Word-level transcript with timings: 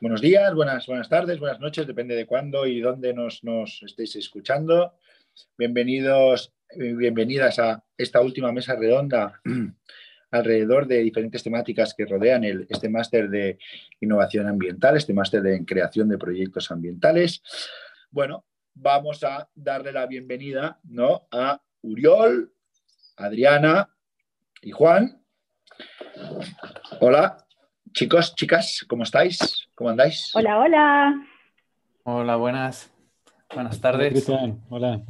buenos 0.00 0.20
días, 0.20 0.54
buenas, 0.54 0.86
buenas 0.86 1.08
tardes, 1.08 1.38
buenas 1.38 1.60
noches, 1.60 1.86
depende 1.86 2.14
de 2.14 2.26
cuándo 2.26 2.66
y 2.66 2.80
dónde 2.80 3.14
nos, 3.14 3.42
nos 3.44 3.82
estéis 3.82 4.16
escuchando. 4.16 4.94
Bienvenidos, 5.56 6.52
eh, 6.70 6.92
bienvenidas 6.92 7.58
a 7.58 7.82
esta 7.96 8.20
última 8.20 8.52
mesa 8.52 8.76
redonda 8.76 9.40
alrededor 10.30 10.86
de 10.86 10.98
diferentes 10.98 11.42
temáticas 11.42 11.94
que 11.94 12.04
rodean 12.04 12.44
este 12.44 12.88
máster 12.88 13.30
de 13.30 13.58
innovación 14.00 14.48
ambiental, 14.48 14.96
este 14.96 15.14
máster 15.14 15.42
de 15.42 15.64
creación 15.64 16.08
de 16.08 16.18
proyectos 16.18 16.70
ambientales. 16.70 17.42
Bueno, 18.10 18.44
vamos 18.74 19.24
a 19.24 19.48
darle 19.54 19.92
la 19.92 20.06
bienvenida 20.06 20.78
¿no? 20.84 21.26
a 21.30 21.60
Uriol, 21.82 22.52
Adriana 23.16 23.88
y 24.60 24.72
Juan. 24.72 25.22
Hola, 27.00 27.45
chicos, 27.96 28.34
chicas, 28.34 28.84
¿cómo 28.86 29.04
estáis? 29.04 29.68
¿Cómo 29.74 29.88
andáis? 29.88 30.30
Hola, 30.34 30.58
hola. 30.58 31.26
Hola, 32.04 32.36
buenas. 32.36 32.92
Buenas 33.54 33.80
tardes. 33.80 34.28
Hola. 34.68 35.00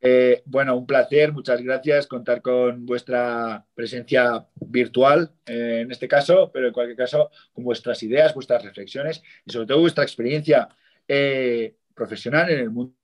Eh, 0.00 0.42
bueno, 0.46 0.78
un 0.78 0.86
placer, 0.86 1.30
muchas 1.30 1.60
gracias 1.60 2.06
contar 2.06 2.40
con 2.40 2.86
vuestra 2.86 3.66
presencia 3.74 4.46
virtual 4.54 5.30
eh, 5.44 5.80
en 5.82 5.90
este 5.90 6.08
caso, 6.08 6.50
pero 6.50 6.68
en 6.68 6.72
cualquier 6.72 6.96
caso 6.96 7.30
con 7.52 7.64
vuestras 7.64 8.02
ideas, 8.02 8.32
vuestras 8.32 8.64
reflexiones 8.64 9.22
y 9.44 9.52
sobre 9.52 9.66
todo 9.66 9.80
vuestra 9.80 10.02
experiencia 10.02 10.70
eh, 11.06 11.76
profesional 11.94 12.48
en 12.48 12.60
el 12.60 12.70
mundo 12.70 12.94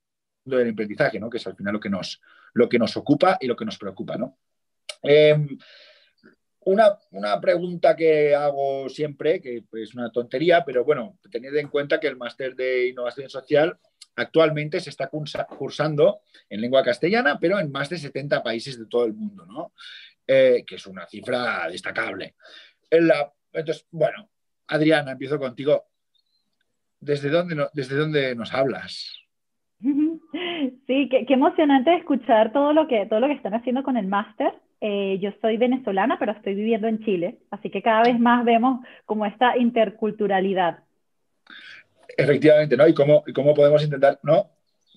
del 0.43 0.69
emprendizaje, 0.69 1.19
¿no? 1.19 1.29
que 1.29 1.37
es 1.37 1.45
al 1.45 1.55
final 1.55 1.73
lo 1.73 1.79
que 1.79 1.91
nos, 1.91 2.19
lo 2.55 2.67
que 2.67 2.79
nos 2.79 2.97
ocupa 2.97 3.37
y 3.39 3.45
lo 3.45 3.55
que 3.55 3.65
nos 3.65 3.77
preocupa. 3.77 4.17
¿no? 4.17 4.39
Una, 6.67 6.97
una, 7.11 7.39
pregunta 7.39 7.95
que 7.95 8.35
hago 8.35 8.89
siempre, 8.89 9.41
que 9.41 9.63
es 9.71 9.95
una 9.95 10.11
tontería, 10.11 10.65
pero 10.65 10.83
bueno, 10.83 11.17
tened 11.31 11.55
en 11.55 11.69
cuenta 11.69 11.97
que 11.97 12.07
el 12.07 12.17
máster 12.17 12.57
de 12.57 12.89
innovación 12.89 13.29
social 13.29 13.79
actualmente 14.17 14.81
se 14.81 14.89
está 14.89 15.09
cursando 15.09 16.19
en 16.49 16.59
lengua 16.59 16.83
castellana, 16.83 17.39
pero 17.39 17.57
en 17.57 17.71
más 17.71 17.89
de 17.89 17.97
70 17.97 18.43
países 18.43 18.77
de 18.77 18.85
todo 18.87 19.05
el 19.05 19.13
mundo, 19.13 19.45
¿no? 19.45 19.71
Eh, 20.27 20.65
que 20.67 20.75
es 20.75 20.85
una 20.87 21.07
cifra 21.07 21.69
destacable. 21.69 22.35
entonces, 22.91 23.87
bueno, 23.91 24.29
Adriana, 24.67 25.13
empiezo 25.13 25.39
contigo. 25.39 25.85
¿Desde 26.99 27.29
dónde, 27.29 27.67
desde 27.73 27.95
dónde 27.95 28.35
nos 28.35 28.53
hablas? 28.53 29.21
Sí, 30.87 31.07
qué, 31.09 31.25
emocionante 31.29 31.93
escuchar 31.95 32.51
todo 32.51 32.73
lo 32.73 32.87
que, 32.87 33.05
todo 33.05 33.19
lo 33.19 33.27
que 33.27 33.33
están 33.33 33.53
haciendo 33.53 33.83
con 33.83 33.97
el 33.97 34.07
máster. 34.07 34.53
Eh, 34.79 35.17
yo 35.19 35.31
soy 35.41 35.57
venezolana, 35.57 36.19
pero 36.19 36.33
estoy 36.33 36.53
viviendo 36.53 36.87
en 36.87 37.03
Chile, 37.03 37.39
así 37.49 37.69
que 37.69 37.81
cada 37.81 38.03
vez 38.03 38.19
más 38.19 38.45
vemos 38.45 38.85
como 39.05 39.25
esta 39.25 39.57
interculturalidad. 39.57 40.83
Efectivamente, 42.15 42.77
¿no? 42.77 42.87
Y 42.87 42.93
cómo, 42.93 43.23
y 43.25 43.33
cómo 43.33 43.53
podemos 43.53 43.83
intentar, 43.83 44.19
¿no? 44.23 44.51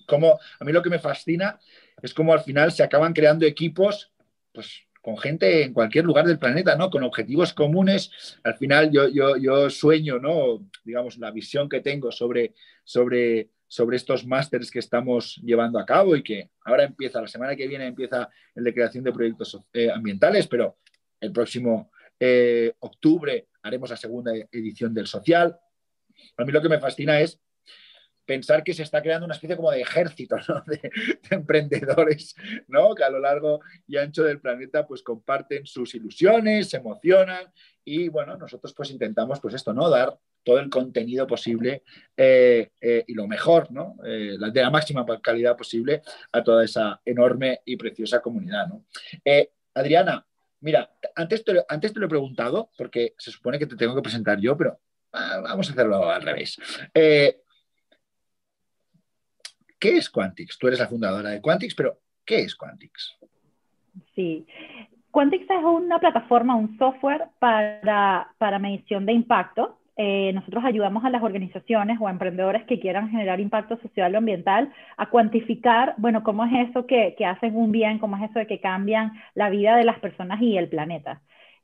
Como, 0.06 0.38
a 0.58 0.64
mí 0.64 0.72
lo 0.72 0.82
que 0.82 0.90
me 0.90 0.98
fascina 0.98 1.58
es 2.02 2.12
cómo 2.12 2.32
al 2.32 2.40
final 2.40 2.72
se 2.72 2.82
acaban 2.82 3.12
creando 3.12 3.46
equipos, 3.46 4.12
pues 4.52 4.86
con 5.00 5.16
gente 5.16 5.64
en 5.64 5.72
cualquier 5.72 6.04
lugar 6.04 6.26
del 6.26 6.38
planeta, 6.38 6.76
¿no? 6.76 6.90
Con 6.90 7.02
objetivos 7.02 7.52
comunes. 7.54 8.10
Al 8.44 8.56
final 8.56 8.90
yo, 8.90 9.08
yo, 9.08 9.36
yo 9.36 9.70
sueño, 9.70 10.18
¿no? 10.18 10.68
Digamos, 10.84 11.18
la 11.18 11.30
visión 11.30 11.68
que 11.68 11.80
tengo 11.80 12.12
sobre, 12.12 12.54
sobre, 12.84 13.50
sobre 13.66 13.96
estos 13.96 14.26
másteres 14.26 14.70
que 14.70 14.78
estamos 14.78 15.40
llevando 15.42 15.78
a 15.78 15.86
cabo 15.86 16.16
y 16.16 16.22
que 16.22 16.50
ahora 16.64 16.84
empieza, 16.84 17.20
la 17.20 17.28
semana 17.28 17.56
que 17.56 17.66
viene 17.66 17.86
empieza 17.86 18.28
el 18.54 18.64
de 18.64 18.74
creación 18.74 19.04
de 19.04 19.12
proyectos 19.12 19.58
eh, 19.72 19.90
ambientales, 19.90 20.46
pero 20.46 20.78
el 21.20 21.32
próximo 21.32 21.90
eh, 22.18 22.74
octubre 22.80 23.48
haremos 23.62 23.90
la 23.90 23.96
segunda 23.96 24.32
edición 24.52 24.92
del 24.92 25.06
social. 25.06 25.58
A 26.36 26.44
mí 26.44 26.52
lo 26.52 26.60
que 26.60 26.68
me 26.68 26.78
fascina 26.78 27.20
es 27.20 27.40
pensar 28.30 28.62
que 28.62 28.74
se 28.74 28.84
está 28.84 29.02
creando 29.02 29.24
una 29.24 29.34
especie 29.34 29.56
como 29.56 29.72
de 29.72 29.80
ejército 29.80 30.36
de, 30.68 30.88
emprendedores 31.30 32.36
¿no? 32.68 32.94
que 32.94 33.02
a 33.02 33.10
lo 33.10 33.18
largo 33.18 33.60
y 33.88 33.96
ancho 33.96 34.22
del 34.22 34.38
planeta 34.38 34.86
pues 34.86 35.02
comparten 35.02 35.66
sus 35.66 35.96
ilusiones, 35.96 36.70
se 36.70 36.76
emocionan 36.76 37.52
y 37.84 38.08
bueno, 38.08 38.36
nosotros 38.36 38.72
pues 38.72 38.92
intentamos 38.92 39.40
pues 39.40 39.54
esto, 39.54 39.72
¿no? 39.72 39.90
Dar 39.90 40.16
todo 40.44 40.60
el 40.60 40.70
contenido 40.70 41.26
posible 41.26 41.82
eh, 42.16 42.70
eh, 42.80 43.04
y 43.04 43.14
lo 43.14 43.26
mejor, 43.26 43.72
¿no? 43.72 43.96
Eh, 44.06 44.36
de 44.38 44.62
la 44.62 44.70
máxima 44.70 45.04
calidad 45.20 45.56
posible 45.56 46.02
a 46.30 46.44
toda 46.44 46.64
esa 46.64 47.00
enorme 47.04 47.62
y 47.64 47.76
preciosa 47.76 48.20
comunidad, 48.20 48.68
¿no? 48.68 48.84
Adriana, 49.74 50.24
mira, 50.60 50.88
antes 51.16 51.42
antes 51.68 51.92
te 51.92 51.98
lo 51.98 52.06
he 52.06 52.08
preguntado 52.08 52.70
porque 52.78 53.14
se 53.18 53.32
supone 53.32 53.58
que 53.58 53.66
te 53.66 53.74
tengo 53.74 53.96
que 53.96 54.02
presentar 54.02 54.38
yo, 54.38 54.56
pero 54.56 54.78
Ah, 55.12 55.40
vamos 55.42 55.68
a 55.68 55.72
hacerlo 55.72 56.08
al 56.08 56.22
revés. 56.22 56.56
¿Qué 59.80 59.96
es 59.96 60.10
Quantix? 60.10 60.58
Tú 60.58 60.68
eres 60.68 60.78
la 60.78 60.86
fundadora 60.86 61.30
de 61.30 61.40
Quantix, 61.40 61.74
pero 61.74 61.98
¿qué 62.24 62.40
es 62.40 62.54
Quantix? 62.54 63.18
Sí. 64.14 64.46
Quantix 65.10 65.44
es 65.50 65.64
una 65.64 65.98
plataforma, 65.98 66.54
un 66.54 66.76
software 66.78 67.28
para, 67.38 68.28
para 68.38 68.58
medición 68.58 69.06
de 69.06 69.12
impacto. 69.12 69.78
Eh, 69.96 70.32
nosotros 70.32 70.64
ayudamos 70.64 71.04
a 71.04 71.10
las 71.10 71.22
organizaciones 71.22 71.98
o 72.00 72.06
a 72.06 72.10
emprendedores 72.10 72.64
que 72.64 72.78
quieran 72.78 73.10
generar 73.10 73.40
impacto 73.40 73.78
social 73.80 74.14
o 74.14 74.18
ambiental 74.18 74.72
a 74.96 75.06
cuantificar, 75.10 75.94
bueno, 75.98 76.22
cómo 76.22 76.44
es 76.44 76.68
eso 76.68 76.86
que, 76.86 77.14
que 77.18 77.26
hacen 77.26 77.56
un 77.56 77.72
bien, 77.72 77.98
cómo 77.98 78.16
es 78.16 78.30
eso 78.30 78.38
de 78.38 78.46
que 78.46 78.60
cambian 78.60 79.12
la 79.34 79.50
vida 79.50 79.76
de 79.76 79.84
las 79.84 79.98
personas 79.98 80.40
y 80.40 80.56
el 80.56 80.68
planeta. 80.68 81.20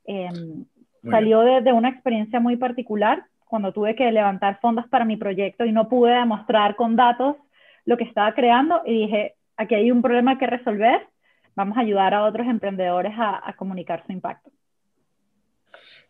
Em, 0.07 0.65
salió 1.03 1.41
de, 1.41 1.73
una 1.73 1.89
experiencia 1.89 2.41
muy 2.41 2.57
particular 2.57 3.25
cuando 3.47 3.73
tuve 3.73 3.95
que 3.95 4.11
levantar 4.11 4.59
fondos 4.61 4.87
para 4.89 5.05
mi 5.05 5.17
proyecto 5.17 5.65
y 5.65 5.73
no 5.73 5.89
pude 5.89 6.13
demostrar 6.13 6.77
con 6.77 6.97
datos 6.97 7.37
lo 7.87 7.97
que 7.97 8.05
estaba 8.05 8.35
creando 8.35 8.83
y 8.85 9.07
dije, 9.07 9.37
aquí 9.57 9.75
hay 9.75 9.91
un 9.91 10.03
problema 10.03 10.39
que 10.39 10.47
resolver, 10.47 11.09
vamos 11.55 11.79
a 11.79 11.81
ayudar 11.81 12.13
a 12.13 12.25
otros 12.25 12.47
emprendedores 12.47 13.13
a, 13.17 13.55
comunicar 13.57 14.05
su 14.05 14.13
impacto. 14.13 14.51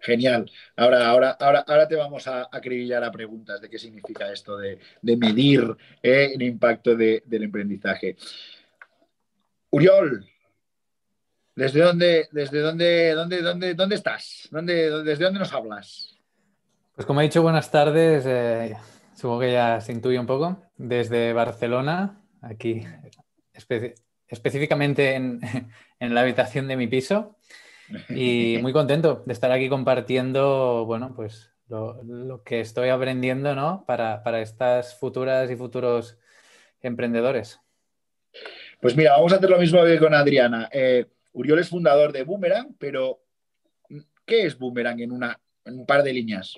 Genial. 0.01 0.51
Ahora, 0.77 1.07
ahora, 1.09 1.31
ahora, 1.41 1.65
ahora 1.67 1.89
te 1.89 1.97
vamos 1.97 2.27
a 2.27 2.49
acribillar 2.51 3.03
a 3.05 3.13
preguntas 3.13 3.61
de 3.61 3.71
qué 3.71 3.79
significa 3.79 4.31
esto 4.31 4.57
de, 4.57 4.79
medir 5.03 5.77
eh, 6.03 6.33
el 6.35 6.43
impacto 6.43 6.97
del 6.97 7.23
emprendizaje. 7.43 8.17
Uriol, 9.71 10.27
¿desde 11.55 11.81
dónde, 11.81 12.29
desde 12.31 12.61
dónde, 12.61 13.13
dónde, 13.13 13.43
dónde, 13.43 13.75
dónde 13.75 13.95
estás? 13.95 14.49
¿Dónde, 14.51 15.03
¿Desde 15.03 15.25
dónde 15.25 15.41
nos 15.41 15.53
hablas? 15.53 16.19
Pues 16.95 17.07
como 17.07 17.21
he 17.21 17.25
dicho, 17.25 17.43
buenas 17.43 17.71
tardes. 17.71 18.25
Eh, 18.27 18.77
supongo 19.17 19.41
que 19.41 19.53
ya 19.53 19.81
se 19.81 19.93
intuye 19.93 20.19
un 20.19 20.27
poco. 20.27 20.63
Desde 20.77 21.33
Barcelona, 21.33 22.23
aquí 22.43 22.83
específicamente 24.29 25.15
en, 25.15 25.41
la 26.01 26.21
habitación 26.21 26.69
de 26.69 26.77
mi 26.77 26.87
piso. 26.87 27.37
Y 28.11 28.59
muy 28.63 28.73
contento 28.73 29.23
de 29.27 29.33
estar 29.33 29.51
aquí 29.51 29.69
compartiendo, 29.69 30.85
bueno, 30.87 31.15
pues 31.15 31.51
lo, 31.69 32.43
que 32.45 32.61
estoy 32.61 32.91
aprendiendo, 32.91 33.55
¿no? 33.55 33.85
Para, 33.87 34.41
estas 34.41 34.99
futuras 34.99 35.51
y 35.51 35.57
futuros 35.57 36.19
emprendedores. 36.81 37.61
Pues 38.81 38.97
mira, 38.97 39.13
vamos 39.13 39.33
a 39.33 39.37
hacer 39.37 39.51
lo 39.51 39.59
mismo 39.59 39.83
que 39.85 39.99
con 39.99 40.15
Adriana. 40.15 40.69
Eh, 40.71 41.07
Uriol 41.33 41.59
es 41.59 41.71
fundador 41.71 42.13
de 42.13 42.23
Boomerang, 42.23 42.77
pero 42.79 43.21
¿qué 44.25 44.47
es 44.47 44.59
Boomerang 44.59 45.01
en, 45.01 45.13
una, 45.13 45.41
en 45.65 45.79
un 45.79 45.87
par 45.87 46.03
de 46.03 46.13
líneas? 46.13 46.57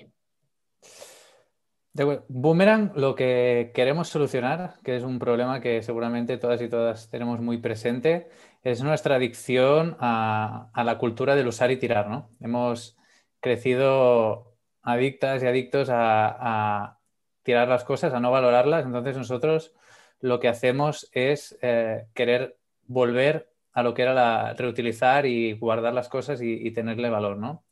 Boomerang, 2.27 2.91
lo 2.95 3.15
que 3.15 3.71
queremos 3.73 4.09
solucionar, 4.09 4.75
que 4.83 4.95
es 4.95 5.03
un 5.03 5.19
problema 5.19 5.59
que 5.59 5.81
seguramente 5.81 6.37
todas 6.37 6.61
y 6.61 6.69
todas 6.69 7.09
tenemos 7.09 7.41
muy 7.41 7.57
presente, 7.57 8.29
es 8.63 8.81
nuestra 8.83 9.15
adicción 9.15 9.97
a, 9.99 10.71
la 10.75 10.97
cultura 10.97 11.35
del 11.35 11.47
usar 11.47 11.71
y 11.71 11.77
tirar, 11.77 12.07
¿no? 12.09 12.29
Hemos 12.39 12.97
crecido 13.39 14.55
adictas 14.81 15.43
y 15.43 15.47
adictos 15.47 15.89
a, 15.91 16.99
tirar 17.43 17.67
las 17.67 17.83
cosas, 17.83 18.13
a 18.13 18.19
no 18.19 18.31
valorarlas, 18.31 18.85
entonces 18.85 19.17
nosotros 19.17 19.73
lo 20.19 20.39
que 20.39 20.49
hacemos 20.49 21.09
es 21.13 21.57
eh, 21.61 22.05
querer 22.13 22.57
volver 22.83 23.51
a 23.73 23.83
lo 23.83 23.93
que 23.93 24.03
era 24.03 24.13
la, 24.13 24.53
reutilizar 24.53 25.25
y 25.25 25.53
guardar 25.53 25.93
las 25.93 26.09
cosas 26.09 26.41
y, 26.41 26.53
y 26.53 26.71
tenerle 26.71 27.09
valor, 27.09 27.37
¿no? 27.37 27.65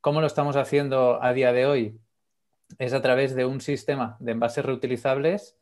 ¿Cómo 0.00 0.20
lo 0.20 0.26
estamos 0.26 0.56
haciendo 0.56 1.22
a 1.22 1.32
día 1.32 1.52
de 1.52 1.66
hoy? 1.66 2.00
Es 2.78 2.92
a 2.92 3.02
través 3.02 3.34
de 3.34 3.44
un 3.44 3.60
sistema 3.60 4.16
de 4.20 4.32
envases 4.32 4.64
reutilizables 4.64 5.56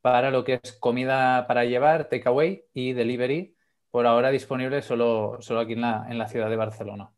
para 0.00 0.30
lo 0.30 0.44
que 0.44 0.60
es 0.62 0.72
comida 0.72 1.46
para 1.46 1.64
llevar, 1.64 2.08
takeaway 2.08 2.64
y 2.72 2.92
delivery, 2.92 3.54
por 3.90 4.06
ahora 4.06 4.30
disponible 4.30 4.82
solo, 4.82 5.38
solo 5.40 5.60
aquí 5.60 5.74
en 5.74 5.82
la, 5.82 6.06
en 6.08 6.18
la 6.18 6.28
ciudad 6.28 6.48
de 6.48 6.56
Barcelona. 6.56 7.10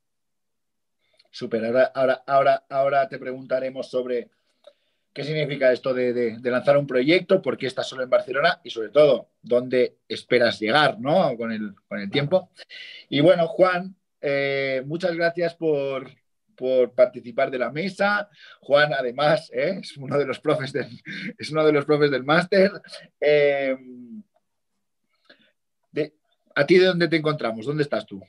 Súper, 1.30 1.64
ahora, 1.64 1.92
ahora, 1.94 2.22
ahora, 2.26 2.64
ahora 2.68 3.08
te 3.08 3.18
preguntaremos 3.18 3.88
sobre 3.88 4.30
qué 5.12 5.24
significa 5.24 5.72
esto 5.72 5.92
de, 5.92 6.38
lanzar 6.42 6.76
un 6.76 6.86
proyecto, 6.86 7.42
por 7.42 7.56
qué 7.56 7.66
estás 7.66 7.88
solo 7.88 8.02
en 8.02 8.10
Barcelona 8.10 8.60
y 8.64 8.70
sobre 8.70 8.88
todo, 8.88 9.28
dónde 9.42 9.98
esperas 10.08 10.58
llegar 10.58 10.98
¿no? 10.98 11.36
con, 11.36 11.52
el, 11.52 11.74
con 11.88 12.00
el 12.00 12.10
tiempo. 12.10 12.50
Y 13.08 13.20
bueno, 13.20 13.46
Juan, 13.46 13.94
eh, 14.20 14.82
muchas 14.86 15.14
gracias 15.14 15.54
por, 15.54 16.10
por 16.56 16.92
participar 16.94 17.50
de 17.50 17.58
la 17.58 17.70
mesa. 17.70 18.28
Juan, 18.60 18.92
además, 18.92 19.50
¿eh? 19.52 19.78
es 19.82 19.96
uno 19.96 20.18
de 20.18 20.26
los 20.26 20.40
profes 20.40 20.72
del, 20.72 20.88
es 21.38 21.50
uno 21.50 21.64
de 21.64 21.72
los 21.72 21.84
profes 21.84 22.10
del 22.10 22.24
máster. 22.24 22.70
Eh, 23.20 23.76
¿A 26.54 26.66
ti 26.66 26.78
de 26.78 26.86
dónde 26.86 27.08
te 27.08 27.16
encontramos? 27.16 27.66
¿Dónde 27.66 27.82
estás 27.82 28.06
tú? 28.06 28.22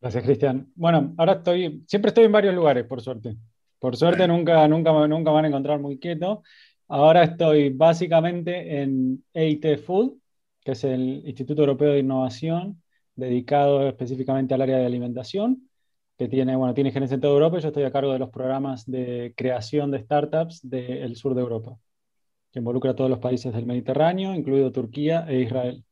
Gracias, 0.00 0.24
Cristian. 0.24 0.72
Bueno, 0.74 1.14
ahora 1.18 1.34
estoy, 1.34 1.84
siempre 1.86 2.08
estoy 2.08 2.24
en 2.24 2.32
varios 2.32 2.54
lugares, 2.54 2.84
por 2.86 3.00
suerte. 3.00 3.36
Por 3.78 3.96
suerte 3.96 4.26
nunca, 4.26 4.66
nunca, 4.66 4.92
nunca 5.06 5.30
van 5.30 5.44
a 5.44 5.48
encontrar 5.48 5.78
muy 5.78 5.98
quieto. 5.98 6.42
Ahora 6.88 7.22
estoy 7.22 7.70
básicamente 7.70 8.82
en 8.82 9.24
EIT 9.32 9.78
Food, 9.78 10.18
que 10.64 10.72
es 10.72 10.84
el 10.84 11.22
Instituto 11.24 11.62
Europeo 11.62 11.92
de 11.92 12.00
Innovación, 12.00 12.82
dedicado 13.14 13.86
específicamente 13.86 14.54
al 14.54 14.62
área 14.62 14.78
de 14.78 14.86
alimentación, 14.86 15.69
que 16.20 16.28
tiene, 16.28 16.54
bueno, 16.54 16.74
tiene 16.74 16.92
gerencia 16.92 17.14
en 17.14 17.22
toda 17.22 17.32
Europa 17.32 17.56
y 17.56 17.62
yo 17.62 17.68
estoy 17.68 17.84
a 17.84 17.90
cargo 17.90 18.12
de 18.12 18.18
los 18.18 18.28
programas 18.28 18.84
de 18.84 19.32
creación 19.34 19.90
de 19.90 20.00
startups 20.00 20.60
del 20.68 21.16
sur 21.16 21.34
de 21.34 21.40
Europa, 21.40 21.78
que 22.52 22.58
involucra 22.58 22.90
a 22.90 22.94
todos 22.94 23.08
los 23.08 23.20
países 23.20 23.54
del 23.54 23.64
Mediterráneo, 23.64 24.34
incluido 24.34 24.70
Turquía 24.70 25.24
e 25.26 25.40
Israel. 25.40 25.82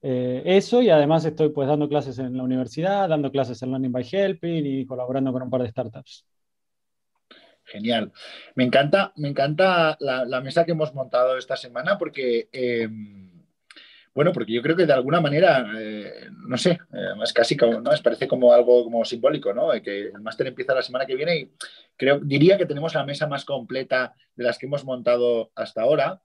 Eh, 0.00 0.42
eso 0.44 0.80
y 0.80 0.90
además 0.90 1.24
estoy 1.24 1.48
pues 1.48 1.66
dando 1.66 1.88
clases 1.88 2.20
en 2.20 2.36
la 2.36 2.44
universidad, 2.44 3.08
dando 3.08 3.32
clases 3.32 3.60
en 3.64 3.70
Learning 3.70 3.90
by 3.90 4.06
Helping 4.08 4.64
y 4.64 4.86
colaborando 4.86 5.32
con 5.32 5.42
un 5.42 5.50
par 5.50 5.62
de 5.62 5.70
startups. 5.70 6.24
Genial. 7.64 8.12
Me 8.54 8.62
encanta, 8.62 9.12
me 9.16 9.26
encanta 9.26 9.96
la, 9.98 10.40
mesa 10.40 10.64
que 10.64 10.70
hemos 10.70 10.94
montado 10.94 11.36
esta 11.36 11.56
semana 11.56 11.98
porque, 11.98 12.48
eh, 12.52 12.88
bueno, 14.14 14.32
porque 14.32 14.52
yo 14.52 14.62
creo 14.62 14.76
que 14.76 14.86
de 14.86 14.92
alguna 14.92 15.20
manera, 15.20 15.66
eh, 15.76 16.28
no 16.46 16.56
sé, 16.56 16.78
es 17.22 17.32
casi 17.32 17.56
como, 17.56 17.80
¿no? 17.80 17.92
Es, 17.92 18.00
parece 18.00 18.28
como 18.28 18.52
algo 18.52 18.84
como 18.84 19.04
simbólico, 19.04 19.52
¿no? 19.52 19.70
Que 19.82 20.08
el 20.08 20.20
máster 20.20 20.46
empieza 20.46 20.74
la 20.74 20.82
semana 20.82 21.06
que 21.06 21.16
viene 21.16 21.36
y 21.36 21.50
creo, 21.96 22.20
diría 22.20 22.56
que 22.56 22.66
tenemos 22.66 22.94
la 22.94 23.04
mesa 23.04 23.26
más 23.26 23.44
completa 23.44 24.14
de 24.36 24.44
las 24.44 24.58
que 24.58 24.66
hemos 24.66 24.84
montado 24.84 25.50
hasta 25.54 25.82
ahora, 25.82 26.22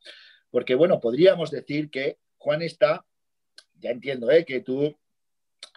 porque, 0.51 0.75
bueno, 0.75 0.99
podríamos 0.99 1.51
decir 1.51 1.89
que 1.89 2.17
Juan 2.37 2.61
está 2.61 3.05
ya 3.79 3.91
entiendo 3.91 4.29
¿eh? 4.29 4.45
que 4.45 4.61
tú 4.61 4.95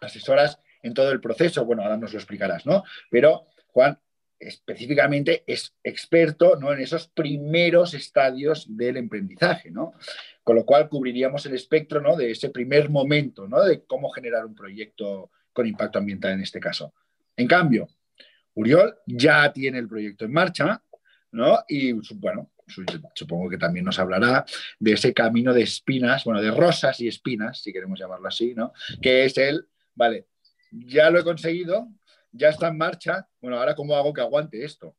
asesoras 0.01 0.59
en 0.83 0.95
todo 0.95 1.13
el 1.13 1.21
proceso, 1.21 1.65
bueno, 1.65 1.83
ahora 1.83 1.97
nos 1.97 2.13
lo 2.13 2.19
explicarás, 2.19 2.67
¿no? 2.67 2.83
Pero 3.11 3.47
Juan 3.69 3.99
específicamente 4.47 5.45
es 5.47 5.75
experto 5.83 6.57
¿no? 6.57 6.73
en 6.73 6.81
esos 6.81 7.09
primeros 7.09 7.95
estadios 7.95 8.67
del 8.69 8.97
emprendizaje, 8.97 9.71
¿no? 9.71 9.95
Con 10.43 10.57
lo 10.57 10.65
cual 10.65 10.89
cubriríamos 10.89 11.47
el 11.47 11.55
espectro 11.55 12.01
¿no? 12.01 12.17
de 12.17 12.31
ese 12.31 12.51
primer 12.51 12.91
momento, 12.91 13.47
¿no? 13.47 13.63
De 13.63 13.85
cómo 13.85 14.11
generar 14.11 14.45
un 14.45 14.55
proyecto 14.55 15.31
con 15.53 15.67
impacto 15.67 15.99
ambiental 15.99 16.33
en 16.33 16.41
este 16.41 16.61
caso. 16.61 16.95
En 17.37 17.47
cambio, 17.47 17.89
Uriol 18.55 18.97
ya 19.07 19.53
tiene 19.53 19.79
el 19.79 19.89
proyecto 19.89 20.25
en 20.25 20.33
marcha, 20.33 20.83
¿no? 21.31 21.61
Y 21.69 21.93
bueno, 22.15 22.51
supongo 23.15 23.49
que 23.49 23.59
también 23.59 23.85
nos 23.85 23.99
hablará 23.99 24.45
de 24.79 24.93
ese 24.93 25.13
camino 25.13 25.53
de 25.53 25.63
espinas, 25.63 26.25
bueno, 26.25 26.41
de 26.41 26.51
rosas 26.51 27.01
y 27.01 27.09
espinas, 27.09 27.63
si 27.63 27.73
queremos 27.73 27.99
llamarlo 27.99 28.29
así, 28.29 28.55
¿no? 28.55 28.73
Que 29.01 29.25
es 29.25 29.37
el, 29.39 29.67
vale, 29.95 30.27
ya 30.71 31.11
lo 31.11 31.21
he 31.21 31.25
conseguido, 31.25 31.89
ya 32.33 32.49
está 32.49 32.69
en 32.69 32.79
marcha, 32.79 33.29
bueno, 33.41 33.59
ahora 33.59 33.75
cómo 33.75 33.95
hago 33.95 34.13
que 34.13 34.21
aguante 34.21 34.65
esto, 34.65 34.97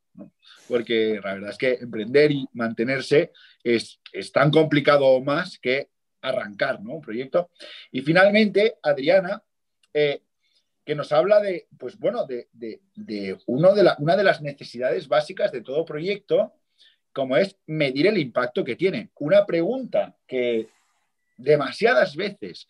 Porque 0.67 1.19
la 1.23 1.33
verdad 1.33 1.49
es 1.49 1.57
que 1.57 1.73
emprender 1.73 2.31
y 2.31 2.47
mantenerse 2.53 3.31
es, 3.63 3.99
es 4.11 4.31
tan 4.31 4.51
complicado 4.51 5.19
más 5.21 5.57
que 5.59 5.89
arrancar, 6.21 6.81
¿no? 6.81 6.95
Un 6.95 7.01
proyecto. 7.01 7.49
Y 7.91 8.01
finalmente, 8.01 8.77
Adriana, 8.81 9.43
eh, 9.93 10.21
que 10.85 10.95
nos 10.95 11.11
habla 11.11 11.39
de, 11.39 11.67
pues 11.77 11.97
bueno, 11.97 12.25
de, 12.25 12.47
uno 13.45 13.73
de 13.73 13.91
una 13.99 14.17
de 14.17 14.23
las 14.23 14.41
necesidades 14.41 15.07
básicas 15.07 15.51
de 15.51 15.61
todo 15.61 15.85
proyecto, 15.85 16.53
como 17.13 17.37
es 17.37 17.57
medir 17.67 18.07
el 18.07 18.17
impacto 18.17 18.63
que 18.63 18.75
tiene. 18.75 19.11
Una 19.19 19.45
pregunta 19.45 20.15
que 20.27 20.67
demasiadas 21.37 22.15
veces 22.15 22.67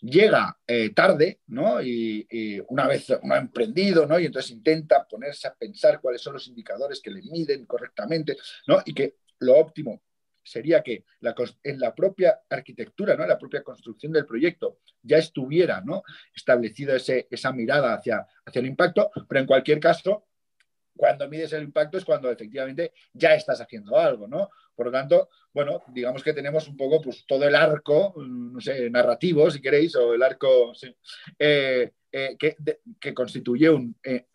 llega 0.00 0.58
eh, 0.66 0.90
tarde, 0.90 1.40
¿no? 1.48 1.82
Y, 1.82 2.26
una 2.68 2.86
vez 2.86 3.08
uno 3.22 3.34
ha 3.34 3.38
emprendido, 3.38 4.06
¿no? 4.06 4.18
Y 4.18 4.26
entonces 4.26 4.52
intenta 4.52 5.06
ponerse 5.06 5.48
a 5.48 5.54
pensar 5.54 6.00
cuáles 6.00 6.20
son 6.20 6.34
los 6.34 6.46
indicadores 6.46 7.00
que 7.00 7.10
le 7.10 7.22
miden 7.22 7.66
correctamente, 7.66 8.36
¿no? 8.66 8.82
Y 8.84 8.94
que 8.94 9.16
lo 9.40 9.56
óptimo 9.56 10.02
sería 10.48 10.82
que 10.82 11.04
en 11.62 11.78
la 11.78 11.94
propia 11.94 12.40
arquitectura, 12.48 13.14
¿no? 13.14 13.22
en 13.22 13.28
la 13.28 13.38
propia 13.38 13.62
construcción 13.62 14.12
del 14.12 14.26
proyecto, 14.26 14.78
ya 15.02 15.18
estuviera 15.18 15.82
¿no? 15.82 16.02
establecida 16.34 16.96
esa 16.96 17.52
mirada 17.52 17.94
hacia, 17.94 18.26
hacia 18.44 18.60
el 18.60 18.66
impacto, 18.66 19.10
pero 19.28 19.40
en 19.40 19.46
cualquier 19.46 19.78
caso, 19.78 20.27
cuando 20.98 21.28
mides 21.28 21.52
el 21.52 21.62
impacto 21.62 21.96
es 21.96 22.04
cuando 22.04 22.30
efectivamente 22.30 22.92
ya 23.12 23.32
estás 23.34 23.60
haciendo 23.60 23.96
algo, 23.96 24.26
¿no? 24.26 24.50
Por 24.74 24.86
lo 24.86 24.92
tanto, 24.92 25.30
bueno, 25.54 25.84
digamos 25.94 26.24
que 26.24 26.34
tenemos 26.34 26.66
un 26.66 26.76
poco 26.76 27.00
pues, 27.00 27.24
todo 27.26 27.46
el 27.46 27.54
arco, 27.54 28.14
no 28.16 28.60
sé, 28.60 28.90
narrativo, 28.90 29.48
si 29.48 29.62
queréis, 29.62 29.94
o 29.94 30.12
el 30.12 30.22
arco 30.22 30.72
eh, 31.38 31.92
eh, 32.10 32.36
que, 32.36 33.14
constituye 33.14 33.70
un, 33.70 33.96
eh, 34.02 34.26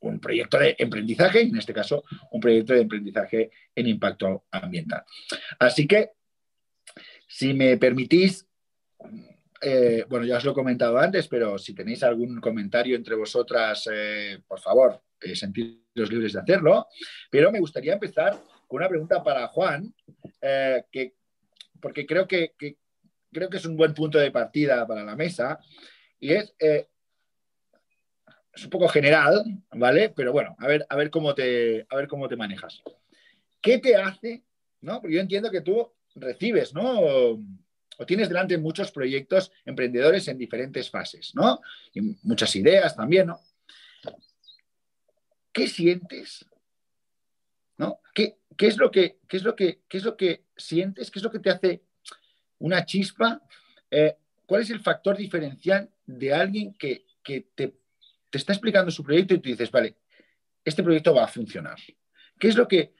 un 0.00 0.18
proyecto 0.18 0.58
de 0.58 0.76
emprendizaje, 0.78 1.42
en 1.42 1.58
este 1.58 1.74
caso, 1.74 2.02
un 2.32 2.40
proyecto 2.40 2.72
de 2.72 2.80
emprendizaje 2.80 3.50
en 3.74 3.86
impacto 3.86 4.46
ambiental. 4.50 5.04
Así 5.58 5.86
que, 5.86 6.12
si 7.26 7.52
me 7.52 7.76
permitís, 7.76 8.46
bueno, 10.08 10.24
ya 10.24 10.38
os 10.38 10.44
lo 10.44 10.52
he 10.52 10.54
comentado 10.54 10.96
antes, 10.98 11.28
pero 11.28 11.58
si 11.58 11.74
tenéis 11.74 12.02
algún 12.02 12.40
comentario 12.40 12.96
entre 12.96 13.14
vosotras, 13.14 13.86
por 14.46 14.60
favor, 14.60 15.02
eh, 15.20 15.34
sentiros 15.98 16.10
libres 16.10 16.32
de 16.32 16.40
hacerlo, 16.40 16.86
pero 17.30 17.50
me 17.50 17.60
gustaría 17.60 17.94
empezar 17.94 18.38
con 18.66 18.80
una 18.80 18.88
pregunta 18.88 19.22
para 19.22 19.48
Juan, 19.48 19.92
eh, 20.40 20.84
que, 20.90 21.14
porque 21.80 22.06
creo 22.06 22.26
que, 22.26 22.54
creo 23.32 23.48
que 23.48 23.56
es 23.56 23.64
un 23.64 23.76
buen 23.76 23.94
punto 23.94 24.18
de 24.18 24.30
partida 24.30 24.86
para 24.86 25.04
la 25.04 25.16
mesa, 25.16 25.58
y 26.20 26.32
es, 26.32 26.54
eh, 26.58 26.86
es 28.52 28.64
un 28.64 28.70
poco 28.70 28.88
general, 28.88 29.44
¿vale? 29.72 30.10
Pero 30.14 30.32
bueno, 30.32 30.56
a 30.58 30.66
ver, 30.66 30.86
a 30.88 30.96
ver, 30.96 31.10
cómo, 31.10 31.34
te, 31.34 31.86
a 31.88 31.96
ver 31.96 32.08
cómo 32.08 32.28
te 32.28 32.36
manejas. 32.36 32.82
¿Qué 33.60 33.78
te 33.78 33.96
hace, 33.96 34.44
no? 34.80 35.00
Porque 35.00 35.16
yo 35.16 35.20
entiendo 35.20 35.50
que 35.50 35.60
tú 35.60 35.92
recibes, 36.14 36.74
¿no? 36.74 37.38
o 38.00 38.06
tienes 38.06 38.28
delante 38.28 38.56
muchos 38.58 38.92
proyectos 38.92 39.50
emprendedores 39.64 40.28
en 40.28 40.38
diferentes 40.38 40.88
fases, 40.88 41.32
¿no? 41.34 41.60
Y 41.92 42.00
muchas 42.22 42.54
ideas 42.54 42.94
también, 42.94 43.26
¿no? 43.26 43.40
¿Qué 45.58 45.66
sientes? 45.66 46.46
¿No? 47.76 48.00
¿Qué, 48.14 48.36
es 48.58 48.76
lo 48.76 48.90
que, 48.90 49.18
es 49.28 49.42
lo 49.42 49.56
que, 49.56 49.82
es 49.90 50.04
lo 50.04 50.16
que 50.16 50.44
sientes? 50.56 51.10
¿Qué 51.10 51.18
es 51.18 51.22
lo 51.22 51.32
que 51.32 51.40
te 51.40 51.50
hace 51.50 51.82
una 52.58 52.84
chispa? 52.84 53.42
Eh, 53.90 54.16
¿Cuál 54.46 54.62
es 54.62 54.70
el 54.70 54.80
factor 54.80 55.16
diferencial 55.16 55.90
de 56.06 56.32
alguien 56.32 56.74
que, 56.74 57.06
te, 57.54 57.74
está 58.32 58.52
explicando 58.52 58.90
su 58.90 59.02
proyecto 59.02 59.34
y 59.34 59.40
tú 59.40 59.48
dices, 59.48 59.70
vale, 59.70 59.96
este 60.64 60.82
proyecto 60.82 61.14
va 61.14 61.24
a 61.24 61.28
funcionar? 61.28 61.78
¿Qué 62.38 62.48
es 62.48 62.56
lo 62.56 62.68
que, 62.68 62.94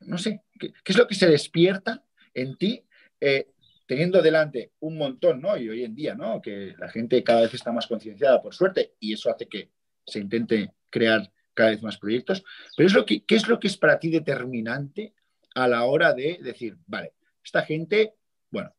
no 0.00 0.16
sé, 0.16 0.42
qué, 0.58 0.72
es 0.84 0.96
lo 0.96 1.06
que 1.06 1.14
se 1.14 1.28
despierta 1.28 2.02
en 2.32 2.56
ti 2.56 2.82
eh, 3.20 3.52
teniendo 3.86 4.22
delante 4.22 4.72
un 4.80 4.96
montón, 4.96 5.42
¿no? 5.42 5.56
Y 5.56 5.68
hoy 5.68 5.84
en 5.84 5.94
día, 5.94 6.14
¿no? 6.14 6.40
Que 6.40 6.74
la 6.78 6.88
gente 6.88 7.22
cada 7.22 7.42
vez 7.42 7.52
está 7.52 7.72
más 7.72 7.86
concienciada, 7.86 8.40
por 8.40 8.54
suerte, 8.54 8.94
y 9.00 9.12
eso 9.12 9.30
hace 9.30 9.46
que 9.46 9.70
se 10.06 10.20
intente 10.20 10.72
crear 10.88 11.30
cada 11.54 11.70
vez 11.70 11.82
más 11.82 11.98
proyectos, 11.98 12.44
pero 12.76 12.86
es 12.86 12.94
lo 12.94 13.04
que, 13.04 13.24
¿qué 13.24 13.36
es 13.36 13.48
lo 13.48 13.58
que 13.58 13.68
es 13.68 13.76
para 13.76 13.98
ti 13.98 14.10
determinante 14.10 15.14
a 15.54 15.68
la 15.68 15.84
hora 15.84 16.12
de 16.14 16.38
decir, 16.42 16.76
vale, 16.86 17.12
esta 17.44 17.62
gente, 17.62 18.14
bueno, 18.50 18.72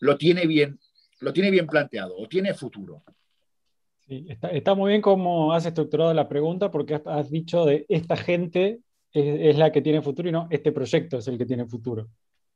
lo 0.00 0.16
tiene 0.16 0.46
bien, 0.46 0.78
lo 1.20 1.32
tiene 1.32 1.50
bien 1.50 1.66
planteado 1.66 2.16
o 2.16 2.28
tiene 2.28 2.54
futuro? 2.54 3.02
Está, 4.08 4.74
muy 4.74 4.90
bien 4.90 5.02
cómo 5.02 5.52
has 5.52 5.66
estructurado 5.66 6.14
la 6.14 6.28
pregunta 6.28 6.70
porque 6.70 7.00
has, 7.04 7.30
dicho 7.30 7.64
de 7.64 7.86
esta 7.88 8.16
gente 8.16 8.78
es, 9.12 9.58
la 9.58 9.72
que 9.72 9.82
tiene 9.82 10.00
futuro 10.00 10.28
y 10.28 10.32
no 10.32 10.46
este 10.50 10.70
proyecto 10.70 11.18
es 11.18 11.26
el 11.26 11.38
que 11.38 11.46
tiene 11.46 11.66
futuro. 11.66 12.08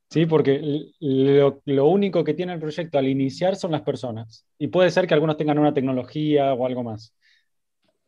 Sí, 0.09 0.25
porque 0.25 0.91
lo, 0.99 1.87
único 1.87 2.23
que 2.23 2.33
tiene 2.33 2.53
el 2.53 2.59
proyecto 2.59 2.97
al 2.97 3.07
iniciar 3.07 3.55
son 3.55 3.71
las 3.71 3.81
personas. 3.81 4.45
Y 4.57 4.67
puede 4.67 4.91
ser 4.91 5.07
que 5.07 5.13
algunos 5.13 5.37
tengan 5.37 5.59
una 5.59 5.73
tecnología 5.73 6.53
o 6.53 6.65
algo 6.65 6.83
más 6.83 7.13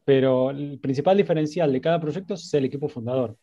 pero 0.05 0.51
el 0.51 0.79
principal 0.79 1.17
diferencial 1.17 1.72
de 1.72 1.81
cada 1.81 2.00
proyecto 2.00 2.33
es 2.36 2.53
el 2.53 2.65
equipo 2.65 2.89
fundador. 2.89 3.38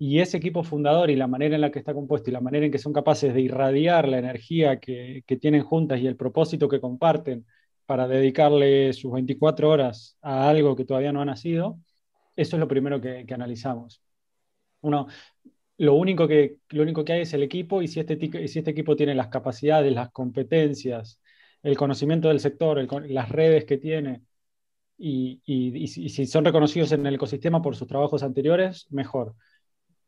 Y 0.00 0.20
ese 0.20 0.36
equipo 0.36 0.62
fundador 0.62 1.10
y 1.10 1.16
la 1.16 1.26
manera 1.26 1.56
en 1.56 1.60
la 1.60 1.70
que 1.72 1.80
está 1.80 1.92
compuesto 1.92 2.30
y 2.30 2.32
la 2.32 2.40
manera 2.40 2.64
en 2.66 2.72
que 2.72 2.78
son 2.78 2.92
capaces 2.92 3.34
de 3.34 3.40
irradiar 3.40 4.08
la 4.08 4.18
energía 4.18 4.78
que, 4.78 5.24
tienen 5.40 5.62
juntas 5.64 6.00
y 6.00 6.06
el 6.06 6.16
propósito 6.16 6.68
que 6.68 6.80
comparten 6.80 7.46
para 7.84 8.06
dedicarle 8.06 8.92
sus 8.92 9.12
24 9.12 9.68
horas 9.68 10.16
a 10.22 10.48
algo 10.48 10.76
que 10.76 10.84
todavía 10.84 11.12
no 11.12 11.20
ha 11.22 11.24
nacido, 11.24 11.78
eso 12.36 12.56
es 12.56 12.60
lo 12.60 12.68
primero 12.68 13.00
que, 13.00 13.26
analizamos. 13.34 14.02
Uno, 14.80 15.08
lo 15.78 15.94
único, 15.94 16.28
que, 16.28 16.58
lo 16.70 16.82
único 16.82 17.04
que 17.04 17.14
hay 17.14 17.22
es 17.22 17.34
el 17.34 17.42
equipo 17.42 17.82
y 17.82 17.88
si 17.88 18.00
este, 18.00 18.18
si 18.48 18.58
este 18.60 18.70
equipo 18.70 18.96
tiene 18.96 19.14
las 19.14 19.28
capacidades, 19.28 19.92
las 19.92 20.10
competencias, 20.10 21.20
el 21.62 21.76
conocimiento 21.76 22.28
del 22.28 22.40
sector, 22.40 22.86
las 23.10 23.28
redes 23.30 23.64
que 23.64 23.78
tiene, 23.78 24.22
y, 24.98 25.40
y, 25.46 25.86
si 25.86 26.26
son 26.26 26.44
reconocidos 26.44 26.90
en 26.92 27.06
el 27.06 27.14
ecosistema 27.14 27.62
por 27.62 27.76
sus 27.76 27.86
trabajos 27.86 28.24
anteriores, 28.24 28.86
mejor. 28.90 29.34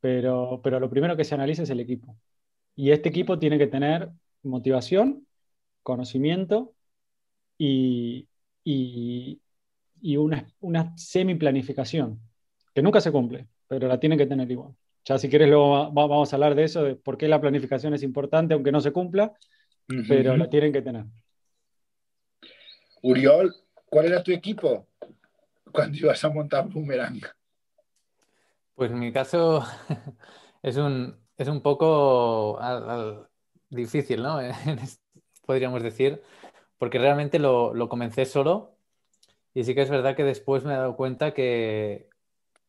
Pero, 0.01 0.61
pero 0.63 0.81
lo 0.81 0.91
primero 0.91 1.17
que 1.17 1.25
se 1.25 1.35
analiza 1.35 1.63
es 1.63 1.71
el 1.71 1.81
equipo. 1.81 2.17
Y 2.75 2.91
este 2.91 3.09
equipo 3.09 3.39
tiene 3.39 3.59
que 3.59 3.69
tener 3.69 4.11
motivación, 4.43 5.27
conocimiento 5.83 6.75
y, 7.57 8.27
y, 8.65 9.41
y 10.01 10.17
una, 10.17 10.47
una 10.61 10.97
semi-planificación, 10.97 12.21
que 12.75 12.83
nunca 12.83 13.01
se 13.01 13.13
cumple, 13.13 13.47
pero 13.69 13.87
la 13.87 14.01
tiene 14.01 14.17
que 14.17 14.27
tener 14.27 14.51
igual. 14.51 14.75
Ya 15.05 15.19
si 15.19 15.29
quieres 15.29 15.49
luego 15.49 15.91
vamos 15.93 16.33
a 16.33 16.37
hablar 16.37 16.55
de 16.55 16.65
eso, 16.65 16.83
de 16.83 16.97
por 16.97 17.17
qué 17.17 17.29
la 17.29 17.41
planificación 17.41 17.95
es 17.95 18.03
importante, 18.03 18.55
aunque 18.55 18.73
no 18.73 18.81
se 18.81 18.93
cumpla, 18.93 19.33
pero 20.09 20.37
la 20.37 20.49
tienen 20.49 20.73
que 20.73 20.83
tener. 20.83 21.05
Uriol, 23.03 23.55
¿cuál 23.91 24.07
era 24.07 24.23
tu 24.23 24.33
equipo 24.33 24.87
cuando 25.71 25.99
ibas 25.99 26.25
a 26.25 26.31
montar 26.31 26.69
Boomerang? 26.69 27.21
Pues 28.75 28.91
en 28.91 28.99
mi 28.99 29.13
caso 29.13 29.63
es 30.63 30.77
un, 30.79 31.15
es 31.37 31.49
un 31.49 31.61
poco 31.61 32.59
difícil, 33.69 34.23
¿no? 34.23 34.39
Podríamos 35.47 35.83
decir, 35.83 36.23
porque 36.79 36.99
realmente 36.99 37.39
lo, 37.39 37.75
lo, 37.75 37.89
comencé 37.89 38.25
solo 38.25 38.77
y 39.53 39.65
sí 39.65 39.75
que 39.75 39.83
es 39.83 39.91
verdad 39.91 40.17
que 40.17 40.25
después 40.25 40.65
me 40.65 40.73
he 40.73 40.77
dado 40.77 40.97
cuenta 40.97 41.35
que, 41.35 42.09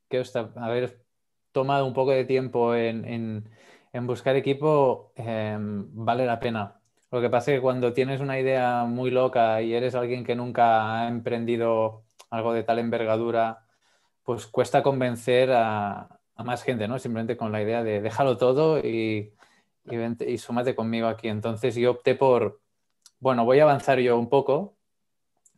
que 0.10 0.24
haber 0.56 1.06
tomado 1.52 1.86
un 1.86 1.94
poco 1.94 2.12
de 2.12 2.26
tiempo 2.26 2.76
en, 2.76 3.50
en, 3.94 4.08
buscar 4.08 4.36
equipo 4.36 5.14
em, 5.16 5.88
vale 5.94 6.26
la 6.26 6.40
pena. 6.40 6.81
Lo 7.12 7.20
que 7.22 7.30
pasa 7.30 7.52
es 7.52 7.58
que 7.58 7.62
cuando 7.62 7.94
tienes 7.94 8.22
una 8.22 8.40
idea 8.40 8.86
muy 8.86 9.12
loca 9.12 9.62
y 9.62 9.74
eres 9.74 9.96
alguien 9.96 10.24
que 10.24 10.36
nunca 10.36 11.02
ha 11.02 11.08
emprendido 11.10 12.06
algo 12.30 12.54
de 12.54 12.64
tal 12.64 12.80
envergadura, 12.80 13.66
pues 14.24 14.48
cuesta 14.48 14.82
convencer 14.84 15.52
a, 15.54 16.20
más 16.38 16.64
gente, 16.64 16.88
¿no? 16.88 16.98
Simplemente 17.00 17.38
con 17.38 17.52
la 17.52 17.62
idea 17.62 17.84
de 17.84 18.02
déjalo 18.02 18.38
todo 18.38 18.80
y, 18.80 19.34
y, 19.86 20.38
súmate 20.38 20.76
conmigo 20.76 21.08
aquí. 21.08 21.28
Entonces 21.28 21.76
yo 21.76 21.92
opté 21.92 22.16
por, 22.16 22.62
bueno, 23.20 23.46
voy 23.46 23.60
a 23.60 23.64
avanzar 23.64 24.00
yo 24.00 24.18
un 24.18 24.30
poco, 24.30 24.78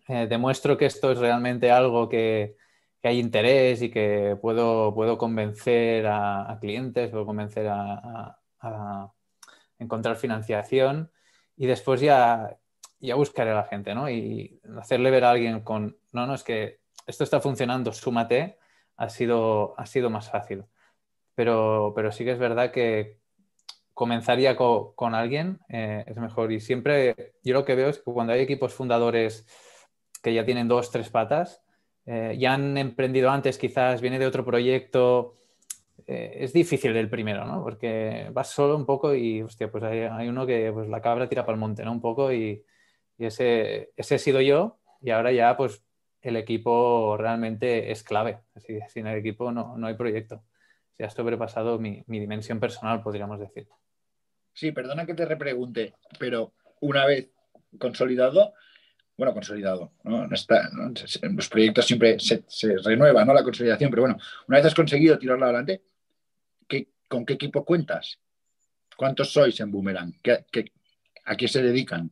eh, 0.07 0.27
demuestro 0.27 0.77
que 0.77 0.85
esto 0.87 1.11
es 1.11 1.19
realmente 1.19 1.71
algo 1.71 2.09
que, 2.09 2.57
hay 3.03 3.19
interés 3.19 3.81
y 3.81 3.91
que 3.91 4.37
puedo, 4.41 4.93
puedo 4.95 5.17
convencer 5.17 6.07
a, 6.07 6.57
clientes, 6.61 7.11
puedo 7.11 7.25
convencer 7.25 7.67
a, 7.69 8.39
encontrar 9.79 10.15
financiación 10.15 11.11
y 11.63 11.65
después 11.65 12.01
ya, 12.01 12.57
ya 12.99 13.15
buscaré 13.15 13.51
a 13.51 13.55
la 13.55 13.63
gente, 13.63 13.95
¿no? 13.95 14.09
Y 14.09 14.59
hacerle 14.81 15.11
ver 15.11 15.23
a 15.23 15.31
alguien 15.31 15.61
con, 15.61 15.97
no, 16.11 16.27
no, 16.27 16.33
es 16.33 16.43
que 16.43 16.81
esto 17.07 17.23
está 17.23 17.39
funcionando, 17.39 17.93
súmate, 17.93 18.57
ha 18.97 19.07
sido, 19.07 19.73
ha 19.79 19.85
sido 19.85 20.09
más 20.09 20.29
fácil. 20.29 20.65
Pero, 21.35 21.93
pero 21.95 22.11
sí 22.11 22.25
que 22.25 22.33
es 22.33 22.37
verdad 22.37 22.71
que 22.71 23.21
comenzaría 23.93 24.57
con, 24.57 25.15
alguien 25.15 25.61
eh, 25.69 26.03
es 26.05 26.17
mejor. 26.17 26.51
Y 26.51 26.59
siempre 26.59 27.33
yo 27.45 27.53
lo 27.53 27.63
que 27.63 27.75
veo 27.75 27.87
es 27.87 27.99
que 27.99 28.11
cuando 28.11 28.33
hay 28.33 28.41
equipos 28.41 28.73
fundadores 28.73 29.47
que 30.21 30.33
ya 30.33 30.43
tienen 30.43 30.67
dos, 30.67 30.91
tres 30.91 31.09
patas, 31.09 31.61
eh, 32.05 32.35
ya 32.37 32.55
han 32.55 32.77
emprendido 32.77 33.29
antes, 33.29 33.57
quizás 33.57 34.01
viene 34.01 34.19
de 34.19 34.27
otro 34.27 34.43
proyecto, 34.43 35.37
eh, 36.07 36.37
es 36.39 36.53
difícil 36.53 36.95
el 36.95 37.09
primero, 37.09 37.45
¿no? 37.45 37.63
Porque 37.63 38.29
vas 38.31 38.49
solo 38.49 38.75
un 38.75 38.85
poco 38.85 39.15
y, 39.15 39.41
hostia, 39.41 39.71
pues 39.71 39.83
hay, 39.83 40.27
uno 40.27 40.45
que 40.45 40.71
pues, 40.73 40.89
la 40.89 41.01
cabra 41.01 41.29
tira 41.29 41.45
para 41.45 41.55
el 41.55 41.59
monte, 41.59 41.83
¿no? 41.83 41.91
Un 41.91 42.01
poco 42.01 42.31
y, 42.33 42.63
ese, 43.17 43.91
ese 43.95 44.15
he 44.15 44.19
sido 44.19 44.41
yo 44.41 44.79
y 44.99 45.11
ahora 45.11 45.31
ya 45.31 45.55
pues 45.55 45.81
el 46.21 46.35
equipo 46.35 47.15
realmente 47.17 47.91
es 47.91 48.03
clave. 48.03 48.39
Así, 48.55 48.79
sin 48.89 49.07
el 49.07 49.17
equipo 49.17 49.51
no, 49.51 49.77
no 49.77 49.87
hay 49.87 49.93
proyecto. 49.93 50.43
Se 50.97 51.03
ha 51.03 51.09
sobrepasado 51.09 51.79
mi, 51.79 52.03
mi, 52.07 52.19
dimensión 52.19 52.59
personal, 52.59 53.01
podríamos 53.01 53.39
decir. 53.39 53.67
Sí, 54.53 54.71
perdona 54.71 55.05
que 55.05 55.13
te 55.13 55.25
repregunte, 55.25 55.93
pero 56.19 56.53
una 56.81 57.05
vez 57.05 57.29
consolidado, 57.79 58.53
bueno, 59.17 59.33
consolidado, 59.33 59.91
¿no? 60.03 60.25
está, 60.33 60.69
los 61.21 61.49
proyectos 61.49 61.85
siempre 61.85 62.19
se, 62.19 62.43
se, 62.47 62.77
renueva 62.77 63.23
¿no? 63.23 63.33
la 63.33 63.43
consolidación, 63.43 63.89
pero 63.89 64.03
bueno, 64.03 64.17
una 64.47 64.57
vez 64.57 64.65
has 64.65 64.73
conseguido 64.73 65.19
tirarlo 65.19 65.45
adelante, 65.45 65.83
¿qué, 66.67 66.89
¿con 67.07 67.25
qué 67.25 67.33
equipo 67.33 67.63
cuentas? 67.63 68.19
¿Cuántos 68.97 69.31
sois 69.31 69.59
en 69.59 69.71
Boomerang? 69.71 70.13
¿Qué, 70.21 70.45
a 71.25 71.35
qué 71.35 71.47
se 71.47 71.61
dedican? 71.61 72.11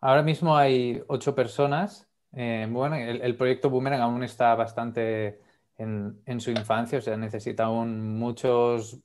Ahora 0.00 0.22
mismo 0.22 0.56
hay 0.56 1.02
ocho 1.06 1.34
personas. 1.34 2.08
Eh, 2.32 2.66
bueno, 2.68 2.96
el, 2.96 3.36
proyecto 3.36 3.70
Boomerang 3.70 4.00
aún 4.00 4.22
está 4.22 4.54
bastante 4.54 5.40
en, 5.78 6.40
su 6.40 6.50
infancia, 6.50 6.98
o 6.98 7.00
sea, 7.00 7.16
necesita 7.16 7.64
aún 7.64 8.18
muchos 8.18 9.00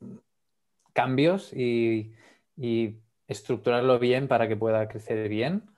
cambios 0.94 1.54
y 1.54 2.12
estructurarlo 3.28 3.98
bien 3.98 4.28
para 4.28 4.48
que 4.48 4.58
pueda 4.58 4.88
crecer 4.88 5.30
bien 5.30 5.72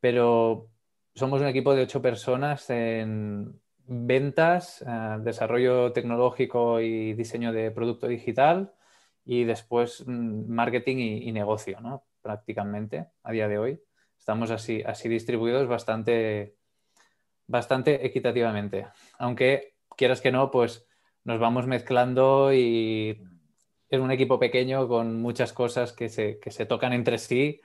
pero 0.00 0.68
somos 1.14 1.40
un 1.40 1.48
equipo 1.48 1.74
de 1.74 1.82
ocho 1.82 2.00
personas 2.00 2.70
en 2.70 3.60
ventas, 3.88 4.84
eh, 4.86 5.16
desarrollo 5.20 5.92
tecnológico 5.92 6.80
y 6.80 7.14
diseño 7.14 7.52
de 7.52 7.70
producto 7.70 8.06
digital 8.06 8.72
y 9.24 9.44
después 9.44 10.04
mm, 10.06 10.48
marketing 10.48 10.96
y, 10.98 11.32
negocio, 11.32 11.80
¿no? 11.80 12.04
prácticamente 12.22 13.06
a 13.22 13.32
día 13.32 13.48
de 13.48 13.58
hoy. 13.58 13.80
Estamos 14.18 14.50
así, 14.50 14.82
así 14.84 15.08
distribuidos 15.08 15.66
bastante, 15.68 16.56
bastante 17.46 18.06
equitativamente. 18.06 18.86
Aunque 19.18 19.74
quieras 19.96 20.20
que 20.20 20.32
no, 20.32 20.50
pues 20.50 20.86
nos 21.24 21.40
vamos 21.40 21.66
mezclando 21.66 22.52
y 22.52 23.22
es 23.88 24.00
un 24.00 24.10
equipo 24.10 24.38
pequeño 24.38 24.86
con 24.86 25.20
muchas 25.20 25.52
cosas 25.52 25.92
que 25.92 26.08
se, 26.08 26.38
que 26.38 26.50
se 26.50 26.66
tocan 26.66 26.92
entre 26.92 27.18
sí 27.18 27.60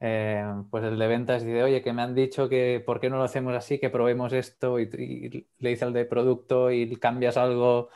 eh, 0.00 0.44
pues 0.70 0.84
el 0.84 0.98
de 0.98 1.06
ventas 1.06 1.44
dice, 1.44 1.62
oye, 1.62 1.82
que 1.82 1.92
me 1.92 2.02
han 2.02 2.14
dicho 2.14 2.48
que 2.48 2.82
por 2.84 3.00
qué 3.00 3.08
no 3.10 3.16
lo 3.16 3.24
hacemos 3.24 3.54
así, 3.54 3.78
que 3.78 3.90
probemos 3.90 4.32
esto 4.32 4.78
y, 4.78 4.88
le 5.58 5.70
dice 5.70 5.84
al 5.84 5.92
de 5.92 6.04
producto 6.04 6.70
y 6.70 6.94
cambias 6.96 7.36
algo 7.36 7.88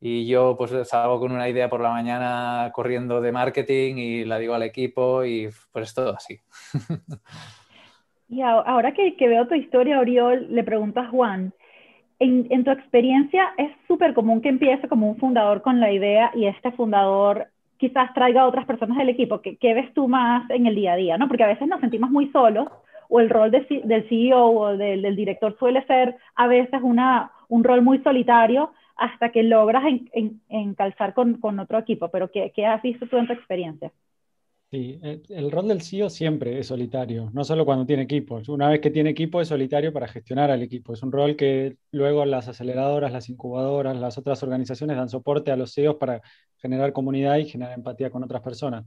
y 0.00 0.26
yo 0.26 0.56
pues 0.56 0.72
salgo 0.88 1.18
con 1.18 1.32
una 1.32 1.48
idea 1.48 1.68
por 1.68 1.80
la 1.80 1.90
mañana 1.90 2.70
corriendo 2.72 3.20
de 3.20 3.32
marketing 3.32 3.96
y 3.96 4.24
la 4.24 4.38
digo 4.38 4.54
al 4.54 4.62
equipo 4.62 5.24
y 5.24 5.48
pues 5.72 5.88
es 5.88 5.94
todo 5.94 6.14
así. 6.14 6.40
Y 8.30 8.42
ahora 8.42 8.92
que, 8.92 9.14
veo 9.18 9.48
tu 9.48 9.54
historia, 9.54 9.98
Oriol, 9.98 10.54
le 10.54 10.62
pregunto 10.62 11.00
a 11.00 11.08
Juan, 11.08 11.54
en, 12.18 12.46
en 12.50 12.62
tu 12.62 12.70
experiencia 12.70 13.54
es 13.56 13.70
súper 13.86 14.12
común 14.12 14.42
que 14.42 14.50
empiece 14.50 14.86
como 14.86 15.08
un 15.08 15.16
fundador 15.16 15.62
con 15.62 15.80
la 15.80 15.90
idea 15.90 16.30
y 16.34 16.44
este 16.44 16.70
fundador 16.72 17.48
quizás 17.78 18.12
traiga 18.12 18.42
a 18.42 18.46
otras 18.46 18.66
personas 18.66 18.98
del 18.98 19.08
equipo. 19.08 19.40
¿Qué, 19.40 19.74
ves 19.74 19.92
tú 19.94 20.08
más 20.08 20.48
en 20.50 20.66
el 20.66 20.74
día 20.74 20.92
a 20.92 20.96
día? 20.96 21.16
¿no? 21.16 21.28
Porque 21.28 21.44
a 21.44 21.48
veces 21.48 21.66
nos 21.68 21.80
sentimos 21.80 22.10
muy 22.10 22.30
solos 22.30 22.68
o 23.08 23.20
el 23.20 23.30
rol 23.30 23.50
del 23.50 24.08
CEO 24.08 24.50
o 24.50 24.76
del, 24.76 25.16
director 25.16 25.56
suele 25.58 25.84
ser 25.86 26.16
a 26.34 26.46
veces 26.46 26.80
una, 26.82 27.32
un 27.48 27.64
rol 27.64 27.82
muy 27.82 27.98
solitario 28.00 28.72
hasta 28.96 29.30
que 29.30 29.42
logras 29.42 29.84
encalzar 30.48 31.14
con, 31.14 31.34
con, 31.34 31.58
otro 31.58 31.78
equipo. 31.78 32.08
Pero 32.08 32.30
¿qué, 32.30 32.52
¿qué 32.54 32.66
has 32.66 32.82
visto 32.82 33.06
tú 33.06 33.16
en 33.16 33.26
tu 33.26 33.32
experiencia? 33.32 33.90
Sí, 34.70 35.00
eh, 35.02 35.22
el 35.30 35.50
rol 35.50 35.66
del 35.68 35.80
CEO 35.80 36.10
siempre 36.10 36.58
es 36.58 36.66
solitario, 36.66 37.30
no 37.32 37.42
solo 37.42 37.64
cuando 37.64 37.86
tiene 37.86 38.02
equipos. 38.02 38.50
Una 38.50 38.68
vez 38.68 38.80
que 38.80 38.90
tiene 38.90 39.08
equipo 39.10 39.40
es 39.40 39.48
solitario 39.48 39.94
para 39.94 40.08
gestionar 40.08 40.50
al 40.50 40.62
equipo. 40.62 40.92
Es 40.92 41.02
un 41.02 41.10
rol 41.10 41.36
que 41.36 41.78
luego 41.90 42.26
las 42.26 42.48
aceleradoras, 42.48 43.10
las 43.10 43.30
incubadoras, 43.30 43.96
las 43.96 44.18
otras 44.18 44.42
organizaciones 44.42 44.98
dan 44.98 45.08
soporte 45.08 45.50
a 45.50 45.56
los 45.56 45.72
CEOs 45.72 45.96
para 45.96 46.20
generar 46.58 46.92
comunidad 46.92 47.38
y 47.38 47.46
generar 47.48 47.72
empatía 47.78 48.10
con 48.10 48.22
otras 48.24 48.42
personas. 48.42 48.84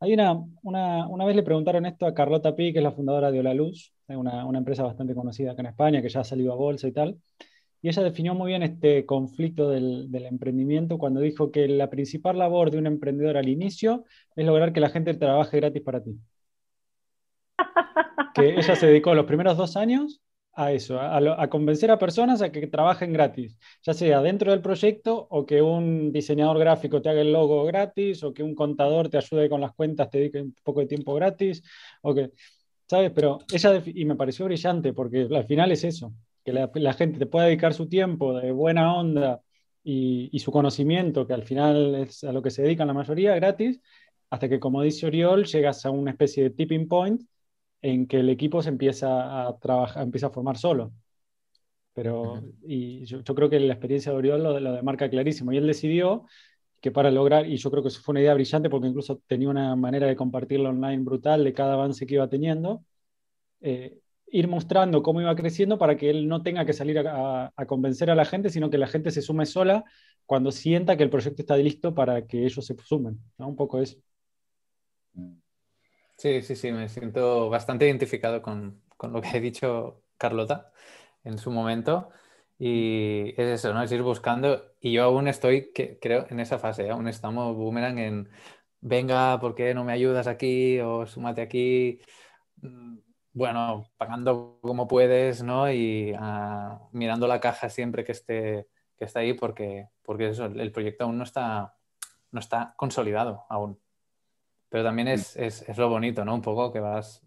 Hay 0.00 0.12
una, 0.14 0.34
una, 0.62 1.08
una 1.08 1.24
vez 1.24 1.34
le 1.36 1.42
preguntaron 1.42 1.86
esto 1.86 2.06
a 2.06 2.14
Carlota 2.14 2.54
Pi, 2.54 2.72
que 2.72 2.78
es 2.78 2.84
la 2.84 2.92
fundadora 2.92 3.32
de 3.32 3.40
Hola 3.40 3.54
Luz, 3.54 3.92
una, 4.08 4.46
una 4.46 4.58
empresa 4.58 4.84
bastante 4.84 5.14
conocida 5.16 5.52
acá 5.52 5.62
en 5.62 5.66
España, 5.68 6.00
que 6.02 6.08
ya 6.10 6.20
ha 6.20 6.24
salido 6.24 6.52
a 6.52 6.56
bolsa 6.56 6.86
y 6.86 6.92
tal. 6.92 7.18
Y 7.80 7.88
ella 7.88 8.02
definió 8.02 8.34
muy 8.34 8.48
bien 8.48 8.62
este 8.62 9.06
conflicto 9.06 9.70
del, 9.70 10.08
emprendimiento 10.12 10.98
cuando 10.98 11.20
dijo 11.20 11.52
que 11.52 11.68
la 11.68 11.90
principal 11.90 12.38
labor 12.38 12.70
de 12.70 12.78
un 12.78 12.86
emprendedor 12.86 13.36
al 13.36 13.48
inicio 13.48 14.04
es 14.34 14.46
lograr 14.46 14.72
que 14.72 14.80
la 14.80 14.90
gente 14.90 15.14
trabaje 15.14 15.58
gratis 15.58 15.82
para 15.82 16.02
ti. 16.02 16.18
Que 18.34 18.54
ella 18.56 18.76
se 18.76 18.86
dedicó 18.86 19.14
los 19.14 19.26
primeros 19.26 19.56
dos 19.56 19.76
años 19.76 20.20
a 20.52 20.72
eso, 20.72 21.00
a, 21.00 21.48
convencer 21.48 21.88
a 21.92 21.98
personas 22.00 22.42
a 22.42 22.50
que 22.50 22.66
trabajen 22.66 23.12
gratis, 23.12 23.56
ya 23.82 23.94
sea 23.94 24.20
dentro 24.22 24.50
del 24.50 24.60
proyecto 24.60 25.28
o 25.30 25.46
que 25.46 25.62
un 25.62 26.10
diseñador 26.10 26.58
gráfico 26.58 27.00
te 27.00 27.08
haga 27.08 27.20
el 27.20 27.32
logo 27.32 27.64
gratis 27.64 28.24
o 28.24 28.34
que 28.34 28.42
un 28.42 28.56
contador 28.56 29.08
te 29.08 29.18
ayude 29.18 29.48
con 29.48 29.60
las 29.60 29.72
cuentas, 29.72 30.10
te 30.10 30.18
dedique 30.18 30.42
un 30.42 30.54
poco 30.64 30.80
de 30.80 30.86
tiempo 30.86 31.14
gratis, 31.14 31.62
o 32.02 32.12
que, 32.12 32.32
¿sabes? 32.88 33.12
Pero 33.14 33.38
ella, 33.52 33.82
y 33.86 34.04
me 34.04 34.16
pareció 34.16 34.46
brillante 34.46 34.92
porque 34.92 35.28
al 35.30 35.44
final 35.44 35.70
es 35.70 35.84
eso, 35.84 36.12
que 36.52 36.80
la, 36.80 36.92
gente 36.94 37.18
te 37.18 37.26
pueda 37.26 37.46
dedicar 37.46 37.74
su 37.74 37.88
tiempo 37.88 38.38
de 38.38 38.52
buena 38.52 38.94
onda 38.96 39.42
y, 39.82 40.38
su 40.38 40.50
conocimiento, 40.52 41.26
que 41.26 41.34
al 41.34 41.42
final 41.44 41.94
es 41.96 42.24
a 42.24 42.32
lo 42.32 42.42
que 42.42 42.50
se 42.50 42.62
dedican 42.62 42.88
la 42.88 42.94
mayoría, 42.94 43.34
gratis, 43.34 43.80
hasta 44.30 44.48
que, 44.48 44.60
como 44.60 44.82
dice 44.82 45.06
Oriol, 45.06 45.44
llegas 45.44 45.84
a 45.86 45.90
una 45.90 46.10
especie 46.10 46.42
de 46.44 46.50
tipping 46.50 46.88
point 46.88 47.22
en 47.82 48.06
que 48.06 48.20
el 48.20 48.30
equipo 48.30 48.62
se 48.62 48.70
empieza 48.70 49.46
a 49.46 49.58
trabajar, 49.58 50.02
empieza 50.02 50.28
a 50.28 50.30
formar 50.30 50.58
solo. 50.58 50.92
Pero 51.94 52.42
y 52.62 53.04
yo, 53.06 53.22
creo 53.24 53.50
que 53.50 53.58
la 53.60 53.74
experiencia 53.74 54.12
de 54.12 54.18
Oriol 54.18 54.42
lo, 54.42 54.60
lo 54.60 54.72
demarca 54.72 55.10
clarísimo. 55.10 55.52
Y 55.52 55.56
él 55.56 55.66
decidió 55.66 56.26
que 56.80 56.90
para 56.92 57.10
lograr, 57.10 57.46
y 57.46 57.56
yo 57.56 57.70
creo 57.70 57.82
que 57.82 57.88
eso 57.88 58.00
fue 58.00 58.12
una 58.12 58.20
idea 58.20 58.34
brillante 58.34 58.70
porque 58.70 58.88
incluso 58.88 59.20
tenía 59.26 59.48
una 59.48 59.74
manera 59.76 60.06
de 60.06 60.16
compartirlo 60.16 60.70
online 60.70 61.02
brutal 61.04 61.44
de 61.44 61.52
cada 61.52 61.74
avance 61.74 62.06
que 62.06 62.14
iba 62.14 62.28
teniendo, 62.28 62.84
eh, 63.60 63.98
ir 64.30 64.48
mostrando 64.48 65.02
cómo 65.02 65.20
iba 65.20 65.34
creciendo 65.34 65.78
para 65.78 65.96
que 65.96 66.10
él 66.10 66.28
no 66.28 66.42
tenga 66.42 66.64
que 66.64 66.72
salir 66.72 66.98
a, 66.98 67.52
convencer 67.66 68.10
a 68.10 68.14
la 68.14 68.24
gente, 68.24 68.50
sino 68.50 68.70
que 68.70 68.78
la 68.78 68.86
gente 68.86 69.10
se 69.10 69.22
sume 69.22 69.46
sola 69.46 69.84
cuando 70.26 70.52
sienta 70.52 70.96
que 70.96 71.02
el 71.02 71.10
proyecto 71.10 71.42
está 71.42 71.56
listo 71.56 71.94
para 71.94 72.26
que 72.26 72.44
ellos 72.44 72.64
se 72.64 72.76
sumen. 72.84 73.18
¿no? 73.38 73.48
Un 73.48 73.56
poco 73.56 73.80
eso. 73.80 73.98
Sí, 76.16 76.42
sí, 76.42 76.56
sí, 76.56 76.72
me 76.72 76.88
siento 76.88 77.48
bastante 77.48 77.86
identificado 77.86 78.42
con, 78.42 78.82
con 78.96 79.12
lo 79.12 79.20
que 79.22 79.28
ha 79.28 79.40
dicho 79.40 80.02
Carlota 80.16 80.72
en 81.24 81.38
su 81.38 81.50
momento. 81.50 82.10
Y 82.58 83.30
es 83.40 83.60
eso, 83.60 83.72
¿no? 83.72 83.82
Es 83.82 83.92
ir 83.92 84.02
buscando. 84.02 84.74
Y 84.80 84.92
yo 84.92 85.04
aún 85.04 85.28
estoy, 85.28 85.72
que, 85.72 85.98
creo, 86.00 86.26
en 86.28 86.40
esa 86.40 86.58
fase. 86.58 86.86
¿eh? 86.86 86.90
Aún 86.90 87.06
estamos 87.08 87.56
boomerang 87.56 87.98
en, 87.98 88.30
venga, 88.80 89.38
¿por 89.40 89.54
qué 89.54 89.74
no 89.74 89.84
me 89.84 89.92
ayudas 89.92 90.26
aquí? 90.26 90.80
O 90.80 91.06
súmate 91.06 91.40
aquí. 91.42 92.00
Mm, 93.38 93.40
bueno, 93.40 93.90
pagando 93.96 94.58
como 94.62 94.88
puedes, 94.88 95.42
¿no? 95.42 95.70
Y 95.70 96.12
ah, 96.18 96.80
mirando 96.92 97.26
la 97.28 97.40
caja 97.40 97.70
siempre 97.70 98.04
que 98.04 98.12
esté, 98.12 98.68
que 98.96 99.04
está 99.04 99.20
ahí, 99.20 99.34
porque, 99.34 99.88
porque 100.02 100.28
eso, 100.30 100.46
el 100.46 100.72
proyecto 100.72 101.04
aún 101.04 101.18
no 101.18 101.24
está, 101.24 101.76
no 102.32 102.40
está 102.40 102.74
consolidado 102.76 103.46
aún. 103.48 103.78
Pero 104.68 104.84
también 104.84 105.08
es, 105.08 105.36
es, 105.36 105.62
es 105.68 105.78
lo 105.78 105.88
bonito, 105.88 106.24
¿no? 106.24 106.34
Un 106.34 106.42
poco 106.42 106.72
que 106.72 106.80
vas, 106.80 107.22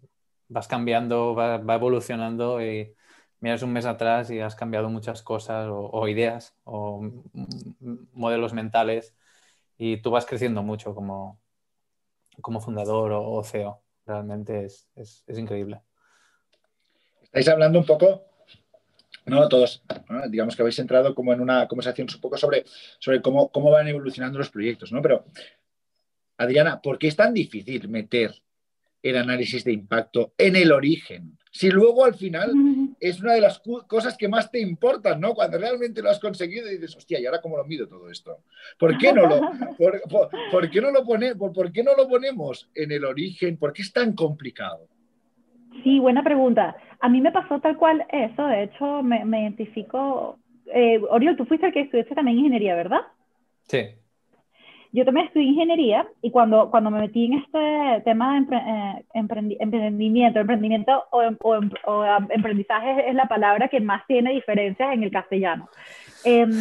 vas 0.48 0.68
cambiando, 0.68 1.34
va, 1.34 1.58
va 1.58 1.74
evolucionando 1.76 2.62
y 2.62 2.94
miras 3.40 3.62
un 3.62 3.72
mes 3.72 3.86
atrás 3.86 4.30
y 4.30 4.40
has 4.40 4.54
cambiado 4.54 4.88
muchas 4.90 5.22
cosas 5.22 5.68
o, 5.70 6.08
ideas 6.08 6.56
o 6.64 7.02
modelos 8.12 8.52
mentales 8.54 9.14
y 9.78 9.98
tú 9.98 10.10
vas 10.10 10.26
creciendo 10.26 10.62
mucho 10.62 10.94
como, 10.94 11.40
como 12.40 12.60
fundador 12.60 13.12
o, 13.12 13.42
CEO. 13.44 13.82
Realmente 14.06 14.64
es, 14.66 14.88
es, 14.96 15.38
increíble. 15.38 15.82
Estáis 17.32 17.48
hablando 17.48 17.78
un 17.78 17.86
poco, 17.86 18.26
no 19.24 19.48
todos, 19.48 19.82
digamos 20.28 20.54
que 20.54 20.60
habéis 20.60 20.78
entrado 20.78 21.14
como 21.14 21.32
en 21.32 21.40
una 21.40 21.66
conversación 21.66 22.06
un 22.14 22.20
poco 22.20 22.36
sobre, 22.36 22.64
sobre 22.98 23.22
cómo, 23.22 23.50
cómo 23.50 23.70
van 23.70 23.88
evolucionando 23.88 24.38
los 24.38 24.50
proyectos, 24.50 24.92
¿no? 24.92 25.00
Pero, 25.00 25.24
Adriana, 26.36 26.82
¿por 26.82 26.98
qué 26.98 27.08
es 27.08 27.16
tan 27.16 27.32
difícil 27.32 27.88
meter 27.88 28.34
el 29.02 29.16
análisis 29.16 29.64
de 29.64 29.72
impacto 29.72 30.34
en 30.36 30.56
el 30.56 30.72
origen? 30.72 31.38
Si 31.50 31.70
luego 31.70 32.04
al 32.04 32.14
final 32.14 32.52
es 33.00 33.20
una 33.20 33.32
de 33.32 33.40
las 33.40 33.62
cosas 33.86 34.16
que 34.18 34.28
más 34.28 34.50
te 34.50 34.60
importan, 34.60 35.18
¿no? 35.18 35.32
Cuando 35.32 35.56
realmente 35.56 36.02
lo 36.02 36.10
has 36.10 36.18
conseguido 36.18 36.68
y 36.68 36.74
dices, 36.74 36.96
hostia, 36.96 37.18
¿y 37.18 37.24
ahora 37.24 37.40
cómo 37.40 37.56
lo 37.56 37.64
mido 37.64 37.88
todo 37.88 38.10
esto? 38.10 38.40
¿Por 38.78 38.98
qué 38.98 39.10
no 39.12 39.26
lo, 39.26 39.40
por, 39.78 40.70
qué 40.70 40.82
no 40.82 40.90
lo, 40.90 41.02
pone, 41.04 41.34
por, 41.34 41.72
qué 41.72 41.82
no 41.82 41.94
lo 41.96 42.08
ponemos 42.08 42.68
en 42.74 42.92
el 42.92 43.06
origen? 43.06 43.56
¿Por 43.56 43.72
qué 43.72 43.80
es 43.80 43.92
tan 43.92 44.12
complicado? 44.14 44.88
Sí, 45.82 45.98
buena 45.98 46.22
pregunta. 46.22 46.76
A 47.02 47.08
mí 47.08 47.20
me 47.20 47.32
pasó 47.32 47.58
tal 47.60 47.76
cual 47.76 48.06
eso, 48.10 48.46
de 48.46 48.62
hecho 48.62 49.02
me, 49.02 49.24
me 49.24 49.42
identifico... 49.42 50.38
Eh, 50.72 51.00
Oriol, 51.10 51.36
tú 51.36 51.44
fuiste 51.44 51.66
el 51.66 51.72
que 51.72 51.80
estudiaste 51.80 52.14
también 52.14 52.38
ingeniería, 52.38 52.76
¿verdad? 52.76 53.00
Sí. 53.66 53.88
Yo 54.92 55.04
también 55.04 55.26
estudié 55.26 55.48
ingeniería 55.48 56.06
y 56.22 56.30
cuando, 56.30 56.70
cuando 56.70 56.90
me 56.90 57.00
metí 57.00 57.24
en 57.24 57.32
este 57.34 58.02
tema 58.04 58.38
de 58.38 58.56
eh, 58.56 59.04
emprendimiento, 59.14 60.38
emprendimiento 60.38 61.04
o, 61.10 61.22
o, 61.40 61.60
o, 61.86 62.04
emprendizaje 62.30 63.08
es 63.08 63.14
la 63.16 63.26
palabra 63.26 63.66
que 63.66 63.80
más 63.80 64.06
tiene 64.06 64.32
diferencias 64.32 64.92
en 64.92 65.02
el 65.02 65.10
castellano. 65.10 65.68
Em, 66.24 66.52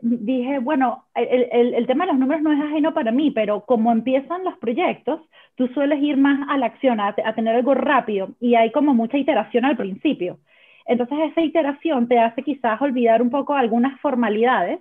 dije, 0.00 0.60
bueno, 0.60 1.04
el, 1.14 1.74
el, 1.74 1.86
tema 1.86 2.06
de 2.06 2.12
los 2.12 2.20
números 2.20 2.42
no 2.42 2.52
es 2.52 2.60
ajeno 2.60 2.94
para 2.94 3.10
mí, 3.10 3.32
pero 3.32 3.64
como 3.64 3.90
empiezan 3.90 4.44
los 4.44 4.56
proyectos, 4.58 5.20
tú 5.56 5.66
sueles 5.68 6.00
ir 6.02 6.16
más 6.16 6.48
a 6.48 6.56
la 6.56 6.66
acción, 6.66 7.00
a, 7.00 7.14
tener 7.34 7.56
algo 7.56 7.74
rápido 7.74 8.30
y 8.40 8.54
hay 8.54 8.70
como 8.70 8.94
mucha 8.94 9.18
iteración 9.18 9.64
al 9.64 9.76
principio. 9.76 10.38
Entonces 10.86 11.18
esa 11.30 11.40
iteración 11.40 12.06
te 12.08 12.18
hace 12.20 12.42
quizás 12.42 12.80
olvidar 12.80 13.20
un 13.20 13.30
poco 13.30 13.54
algunas 13.54 14.00
formalidades 14.00 14.80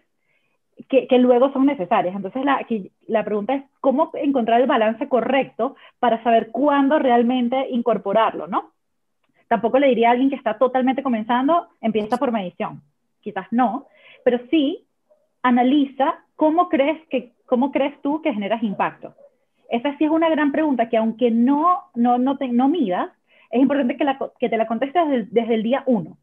que, 0.89 1.07
luego 1.17 1.51
son 1.53 1.65
necesarias. 1.65 2.15
Entonces, 2.15 2.43
la, 2.43 2.65
la 3.07 3.23
pregunta 3.23 3.53
es 3.53 3.63
cómo 3.79 4.11
encontrar 4.15 4.61
el 4.61 4.67
balance 4.67 5.07
correcto 5.07 5.75
para 5.99 6.21
saber 6.23 6.51
cuándo 6.51 6.99
realmente 6.99 7.67
incorporarlo, 7.69 8.47
¿no? 8.47 8.71
Tampoco 9.47 9.79
le 9.79 9.87
diría 9.87 10.09
a 10.09 10.11
alguien 10.11 10.29
que 10.29 10.35
está 10.35 10.57
totalmente 10.57 11.03
comenzando, 11.03 11.67
empieza 11.79 12.17
por 12.17 12.31
medición. 12.31 12.81
Quizás 13.21 13.47
no, 13.51 13.87
pero 14.23 14.39
sí 14.49 14.82
analiza 15.43 16.15
cómo 16.35 16.69
crees, 16.69 16.99
que, 17.09 17.33
cómo 17.45 17.71
crees 17.71 18.01
tú 18.01 18.21
que 18.21 18.33
generas 18.33 18.63
impacto. 18.63 19.13
Esa 19.69 19.95
sí 19.97 20.05
es 20.05 20.09
una 20.09 20.29
gran 20.29 20.51
pregunta 20.51 20.89
que 20.89 20.97
aunque 20.97 21.29
no, 21.31 21.83
no, 21.93 22.17
no, 22.17 22.37
te, 22.37 22.47
midas, 22.47 23.09
es 23.51 23.61
importante 23.61 23.97
que, 24.39 24.49
te 24.49 24.57
la 24.57 24.67
contestes 24.67 25.07
desde, 25.07 25.27
desde 25.31 25.55
el 25.55 25.63
día 25.63 25.83
uno. 25.85 26.17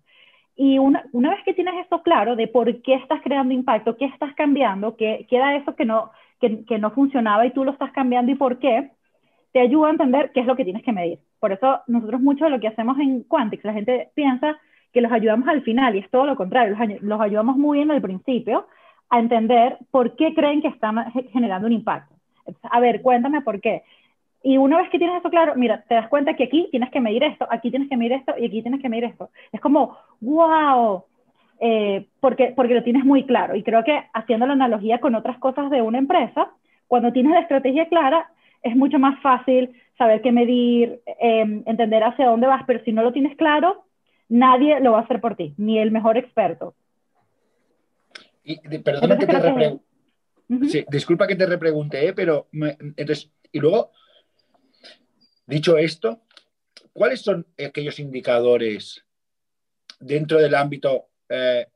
Y 0.56 0.78
una, 0.78 1.04
una, 1.12 1.30
vez 1.30 1.42
que 1.44 1.54
tienes 1.54 1.74
esto 1.80 2.02
claro 2.02 2.36
de 2.36 2.48
por 2.48 2.82
qué 2.82 2.94
estás 2.94 3.20
creando 3.22 3.54
impacto, 3.54 3.96
qué 3.96 4.06
estás 4.06 4.34
cambiando, 4.34 4.96
qué, 4.96 5.26
queda 5.28 5.54
eso 5.54 5.74
que 5.74 5.84
no, 5.84 6.10
que, 6.40 6.64
que, 6.64 6.78
no 6.78 6.90
funcionaba 6.90 7.46
y 7.46 7.52
tú 7.52 7.64
lo 7.64 7.72
estás 7.72 7.92
cambiando 7.92 8.32
y 8.32 8.34
por 8.34 8.58
qué, 8.58 8.90
te 9.52 9.60
ayuda 9.60 9.88
a 9.88 9.92
entender 9.92 10.30
qué 10.32 10.40
es 10.40 10.46
lo 10.46 10.56
que 10.56 10.64
tienes 10.64 10.82
que 10.82 10.92
medir. 10.92 11.18
Por 11.38 11.52
eso 11.52 11.80
nosotros 11.86 12.20
mucho 12.20 12.44
de 12.44 12.50
lo 12.50 12.60
que 12.60 12.68
hacemos 12.68 12.98
en 12.98 13.24
Quantix, 13.24 13.64
la 13.64 13.72
gente 13.72 14.10
piensa 14.14 14.58
que 14.92 15.00
los 15.00 15.12
ayudamos 15.12 15.48
al 15.48 15.62
final 15.62 15.96
y 15.96 16.00
es 16.00 16.10
todo 16.10 16.26
lo 16.26 16.36
contrario, 16.36 16.76
los, 16.76 17.02
los 17.02 17.20
ayudamos 17.20 17.56
muy 17.56 17.78
bien 17.78 17.90
al 17.90 18.02
principio 18.02 18.66
a 19.10 19.18
entender 19.18 19.76
por 19.90 20.16
qué 20.16 20.34
creen 20.34 20.62
que 20.62 20.68
están 20.68 21.12
generando 21.32 21.66
un 21.66 21.72
impacto. 21.72 22.14
A 22.62 22.80
ver, 22.80 23.02
cuéntame 23.02 23.42
por 23.42 23.60
qué. 23.60 23.82
Y 24.42 24.56
una 24.56 24.78
vez 24.78 24.88
que 24.88 24.98
tienes 24.98 25.18
eso 25.18 25.28
claro, 25.28 25.54
mira, 25.56 25.84
te 25.86 25.94
das 25.94 26.08
cuenta 26.08 26.34
que 26.34 26.44
aquí 26.44 26.68
tienes 26.70 26.90
que 26.90 27.00
medir 27.00 27.22
esto, 27.24 27.46
aquí 27.50 27.70
tienes 27.70 27.88
que 27.88 27.96
medir 27.96 28.12
esto 28.12 28.32
y 28.38 28.46
aquí 28.46 28.62
tienes 28.62 28.80
que 28.80 28.88
medir 28.88 29.04
esto. 29.04 29.28
Es 29.52 29.60
como, 29.60 29.98
wow, 30.20 31.04
eh, 31.60 32.06
porque, 32.20 32.54
porque 32.56 32.74
lo 32.74 32.82
tienes 32.82 33.04
muy 33.04 33.24
claro. 33.26 33.54
Y 33.54 33.62
creo 33.62 33.84
que 33.84 34.02
haciendo 34.14 34.46
la 34.46 34.54
analogía 34.54 34.98
con 34.98 35.14
otras 35.14 35.38
cosas 35.38 35.70
de 35.70 35.82
una 35.82 35.98
empresa, 35.98 36.50
cuando 36.88 37.12
tienes 37.12 37.32
la 37.32 37.40
estrategia 37.40 37.88
clara, 37.88 38.30
es 38.62 38.74
mucho 38.76 38.98
más 38.98 39.20
fácil 39.20 39.70
saber 39.98 40.22
qué 40.22 40.32
medir, 40.32 41.00
em, 41.20 41.62
entender 41.66 42.02
hacia 42.02 42.26
dónde 42.26 42.46
vas, 42.46 42.64
pero 42.66 42.82
si 42.84 42.92
no 42.92 43.02
lo 43.02 43.12
tienes 43.12 43.36
claro, 43.36 43.84
nadie 44.28 44.80
lo 44.80 44.92
va 44.92 45.00
a 45.00 45.02
hacer 45.02 45.20
por 45.20 45.34
ti, 45.36 45.54
ni 45.58 45.78
el 45.78 45.90
mejor 45.90 46.16
experto. 46.16 46.74
Y, 48.52 48.78
perdona 48.78 49.18
que 49.18 49.26
te 49.26 49.38
repregunte. 49.38 49.84
sí, 50.68 50.84
disculpa 50.90 51.26
que 51.26 51.36
te 51.36 51.46
repregunte, 51.46 52.06
¿eh? 52.06 52.12
pero 52.12 52.48
entonces, 52.52 53.30
y 53.52 53.60
luego 53.60 53.92
Dicho 55.50 55.76
esto, 55.76 56.22
¿cuáles 56.92 57.22
son 57.22 57.44
aquellos 57.58 57.98
indicadores 57.98 59.04
dentro 59.98 60.38
del 60.38 60.54
ámbito? 60.54 61.08
Eh, 61.28 61.66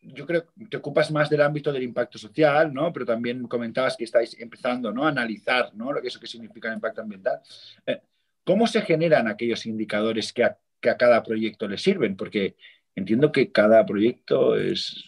yo 0.00 0.26
creo 0.26 0.46
que 0.46 0.66
te 0.66 0.78
ocupas 0.78 1.08
más 1.12 1.30
del 1.30 1.42
ámbito 1.42 1.72
del 1.72 1.84
impacto 1.84 2.18
social, 2.18 2.74
¿no? 2.74 2.92
Pero 2.92 3.06
también 3.06 3.46
comentabas 3.46 3.96
que 3.96 4.02
estáis 4.02 4.36
empezando 4.40 4.92
¿no? 4.92 5.06
a 5.06 5.10
analizar 5.10 5.72
¿no? 5.72 5.92
lo 5.92 6.02
que 6.02 6.08
eso 6.08 6.18
que 6.18 6.26
significa 6.26 6.66
el 6.66 6.74
impacto 6.74 7.02
ambiental. 7.02 7.40
Eh, 7.86 8.00
¿Cómo 8.42 8.66
se 8.66 8.82
generan 8.82 9.28
aquellos 9.28 9.66
indicadores 9.66 10.32
que 10.32 10.42
a, 10.42 10.58
cada 10.80 11.22
proyecto 11.22 11.68
le 11.68 11.78
sirven? 11.78 12.16
Porque 12.16 12.56
entiendo 12.94 13.32
que 13.32 13.52
cada 13.52 13.84
proyecto 13.86 14.56
es, 14.56 15.04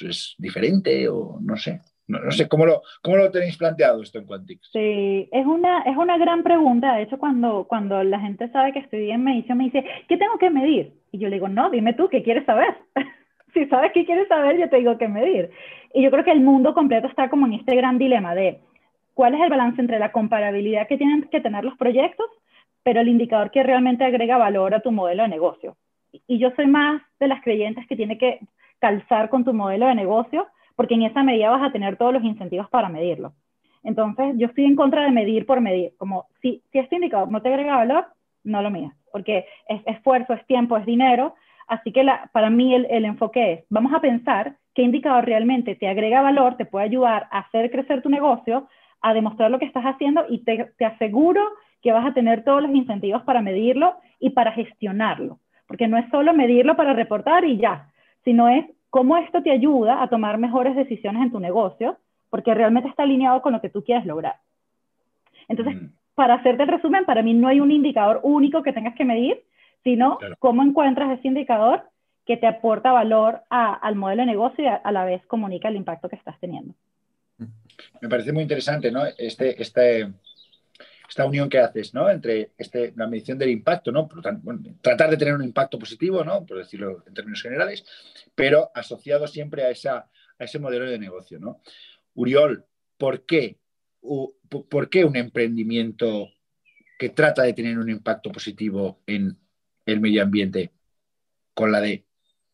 es 0.00 0.34
diferente 0.38 1.08
o 1.08 1.38
no 1.40 1.56
sé. 1.56 1.80
No, 2.08 2.30
sé, 2.30 2.48
¿cómo 2.48 2.64
lo, 2.64 2.80
¿cómo 3.02 3.18
lo 3.18 3.30
tenéis 3.30 3.58
planteado 3.58 4.02
esto 4.02 4.18
en 4.18 4.24
Quantix? 4.24 4.70
Sí, 4.72 5.28
es 5.30 5.46
una, 5.46 5.82
es 5.82 5.94
una 5.94 6.16
gran 6.16 6.42
pregunta. 6.42 6.94
De 6.94 7.02
hecho, 7.02 7.18
cuando, 7.18 7.66
cuando 7.68 8.02
la 8.02 8.18
gente 8.18 8.48
sabe 8.48 8.72
que 8.72 8.78
estoy 8.78 9.10
en 9.10 9.24
medición, 9.24 9.58
me 9.58 9.64
dice, 9.64 9.84
¿qué 10.08 10.16
tengo 10.16 10.38
que 10.38 10.48
medir? 10.48 10.94
Y 11.12 11.18
yo 11.18 11.28
le 11.28 11.36
digo, 11.36 11.48
no, 11.48 11.68
dime 11.68 11.92
tú, 11.92 12.08
¿qué 12.08 12.22
quieres 12.22 12.46
saber? 12.46 12.74
si 13.52 13.66
sabes 13.66 13.92
qué 13.92 14.06
quieres 14.06 14.26
saber, 14.28 14.58
yo 14.58 14.70
te 14.70 14.78
digo 14.78 14.96
qué 14.96 15.06
medir. 15.06 15.50
Y 15.92 16.02
yo 16.02 16.10
creo 16.10 16.24
que 16.24 16.32
el 16.32 16.40
mundo 16.40 16.72
completo 16.72 17.08
está 17.08 17.28
como 17.28 17.46
en 17.46 17.52
este 17.52 17.76
gran 17.76 17.98
dilema 17.98 18.34
de 18.34 18.60
cuál 19.12 19.34
es 19.34 19.42
el 19.42 19.50
balance 19.50 19.78
entre 19.78 19.98
la 19.98 20.10
comparabilidad 20.10 20.88
que 20.88 20.96
tienen 20.96 21.24
que 21.24 21.42
tener 21.42 21.62
los 21.62 21.76
proyectos, 21.76 22.26
pero 22.82 23.02
el 23.02 23.08
indicador 23.08 23.50
que 23.50 23.62
realmente 23.62 24.04
agrega 24.04 24.38
valor 24.38 24.74
a 24.74 24.80
tu 24.80 24.92
modelo 24.92 25.24
de 25.24 25.28
negocio. 25.28 25.76
Y 26.26 26.38
yo 26.38 26.50
soy 26.56 26.66
más 26.66 27.02
de 27.20 27.28
las 27.28 27.42
creyentes 27.42 27.86
que 27.86 27.96
tiene 27.96 28.18
que 28.18 28.40
calzar 28.78 29.28
con 29.28 29.44
tu 29.44 29.52
modelo 29.52 29.86
de 29.86 29.94
negocio 29.94 30.46
porque 30.78 30.94
en 30.94 31.02
esa 31.02 31.24
medida 31.24 31.50
vas 31.50 31.62
a 31.62 31.72
tener 31.72 31.96
todos 31.96 32.12
los 32.12 32.22
incentivos 32.22 32.68
para 32.70 32.88
medirlo. 32.88 33.32
Entonces, 33.82 34.34
yo 34.36 34.46
estoy 34.46 34.64
en 34.64 34.76
contra 34.76 35.02
de 35.02 35.10
medir 35.10 35.44
por 35.44 35.60
medir, 35.60 35.92
como 35.98 36.26
si, 36.40 36.62
si 36.70 36.78
este 36.78 36.94
indicador 36.94 37.30
no 37.32 37.42
te 37.42 37.48
agrega 37.48 37.76
valor, 37.76 38.06
no 38.44 38.62
lo 38.62 38.70
midas, 38.70 38.94
porque 39.10 39.44
es 39.68 39.82
esfuerzo, 39.86 40.34
es 40.34 40.46
tiempo, 40.46 40.76
es 40.76 40.86
dinero, 40.86 41.34
así 41.66 41.90
que 41.90 42.06
para 42.32 42.48
mí 42.50 42.74
el, 42.74 42.86
el, 42.90 43.04
enfoque 43.04 43.52
es, 43.52 43.64
vamos 43.70 43.92
a 43.92 44.00
pensar 44.00 44.56
qué 44.72 44.82
indicador 44.82 45.24
realmente 45.24 45.74
te 45.74 45.88
agrega 45.88 46.22
valor, 46.22 46.56
te 46.56 46.64
puede 46.64 46.86
ayudar 46.86 47.26
a 47.32 47.40
hacer 47.40 47.72
crecer 47.72 48.00
tu 48.00 48.08
negocio, 48.08 48.68
a 49.00 49.14
demostrar 49.14 49.50
lo 49.50 49.58
que 49.58 49.64
estás 49.64 49.84
haciendo 49.84 50.26
y 50.28 50.44
te, 50.44 50.72
te 50.78 50.84
aseguro 50.84 51.42
que 51.82 51.90
vas 51.90 52.06
a 52.06 52.14
tener 52.14 52.44
todos 52.44 52.62
los 52.62 52.72
incentivos 52.72 53.22
para 53.22 53.42
medirlo 53.42 53.96
y 54.20 54.30
para 54.30 54.52
gestionarlo, 54.52 55.40
porque 55.68 55.86
no 55.86 55.98
es 55.98 56.10
solo 56.10 56.32
medirlo 56.32 56.74
para 56.74 56.94
reportar 56.94 57.44
y 57.44 57.58
ya, 57.58 57.92
sino 58.24 58.48
es 58.48 58.64
cómo 58.90 59.16
esto 59.18 59.42
te 59.42 59.52
ayuda 59.52 60.02
a 60.02 60.08
tomar 60.08 60.38
mejores 60.38 60.74
decisiones 60.74 61.22
en 61.22 61.30
tu 61.30 61.38
negocio, 61.38 61.98
porque 62.30 62.54
realmente 62.54 62.88
está 62.88 63.04
alineado 63.04 63.40
con 63.42 63.52
lo 63.52 63.60
que 63.60 63.68
tú 63.68 63.84
quieres 63.84 64.06
lograr. 64.06 64.36
Entonces, 65.46 65.80
mm. 65.80 65.86
para 66.14 66.34
hacerte 66.34 66.62
el 66.62 66.68
resumen, 66.68 67.04
para 67.04 67.22
mí 67.22 67.34
no 67.34 67.48
hay 67.48 67.60
un 67.60 67.70
indicador 67.70 68.20
único 68.22 68.62
que 68.62 68.72
tengas 68.72 68.94
que 68.94 69.04
medir, 69.04 69.44
sino 69.84 70.18
cómo 70.38 70.62
encuentras 70.62 71.18
ese 71.18 71.28
indicador 71.28 71.82
que 72.26 72.36
te 72.36 72.46
aporta 72.46 72.92
valor 72.92 73.42
al 73.48 73.94
modelo 73.94 74.22
de 74.22 74.26
negocio 74.26 74.64
y 74.64 74.66
a, 74.66 74.92
la 74.92 75.04
vez 75.04 75.24
comunica 75.26 75.68
el 75.68 75.76
impacto 75.76 76.08
que 76.08 76.16
estás 76.16 76.38
teniendo. 76.40 76.74
Me 78.00 78.08
parece 78.08 78.32
muy 78.32 78.42
interesante, 78.42 78.90
¿no? 78.90 79.02
Este, 79.16 79.60
este, 79.62 80.08
esta 81.08 81.24
unión 81.24 81.48
que 81.48 81.58
haces, 81.58 81.94
¿no? 81.94 82.10
Entre 82.10 82.52
este, 82.58 82.92
la 82.94 83.06
medición 83.06 83.38
del 83.38 83.48
impacto, 83.48 83.90
¿no? 83.90 84.08
tratar 84.82 85.10
de 85.10 85.16
tener 85.16 85.34
un 85.34 85.42
impacto 85.42 85.78
positivo, 85.78 86.22
¿no? 86.22 86.44
Por 86.44 86.58
decirlo 86.58 87.02
en 87.06 87.14
términos 87.14 87.40
generales, 87.40 87.84
pero 88.34 88.70
asociado 88.74 89.26
siempre 89.26 89.64
a, 89.64 89.70
esa, 89.70 90.10
a 90.38 90.44
ese 90.44 90.58
modelo 90.58 90.84
de 90.84 90.98
negocio, 90.98 91.38
¿no? 91.38 91.62
Uriol, 92.14 92.64
¿por 92.98 93.24
qué? 93.24 93.56
¿Por 94.00 94.90
qué 94.90 95.04
un 95.04 95.16
emprendimiento 95.16 96.28
que 96.98 97.08
trata 97.10 97.42
de 97.42 97.54
tener 97.54 97.78
un 97.78 97.88
impacto 97.88 98.30
positivo 98.30 99.00
en 99.06 99.36
el 99.86 100.00
medio 100.00 100.22
ambiente 100.22 100.72
con 101.54 101.72
la 101.72 101.80
de 101.80 102.04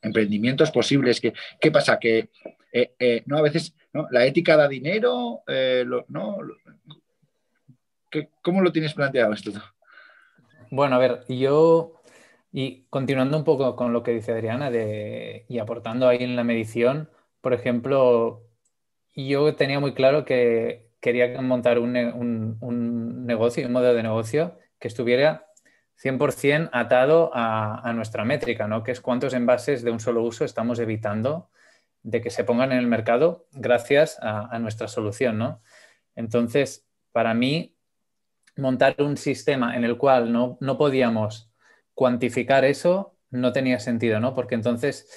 emprendimientos 0.00 0.70
posibles? 0.70 1.20
¿Qué, 1.20 1.70
pasa? 1.72 1.98
Que 1.98 2.30
eh, 2.72 2.94
eh, 2.98 3.22
no 3.26 3.38
a 3.38 3.42
veces 3.42 3.74
la 4.10 4.24
ética 4.26 4.56
da 4.56 4.68
dinero, 4.68 5.42
eh, 5.46 5.84
¿no? 6.08 6.38
¿Cómo 8.42 8.60
lo 8.62 8.72
tienes 8.72 8.94
planteado 8.94 9.32
esto? 9.32 9.52
Bueno, 10.70 10.96
a 10.96 10.98
ver, 10.98 11.24
yo, 11.28 12.00
y 12.52 12.84
continuando 12.90 13.36
un 13.36 13.44
poco 13.44 13.76
con 13.76 13.92
lo 13.92 14.02
que 14.02 14.12
dice 14.12 14.32
Adriana 14.32 14.70
y 14.72 15.58
aportando 15.58 16.08
ahí 16.08 16.18
en 16.22 16.36
la 16.36 16.44
medición, 16.44 17.10
por 17.40 17.52
ejemplo, 17.52 18.42
yo 19.14 19.54
tenía 19.54 19.80
muy 19.80 19.94
claro 19.94 20.24
que 20.24 20.90
quería 21.00 21.40
montar 21.42 21.78
un, 21.78 21.96
un, 22.60 23.26
negocio, 23.26 23.66
un 23.66 23.72
modelo 23.72 23.94
de 23.94 24.02
negocio 24.02 24.58
que 24.78 24.88
estuviera 24.88 25.46
100% 26.02 26.70
atado 26.72 27.30
a, 27.34 27.92
nuestra 27.94 28.24
métrica, 28.24 28.66
¿no? 28.66 28.82
que 28.82 28.92
es 28.92 29.00
cuántos 29.00 29.34
envases 29.34 29.82
de 29.82 29.90
un 29.90 30.00
solo 30.00 30.22
uso 30.22 30.44
estamos 30.44 30.78
evitando 30.78 31.50
de 32.02 32.20
que 32.20 32.30
se 32.30 32.44
pongan 32.44 32.72
en 32.72 32.78
el 32.78 32.86
mercado 32.86 33.46
gracias 33.52 34.18
a, 34.20 34.54
a 34.54 34.58
nuestra 34.58 34.88
solución. 34.88 35.38
¿no? 35.38 35.62
Entonces, 36.16 36.86
para 37.12 37.34
mí, 37.34 37.73
montar 38.56 38.96
un 38.98 39.16
sistema 39.16 39.76
en 39.76 39.84
el 39.84 39.96
cual 39.96 40.32
no, 40.32 40.78
podíamos 40.78 41.50
cuantificar 41.94 42.64
eso 42.64 43.16
no 43.30 43.52
tenía 43.52 43.80
sentido, 43.80 44.20
¿no? 44.20 44.34
Porque 44.34 44.54
entonces 44.54 45.08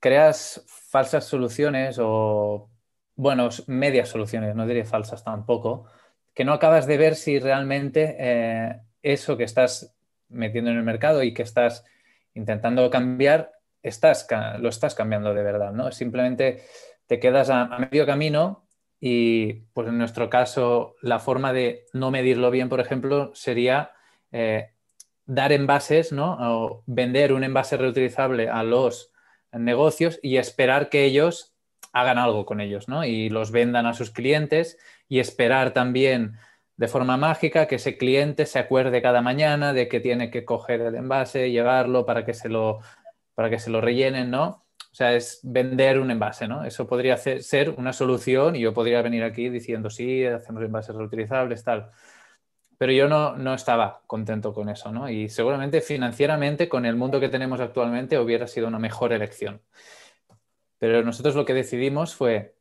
creas 0.00 0.64
falsas 0.66 1.24
soluciones 1.24 1.98
o, 2.00 2.70
bueno, 3.16 3.50
medias 3.66 4.08
soluciones, 4.08 4.54
no 4.54 4.66
diré 4.66 4.84
falsas 4.84 5.24
tampoco, 5.24 5.86
que 6.34 6.44
no 6.44 6.54
acabas 6.54 6.86
de 6.86 6.96
ver 6.96 7.16
si 7.16 7.38
realmente 7.38 8.16
eh, 8.18 8.80
eso 9.02 9.36
que 9.36 9.44
estás 9.44 9.94
metiendo 10.28 10.70
en 10.70 10.78
el 10.78 10.84
mercado 10.84 11.22
y 11.22 11.34
que 11.34 11.42
estás 11.42 11.84
intentando 12.34 12.88
cambiar, 12.88 13.52
estás, 13.82 14.26
lo 14.58 14.68
estás 14.68 14.94
cambiando 14.94 15.34
de 15.34 15.42
verdad, 15.42 15.72
¿no? 15.72 15.92
Simplemente 15.92 16.62
te 17.06 17.18
quedas 17.18 17.50
a 17.50 17.66
medio 17.78 18.06
camino 18.06 18.64
y 19.00 19.54
pues 19.72 19.88
en 19.88 19.98
nuestro 19.98 20.28
caso, 20.28 20.94
la 21.00 21.18
forma 21.18 21.52
de 21.52 21.86
no 21.94 22.10
medirlo 22.10 22.50
bien, 22.50 22.68
por 22.68 22.80
ejemplo, 22.80 23.30
sería 23.34 23.92
eh, 24.30 24.72
dar 25.24 25.52
envases, 25.52 26.12
¿no? 26.12 26.36
O 26.38 26.84
vender 26.86 27.32
un 27.32 27.42
envase 27.42 27.78
reutilizable 27.78 28.50
a 28.50 28.62
los 28.62 29.10
negocios 29.52 30.20
y 30.22 30.36
esperar 30.36 30.90
que 30.90 31.04
ellos 31.04 31.54
hagan 31.92 32.18
algo 32.18 32.44
con 32.44 32.60
ellos, 32.60 32.88
¿no? 32.88 33.04
Y 33.04 33.30
los 33.30 33.50
vendan 33.50 33.86
a 33.86 33.94
sus 33.94 34.10
clientes 34.10 34.78
y 35.08 35.18
esperar 35.18 35.72
también 35.72 36.36
de 36.76 36.88
forma 36.88 37.16
mágica 37.16 37.66
que 37.66 37.76
ese 37.76 37.96
cliente 37.96 38.46
se 38.46 38.58
acuerde 38.58 39.02
cada 39.02 39.22
mañana 39.22 39.72
de 39.72 39.88
que 39.88 40.00
tiene 40.00 40.30
que 40.30 40.44
coger 40.44 40.80
el 40.82 40.94
envase, 40.94 41.50
llevarlo 41.50 42.06
para 42.06 42.24
que 42.24 42.34
se 42.34 42.48
lo, 42.48 42.80
para 43.34 43.50
que 43.50 43.58
se 43.58 43.70
lo 43.70 43.80
rellenen, 43.80 44.30
¿no? 44.30 44.64
O 44.92 44.94
sea, 44.94 45.14
es 45.14 45.40
vender 45.44 46.00
un 46.00 46.10
envase, 46.10 46.48
¿no? 46.48 46.64
Eso 46.64 46.86
podría 46.86 47.16
ser 47.16 47.70
una 47.70 47.92
solución 47.92 48.56
y 48.56 48.60
yo 48.60 48.74
podría 48.74 49.02
venir 49.02 49.22
aquí 49.22 49.48
diciendo, 49.48 49.88
sí, 49.88 50.24
hacemos 50.24 50.62
envases 50.62 50.96
reutilizables, 50.96 51.62
tal. 51.62 51.90
Pero 52.76 52.92
yo 52.92 53.08
no, 53.08 53.36
no 53.36 53.54
estaba 53.54 54.02
contento 54.06 54.52
con 54.52 54.68
eso, 54.68 54.90
¿no? 54.90 55.08
Y 55.08 55.28
seguramente 55.28 55.80
financieramente, 55.80 56.68
con 56.68 56.86
el 56.86 56.96
mundo 56.96 57.20
que 57.20 57.28
tenemos 57.28 57.60
actualmente, 57.60 58.18
hubiera 58.18 58.46
sido 58.48 58.66
una 58.66 58.78
mejor 58.78 59.12
elección. 59.12 59.60
Pero 60.78 61.04
nosotros 61.04 61.36
lo 61.36 61.44
que 61.44 61.54
decidimos 61.54 62.16
fue, 62.16 62.56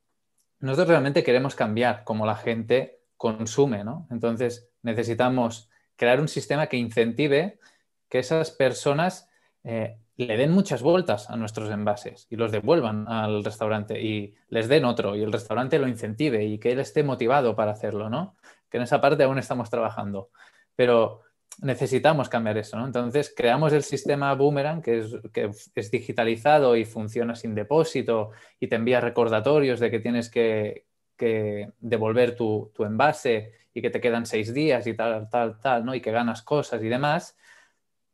nosotros 0.60 0.89
realmente 0.89 1.24
queremos 1.24 1.56
cambiar 1.56 2.04
cómo 2.04 2.26
la 2.26 2.36
gente 2.36 3.00
consume, 3.18 3.84
¿no? 3.84 4.08
Entonces 4.12 4.70
necesitamos 4.84 5.70
crear 5.96 6.22
un 6.22 6.28
sistema 6.28 6.68
que 6.68 6.78
incentive 6.78 7.60
que 8.08 8.20
esas 8.20 8.52
personas 8.52 9.30
eh, 9.63 9.98
le 10.25 10.36
den 10.36 10.51
muchas 10.51 10.82
vueltas 10.82 11.29
a 11.29 11.38
nuestros 11.38 11.71
envases 11.71 12.27
y 12.29 12.36
los 12.36 12.51
devuelvan 12.51 13.08
al 13.08 13.41
restaurante 13.41 14.01
y 14.01 14.36
les 14.49 14.67
den 14.67 14.84
otro 14.84 15.15
y 15.15 15.23
el 15.23 15.32
restaurante 15.32 15.79
lo 15.79 15.88
incentive 15.88 16.43
y 16.43 16.58
que 16.58 16.73
él 16.73 16.79
esté 16.79 17.03
motivado 17.03 17.55
para 17.55 17.71
hacerlo, 17.71 18.10
¿no? 18.10 18.36
Que 18.69 18.77
en 18.77 18.84
esa 18.84 18.99
parte 18.99 19.23
aún 19.23 19.39
estamos 19.39 19.69
trabajando. 19.69 20.29
Pero 20.75 21.21
necesitamos 21.62 22.27
cambiar 22.27 22.58
eso, 22.58 22.77
¿no? 22.77 22.86
Entonces 22.86 23.34
creamos 23.34 23.71
el 23.71 23.82
sistema 23.82 24.34
Boomerang 24.34 24.82
que 24.82 24.99
es, 24.99 25.15
que 25.32 25.51
es 25.73 25.89
digitalizado 25.89 26.75
y 26.75 26.84
funciona 26.84 27.34
sin 27.34 27.55
depósito 27.55 28.32
y 28.60 28.67
te 28.67 28.75
envía 28.75 28.99
recordatorios 28.99 29.79
de 29.79 29.89
que 29.89 30.01
tienes 30.01 30.29
que, 30.29 30.86
que 31.15 31.71
devolver 31.79 32.36
tu, 32.36 32.73
tu, 32.75 32.84
envase 32.84 33.53
y 33.73 33.82
que 33.82 33.89
te 33.89 34.01
quedan 34.01 34.25
seis 34.25 34.53
días 34.53 34.86
y 34.86 34.95
tal, 34.95 35.29
tal, 35.29 35.62
tal, 35.62 35.86
¿no? 35.86 35.95
Y 35.95 36.01
que 36.01 36.12
ganas 36.12 36.41
cosas 36.41 36.84
y 36.84 36.89
demás 36.89 37.38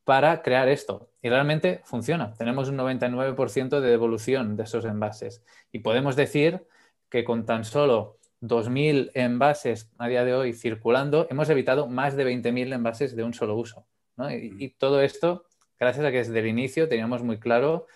para 0.06 0.42
crear 0.42 0.70
esto. 0.70 1.10
Y 1.22 1.30
realmente 1.30 1.82
funciona. 1.84 2.34
Tenemos 2.36 2.70
un 2.70 2.78
99% 2.78 3.82
de 3.82 3.90
devolución 3.90 4.56
de 4.56 4.64
esos 4.64 4.86
envases. 4.86 5.44
Y 5.72 5.80
podemos 5.80 6.16
decir 6.16 6.66
que 7.10 7.26
con 7.26 7.46
tan 7.46 7.66
solo 7.66 8.20
2.000 8.42 9.12
envases 9.16 9.92
a 9.98 10.08
día 10.08 10.24
de 10.24 10.34
hoy 10.34 10.54
circulando, 10.54 11.28
hemos 11.30 11.50
evitado 11.50 11.88
más 11.88 12.16
de 12.16 12.26
20.000 12.26 12.74
envases 12.74 13.16
de 13.16 13.24
un 13.24 13.34
solo 13.34 13.56
uso. 13.56 13.88
Y, 14.30 14.70
todo 14.76 15.02
esto, 15.02 15.46
gracias 15.80 16.06
a 16.06 16.12
que 16.12 16.18
desde 16.20 16.40
el 16.40 16.48
inicio 16.48 16.88
teníamos 16.88 17.24
muy 17.24 17.40
claro 17.40 17.88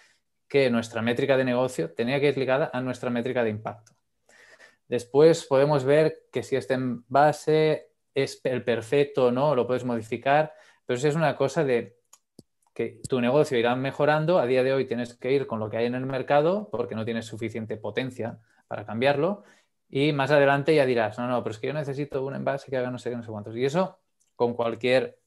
que 0.47 0.69
nuestra 0.71 1.01
métrica 1.01 1.37
de 1.37 1.45
negocio 1.45 1.93
tenía 1.93 2.19
que 2.19 2.29
ir 2.29 2.37
ligada 2.37 2.71
a 2.73 2.81
nuestra 2.81 3.11
métrica 3.11 3.43
de 3.43 3.51
impacto. 3.51 3.93
Después 4.87 5.45
podemos 5.45 5.83
ver 5.83 6.23
que 6.31 6.41
si 6.41 6.55
este 6.55 6.73
envase 6.73 7.91
es 8.15 8.41
el 8.43 8.63
perfecto 8.63 9.27
o 9.27 9.31
no, 9.31 9.53
lo 9.53 9.67
puedes 9.67 9.85
modificar, 9.85 10.53
pero 10.85 10.97
eso 10.97 11.07
es 11.07 11.15
una 11.15 11.35
cosa 11.35 11.63
de 11.63 11.98
que 12.79 13.01
tu 13.09 13.19
negocio 13.19 13.57
irá 13.57 13.75
mejorando. 13.75 14.39
A 14.39 14.45
día 14.45 14.63
de 14.63 14.71
hoy 14.71 14.85
tienes 14.85 15.13
que 15.13 15.33
ir 15.33 15.47
con 15.47 15.59
lo 15.59 15.69
que 15.69 15.75
hay 15.75 15.85
en 15.87 15.95
el 15.95 16.05
mercado 16.05 16.69
porque 16.71 16.95
no 16.95 17.03
tienes 17.03 17.25
suficiente 17.25 17.75
potencia 17.75 18.39
para 18.69 18.85
cambiarlo. 18.85 19.43
Y 19.89 20.13
más 20.13 20.31
adelante 20.31 20.73
ya 20.73 20.85
dirás, 20.85 21.19
no, 21.19 21.27
no, 21.27 21.43
pero 21.43 21.51
es 21.51 21.59
que 21.59 21.67
yo 21.67 21.73
necesito 21.73 22.23
un 22.23 22.35
envase 22.35 22.71
que 22.71 22.77
haga 22.77 22.89
no 22.89 22.97
sé 22.97 23.09
qué, 23.09 23.17
no 23.17 23.23
sé 23.23 23.31
cuántos. 23.31 23.57
Y 23.57 23.65
eso 23.65 23.99
con 24.37 24.53
cualquier, 24.53 25.19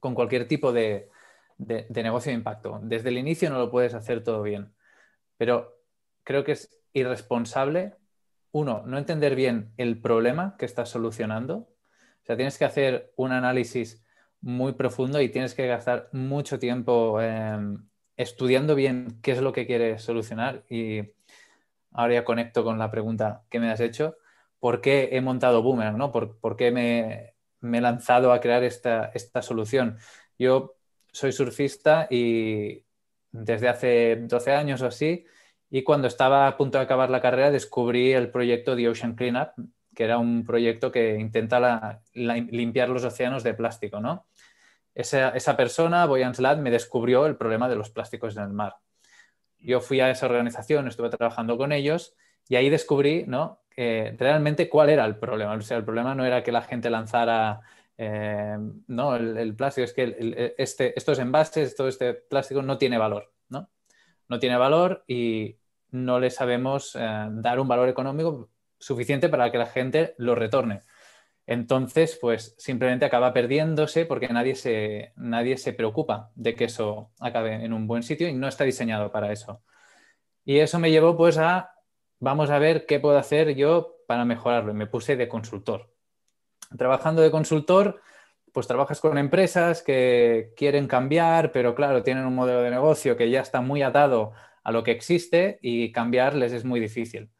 con 0.00 0.14
cualquier 0.14 0.48
tipo 0.48 0.72
de, 0.72 1.10
de, 1.58 2.02
negocio 2.02 2.30
de 2.30 2.38
impacto. 2.38 2.80
Desde 2.82 3.10
el 3.10 3.18
inicio 3.18 3.50
no 3.50 3.58
lo 3.58 3.70
puedes 3.70 3.92
hacer 3.92 4.24
todo 4.24 4.40
bien. 4.40 4.72
Pero 5.36 5.82
creo 6.24 6.42
que 6.42 6.52
es 6.52 6.80
irresponsable, 6.94 7.96
uno, 8.50 8.82
no 8.86 8.96
entender 8.96 9.34
bien 9.34 9.74
el 9.76 10.00
problema 10.00 10.56
que 10.58 10.64
estás 10.64 10.88
solucionando. 10.88 11.54
O 11.54 12.24
sea, 12.24 12.36
tienes 12.36 12.56
que 12.56 12.64
hacer 12.64 13.12
un 13.16 13.32
análisis 13.32 14.02
muy 14.40 14.72
profundo 14.72 15.20
y 15.20 15.28
tienes 15.30 15.54
que 15.54 15.66
gastar 15.66 16.08
mucho 16.12 16.58
tiempo 16.58 17.20
em, 17.20 17.88
estudiando 18.16 18.74
bien 18.74 19.18
qué 19.22 19.32
es 19.32 19.40
lo 19.40 19.52
que 19.52 19.66
quieres 19.66 20.02
solucionar. 20.02 20.64
Y 20.68 21.14
ahora 21.92 22.14
ya 22.14 22.24
conecto 22.24 22.64
con 22.64 22.78
la 22.78 22.90
pregunta 22.90 23.44
que 23.50 23.60
me 23.60 23.70
has 23.70 23.80
hecho. 23.80 24.16
¿Por 24.58 24.80
qué 24.80 25.10
he 25.12 25.20
montado 25.20 25.62
Boomerang? 25.62 25.98
¿no? 25.98 26.12
¿Por, 26.12 26.56
qué 26.56 26.70
me, 26.72 27.34
he 27.62 27.80
lanzado 27.80 28.32
a 28.32 28.40
crear 28.40 28.64
esta, 28.64 29.10
esta 29.14 29.42
solución? 29.42 29.98
Yo 30.38 30.76
soy 31.12 31.32
surfista 31.32 32.06
y 32.10 32.84
desde 33.32 33.68
hace 33.68 34.16
12 34.16 34.52
años 34.52 34.82
o 34.82 34.86
así, 34.86 35.26
y 35.70 35.82
cuando 35.82 36.08
estaba 36.08 36.46
a 36.46 36.56
punto 36.56 36.78
de 36.78 36.84
acabar 36.84 37.10
la 37.10 37.20
carrera 37.20 37.50
descubrí 37.50 38.12
el 38.12 38.30
proyecto 38.30 38.74
The 38.74 38.88
Ocean 38.88 39.14
Cleanup, 39.14 39.50
que 39.98 40.04
era 40.04 40.18
un 40.18 40.44
proyecto 40.44 40.92
que 40.92 41.16
intenta 41.18 42.00
limpiar 42.14 42.88
los 42.88 43.02
océanos 43.02 43.42
de 43.42 43.52
plástico, 43.52 43.98
¿no? 43.98 44.28
Esa, 44.94 45.30
esa 45.30 45.56
persona, 45.56 46.06
Boyan 46.06 46.36
Slat, 46.36 46.60
me 46.60 46.70
descubrió 46.70 47.26
el 47.26 47.34
problema 47.34 47.68
de 47.68 47.74
los 47.74 47.90
plásticos 47.90 48.36
en 48.36 48.44
el 48.44 48.50
mar. 48.50 48.76
Yo 49.58 49.80
fui 49.80 49.98
a 49.98 50.08
esa 50.08 50.26
organización, 50.26 50.86
estuve 50.86 51.10
trabajando 51.10 51.58
con 51.58 51.72
ellos 51.72 52.14
y 52.48 52.54
ahí 52.54 52.70
descubrí, 52.70 53.24
¿no? 53.26 53.60
realmente 53.76 54.68
cuál 54.68 54.90
era 54.90 55.04
el 55.04 55.16
problema. 55.16 55.54
O 55.54 55.60
sea, 55.62 55.76
el 55.76 55.84
problema 55.84 56.14
no 56.14 56.24
era 56.24 56.44
que 56.44 56.52
la 56.52 56.62
gente 56.62 56.90
lanzara 56.90 57.60
eh, 57.96 58.56
no, 58.86 59.16
el, 59.16 59.56
plástico 59.56 59.84
es 59.84 59.94
que 59.94 60.54
este, 60.58 60.96
estos 60.96 61.18
envases, 61.18 61.74
todo 61.74 61.88
este 61.88 62.14
plástico 62.14 62.62
no 62.62 62.78
tiene 62.78 62.98
valor, 62.98 63.32
¿no? 63.48 63.68
No 64.28 64.38
tiene 64.38 64.56
valor 64.56 65.02
y 65.08 65.56
no 65.90 66.20
le 66.20 66.30
sabemos 66.30 66.94
eh, 66.94 67.26
dar 67.30 67.58
un 67.58 67.66
valor 67.66 67.88
económico 67.88 68.48
suficiente 68.78 69.28
para 69.28 69.50
que 69.50 69.58
la 69.58 69.66
gente 69.66 70.14
lo 70.18 70.34
retorne. 70.34 70.82
Entonces, 71.46 72.18
pues 72.20 72.54
simplemente 72.58 73.04
acaba 73.04 73.32
perdiéndose 73.32 74.04
porque 74.06 74.28
nadie 74.28 74.54
se, 74.54 75.12
nadie 75.16 75.56
se 75.56 75.72
preocupa 75.72 76.30
de 76.34 76.54
que 76.54 76.64
eso 76.64 77.10
acabe 77.20 77.64
en 77.64 77.72
un 77.72 77.86
buen 77.86 78.02
sitio 78.02 78.28
y 78.28 78.34
no 78.34 78.48
está 78.48 78.64
diseñado 78.64 79.10
para 79.10 79.32
eso. 79.32 79.62
Y 80.44 80.58
eso 80.58 80.78
me 80.78 80.90
llevó 80.90 81.16
pues 81.16 81.38
a, 81.38 81.72
vamos 82.20 82.50
a 82.50 82.58
ver 82.58 82.86
qué 82.86 83.00
puedo 83.00 83.18
hacer 83.18 83.54
yo 83.54 83.96
para 84.06 84.24
mejorarlo. 84.24 84.72
Y 84.72 84.74
me 84.74 84.86
puse 84.86 85.16
de 85.16 85.28
consultor 85.28 85.90
trabajando 86.76 87.22
de 87.22 87.30
consultor, 87.30 88.00
pues 88.52 88.66
trabajas 88.66 89.00
con 89.00 89.18
empresas 89.18 89.82
que 89.82 90.52
quieren 90.56 90.86
cambiar, 90.86 91.52
pero 91.52 91.74
claro, 91.74 92.02
tienen 92.02 92.26
un 92.26 92.34
modelo 92.34 92.62
de 92.62 92.70
negocio 92.70 93.16
que 93.16 93.30
ya 93.30 93.40
está 93.40 93.60
muy 93.60 93.82
atado 93.82 94.32
a 94.64 94.72
lo 94.72 94.82
que 94.82 94.90
existe 94.90 95.58
y 95.62 95.92
cambiarles 95.92 96.52
es 96.52 96.64
muy 96.64 96.80
difícil. 96.80 97.30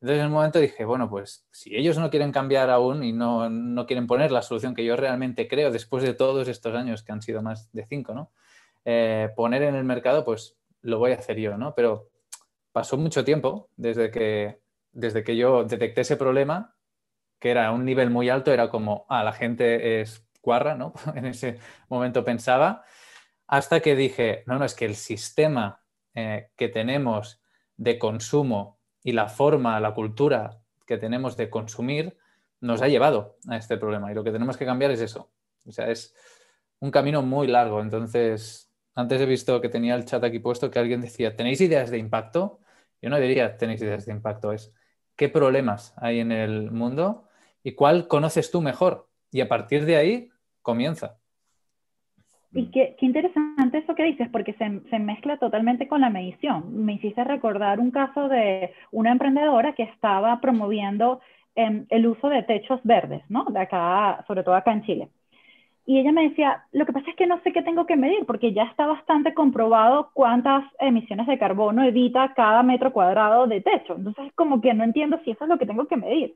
Entonces 0.00 0.20
en 0.20 0.26
un 0.26 0.32
momento 0.32 0.60
dije, 0.60 0.84
bueno, 0.84 1.10
pues 1.10 1.46
si 1.50 1.74
ellos 1.76 1.98
no 1.98 2.08
quieren 2.08 2.30
cambiar 2.30 2.70
aún 2.70 3.02
y 3.02 3.12
no, 3.12 3.84
quieren 3.86 4.06
poner 4.06 4.30
la 4.30 4.42
solución 4.42 4.74
que 4.74 4.84
yo 4.84 4.96
realmente 4.96 5.48
creo 5.48 5.72
después 5.72 6.04
de 6.04 6.14
todos 6.14 6.46
estos 6.46 6.74
años, 6.74 7.02
que 7.02 7.12
han 7.12 7.22
sido 7.22 7.42
más 7.42 7.72
de 7.72 7.84
cinco, 7.86 8.14
¿no? 8.14 8.32
Eh, 8.84 9.30
poner 9.34 9.62
en 9.62 9.74
el 9.74 9.84
mercado, 9.84 10.24
pues 10.24 10.56
lo 10.82 10.98
voy 10.98 11.12
a 11.12 11.16
hacer 11.16 11.38
yo, 11.38 11.58
¿no? 11.58 11.74
Pero 11.74 12.10
pasó 12.70 12.96
mucho 12.96 13.24
tiempo 13.24 13.70
desde 13.76 14.12
que, 14.12 14.60
desde 14.92 15.24
que 15.24 15.36
yo 15.36 15.64
detecté 15.64 16.02
ese 16.02 16.16
problema 16.16 16.76
que 17.40 17.50
era 17.50 17.70
un 17.72 17.84
nivel 17.84 18.10
muy 18.10 18.28
alto, 18.28 18.52
era 18.52 18.68
como, 18.70 19.06
ah, 19.08 19.22
la 19.22 19.32
gente 19.32 20.00
es 20.00 20.26
cuarra, 20.40 20.74
¿no? 20.74 20.92
en 21.14 21.26
ese 21.26 21.58
momento 21.88 22.24
pensaba, 22.24 22.84
hasta 23.46 23.80
que 23.80 23.96
dije, 23.96 24.44
no, 24.46 24.58
no, 24.58 24.64
es 24.64 24.74
que 24.74 24.84
el 24.84 24.94
sistema 24.94 25.82
eh, 26.14 26.50
que 26.56 26.68
tenemos 26.68 27.40
de 27.76 27.98
consumo 27.98 28.77
y 29.02 29.12
la 29.12 29.28
forma, 29.28 29.80
la 29.80 29.94
cultura 29.94 30.60
que 30.86 30.98
tenemos 30.98 31.36
de 31.36 31.50
consumir 31.50 32.16
nos 32.60 32.82
ha 32.82 32.88
llevado 32.88 33.36
a 33.48 33.56
este 33.56 33.76
problema 33.76 34.10
y 34.10 34.14
lo 34.14 34.24
que 34.24 34.32
tenemos 34.32 34.56
que 34.56 34.66
cambiar 34.66 34.90
es 34.90 35.00
eso. 35.00 35.30
O 35.66 35.72
sea, 35.72 35.90
es 35.90 36.14
un 36.80 36.90
camino 36.90 37.22
muy 37.22 37.46
largo. 37.46 37.80
Entonces, 37.80 38.72
antes 38.94 39.20
he 39.20 39.26
visto 39.26 39.60
que 39.60 39.68
tenía 39.68 39.94
el 39.94 40.04
chat 40.04 40.24
aquí 40.24 40.38
puesto 40.38 40.70
que 40.70 40.78
alguien 40.78 41.00
decía, 41.00 41.36
¿tenéis 41.36 41.60
ideas 41.60 41.90
de 41.90 41.98
impacto? 41.98 42.60
Yo 43.00 43.10
no 43.10 43.18
diría, 43.18 43.56
tenéis 43.56 43.82
ideas 43.82 44.06
de 44.06 44.12
impacto, 44.12 44.52
es 44.52 44.72
qué 45.14 45.28
problemas 45.28 45.94
hay 45.96 46.20
en 46.20 46.32
el 46.32 46.70
mundo 46.70 47.28
y 47.62 47.72
cuál 47.72 48.08
conoces 48.08 48.50
tú 48.50 48.60
mejor. 48.60 49.08
Y 49.30 49.40
a 49.40 49.48
partir 49.48 49.84
de 49.84 49.96
ahí 49.96 50.30
comienza. 50.62 51.18
Y 52.52 52.70
qué, 52.70 52.96
interesante 53.00 53.78
eso 53.78 53.94
que 53.94 54.04
dices, 54.04 54.28
porque 54.30 54.54
se, 54.54 54.98
mezcla 54.98 55.36
totalmente 55.36 55.86
con 55.86 56.00
la 56.00 56.10
medición. 56.10 56.84
Me 56.84 56.94
hiciste 56.94 57.22
recordar 57.24 57.78
un 57.78 57.90
caso 57.90 58.28
de 58.28 58.72
una 58.90 59.12
emprendedora 59.12 59.74
que 59.74 59.82
estaba 59.82 60.40
promoviendo 60.40 61.20
em, 61.54 61.86
el 61.90 62.06
uso 62.06 62.28
de 62.28 62.42
techos 62.44 62.80
verdes, 62.84 63.22
¿no? 63.28 63.44
De 63.44 63.60
acá, 63.60 64.24
sobre 64.26 64.42
todo 64.42 64.54
acá 64.54 64.72
en 64.72 64.82
Chile. 64.82 65.08
Y 65.84 65.98
ella 65.98 66.12
me 66.12 66.28
decía, 66.28 66.64
lo 66.72 66.84
que 66.84 66.92
pasa 66.92 67.10
es 67.10 67.16
que 67.16 67.26
no 67.26 67.40
sé 67.42 67.52
qué 67.52 67.62
tengo 67.62 67.86
que 67.86 67.96
medir, 67.96 68.26
porque 68.26 68.52
ya 68.52 68.64
está 68.64 68.86
bastante 68.86 69.32
comprobado 69.34 70.10
cuántas 70.12 70.64
emisiones 70.80 71.26
de 71.26 71.38
carbono 71.38 71.82
evita 71.82 72.34
cada 72.34 72.62
metro 72.62 72.92
cuadrado 72.92 73.46
de 73.46 73.62
techo. 73.62 73.96
Entonces, 73.96 74.30
como 74.34 74.60
que 74.60 74.74
no 74.74 74.84
entiendo 74.84 75.18
si 75.24 75.30
eso 75.30 75.44
es 75.44 75.48
lo 75.48 75.58
que 75.58 75.66
tengo 75.66 75.86
que 75.86 75.96
medir. 75.96 76.34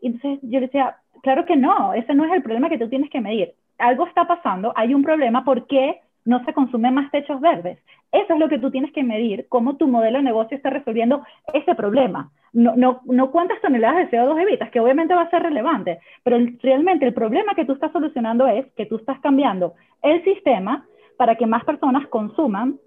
Entonces 0.00 0.38
yo 0.42 0.60
le 0.60 0.66
decía, 0.66 0.96
claro 1.22 1.44
que 1.46 1.56
no, 1.56 1.94
ese 1.94 2.14
no 2.14 2.24
es 2.24 2.32
el 2.32 2.42
problema 2.42 2.68
que 2.68 2.78
tú 2.78 2.88
tienes 2.88 3.10
que 3.10 3.20
medir. 3.20 3.54
Algo 3.78 4.06
está 4.06 4.26
pasando, 4.26 4.72
hay 4.76 4.94
un 4.94 5.02
problema, 5.02 5.44
¿por 5.44 5.66
qué 5.66 6.00
no 6.24 6.44
se 6.44 6.52
consumen 6.52 6.94
más 6.94 7.10
techos 7.10 7.40
verdes? 7.40 7.78
Eso 8.12 8.34
es 8.34 8.40
lo 8.40 8.48
que 8.48 8.58
tú 8.58 8.70
tienes 8.70 8.92
que 8.92 9.02
medir, 9.02 9.46
cómo 9.48 9.76
tu 9.76 9.86
modelo 9.86 10.18
de 10.18 10.24
negocio 10.24 10.56
está 10.56 10.70
resolviendo 10.70 11.24
ese 11.52 11.74
problema. 11.74 12.30
No, 12.52 12.74
no, 12.74 13.00
no 13.04 13.30
cuántas 13.30 13.60
toneladas 13.60 14.10
de 14.10 14.16
CO2 14.16 14.40
evitas, 14.40 14.70
que 14.70 14.80
obviamente 14.80 15.14
va 15.14 15.22
a 15.22 15.30
ser 15.30 15.42
relevante, 15.42 15.98
pero 16.22 16.38
realmente 16.62 17.04
el 17.04 17.12
problema 17.12 17.54
que 17.54 17.64
tú 17.64 17.74
estás 17.74 17.92
solucionando 17.92 18.46
es 18.46 18.66
que 18.72 18.86
tú 18.86 18.96
estás 18.96 19.20
cambiando 19.20 19.74
el 20.02 20.24
sistema 20.24 20.86
para 21.18 21.34
que 21.36 21.46
más 21.46 21.64
personas 21.64 22.06
consuman 22.08 22.78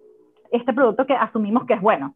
este 0.52 0.74
producto 0.74 1.06
que 1.06 1.14
asumimos 1.14 1.66
que 1.66 1.76
es 1.76 1.82
bueno. 1.82 2.16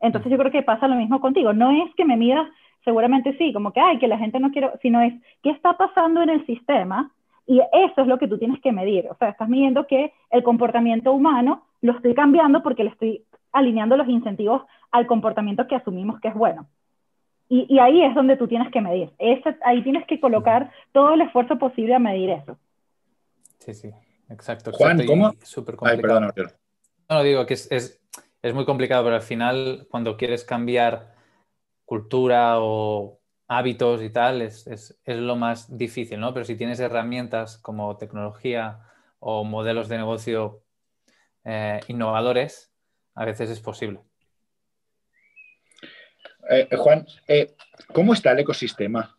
Entonces 0.00 0.30
yo 0.30 0.38
creo 0.38 0.50
que 0.50 0.62
pasa 0.62 0.88
lo 0.88 0.96
mismo 0.96 1.20
contigo. 1.20 1.52
No 1.52 1.70
es 1.70 1.94
que 1.94 2.04
me 2.04 2.16
midas 2.16 2.48
seguramente 2.84 3.36
sí, 3.36 3.52
como 3.52 3.72
que, 3.72 3.80
ay, 3.80 3.98
que 3.98 4.08
la 4.08 4.18
gente 4.18 4.40
no 4.40 4.50
quiere, 4.50 4.70
sino 4.80 5.00
es, 5.02 5.12
¿qué 5.42 5.50
está 5.50 5.76
pasando 5.76 6.22
en 6.22 6.30
el 6.30 6.46
sistema? 6.46 7.10
Y 7.48 7.60
eso 7.60 8.02
es 8.02 8.06
lo 8.06 8.18
que 8.18 8.28
tú 8.28 8.36
tienes 8.36 8.60
que 8.60 8.72
medir. 8.72 9.08
O 9.10 9.16
sea, 9.16 9.30
estás 9.30 9.48
midiendo 9.48 9.86
que 9.86 10.12
el 10.30 10.42
comportamiento 10.42 11.12
humano 11.14 11.64
lo 11.80 11.92
estoy 11.92 12.14
cambiando 12.14 12.62
porque 12.62 12.84
le 12.84 12.90
estoy 12.90 13.24
alineando 13.52 13.96
los 13.96 14.06
incentivos 14.06 14.62
al 14.90 15.06
comportamiento 15.06 15.66
que 15.66 15.74
asumimos 15.74 16.20
que 16.20 16.28
es 16.28 16.34
bueno. 16.34 16.68
Y, 17.48 17.78
ahí 17.78 18.04
es 18.04 18.14
donde 18.14 18.36
tú 18.36 18.46
tienes 18.46 18.70
que 18.70 18.82
medir. 18.82 19.10
ahí 19.64 19.82
tienes 19.82 20.06
que 20.06 20.20
colocar 20.20 20.70
todo 20.92 21.14
el 21.14 21.22
esfuerzo 21.22 21.58
posible 21.58 21.94
a 21.94 21.98
medir 21.98 22.28
eso. 22.28 22.58
Sí, 23.60 23.72
sí, 23.72 23.90
exacto. 24.28 24.70
Juan, 24.72 25.06
¿cómo? 25.06 25.32
Súper 25.42 25.76
complicado. 25.76 26.18
Ay, 26.18 26.32
perdón, 26.34 26.52
no, 27.08 27.22
digo 27.22 27.46
que 27.46 27.54
es, 27.54 27.72
es, 27.72 28.02
es 28.42 28.52
muy 28.52 28.66
complicado, 28.66 29.04
pero 29.04 29.16
al 29.16 29.22
final, 29.22 29.86
cuando 29.90 30.18
quieres 30.18 30.44
cambiar 30.44 31.14
cultura 31.86 32.60
o 32.60 33.17
hábitos 33.48 34.02
y 34.02 34.10
tal 34.10 34.42
es, 34.42 34.66
es, 34.66 35.00
es, 35.04 35.16
lo 35.16 35.34
más 35.34 35.76
difícil, 35.76 36.20
¿no? 36.20 36.32
Pero 36.34 36.44
si 36.44 36.54
tienes 36.54 36.78
herramientas 36.80 37.56
como 37.58 37.96
tecnología 37.96 38.80
o 39.18 39.42
modelos 39.42 39.88
de 39.88 39.96
negocio 39.96 40.62
eh, 41.44 41.80
innovadores, 41.88 42.70
a 43.14 43.24
veces 43.24 43.48
es 43.50 43.60
posible. 43.60 44.00
Eh, 46.50 46.68
Juan, 46.76 47.06
eh, 47.26 47.54
¿cómo 47.92 48.12
está 48.12 48.32
el 48.32 48.40
ecosistema? 48.40 49.16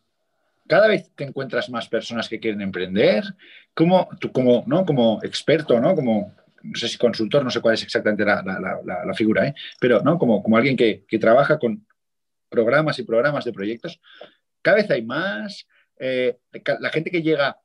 Cada 0.66 0.86
vez 0.86 1.10
te 1.16 1.24
encuentras 1.24 1.68
más 1.68 1.88
personas 1.88 2.28
que 2.28 2.38
quieren 2.38 2.60
emprender. 2.60 3.24
¿Cómo, 3.74 4.08
tú 4.20 4.30
como, 4.30 4.62
¿no? 4.66 4.86
como 4.86 5.18
experto, 5.24 5.80
¿no? 5.80 5.96
Como, 5.96 6.32
no 6.62 6.78
sé 6.78 6.86
si 6.86 6.98
consultor, 6.98 7.42
no 7.42 7.50
sé 7.50 7.60
cuál 7.60 7.74
es 7.74 7.82
exactamente 7.82 8.24
la, 8.24 8.42
la, 8.42 9.04
la, 9.04 9.14
figura, 9.14 9.48
¿eh? 9.48 9.54
pero 9.80 10.00
¿no? 10.02 10.18
como, 10.18 10.42
como 10.42 10.56
alguien 10.56 10.76
que, 10.76 11.04
que 11.08 11.18
trabaja 11.18 11.58
con, 11.58 11.84
programas 12.50 12.98
y 12.98 13.04
programas 13.04 13.46
de 13.46 13.52
proyectos, 13.52 14.00
cada 14.60 14.76
vez 14.76 14.90
hay 14.90 15.02
más. 15.02 15.66
Eh, 15.98 16.36
la 16.80 16.90
gente 16.90 17.10
que 17.10 17.22
llega 17.22 17.56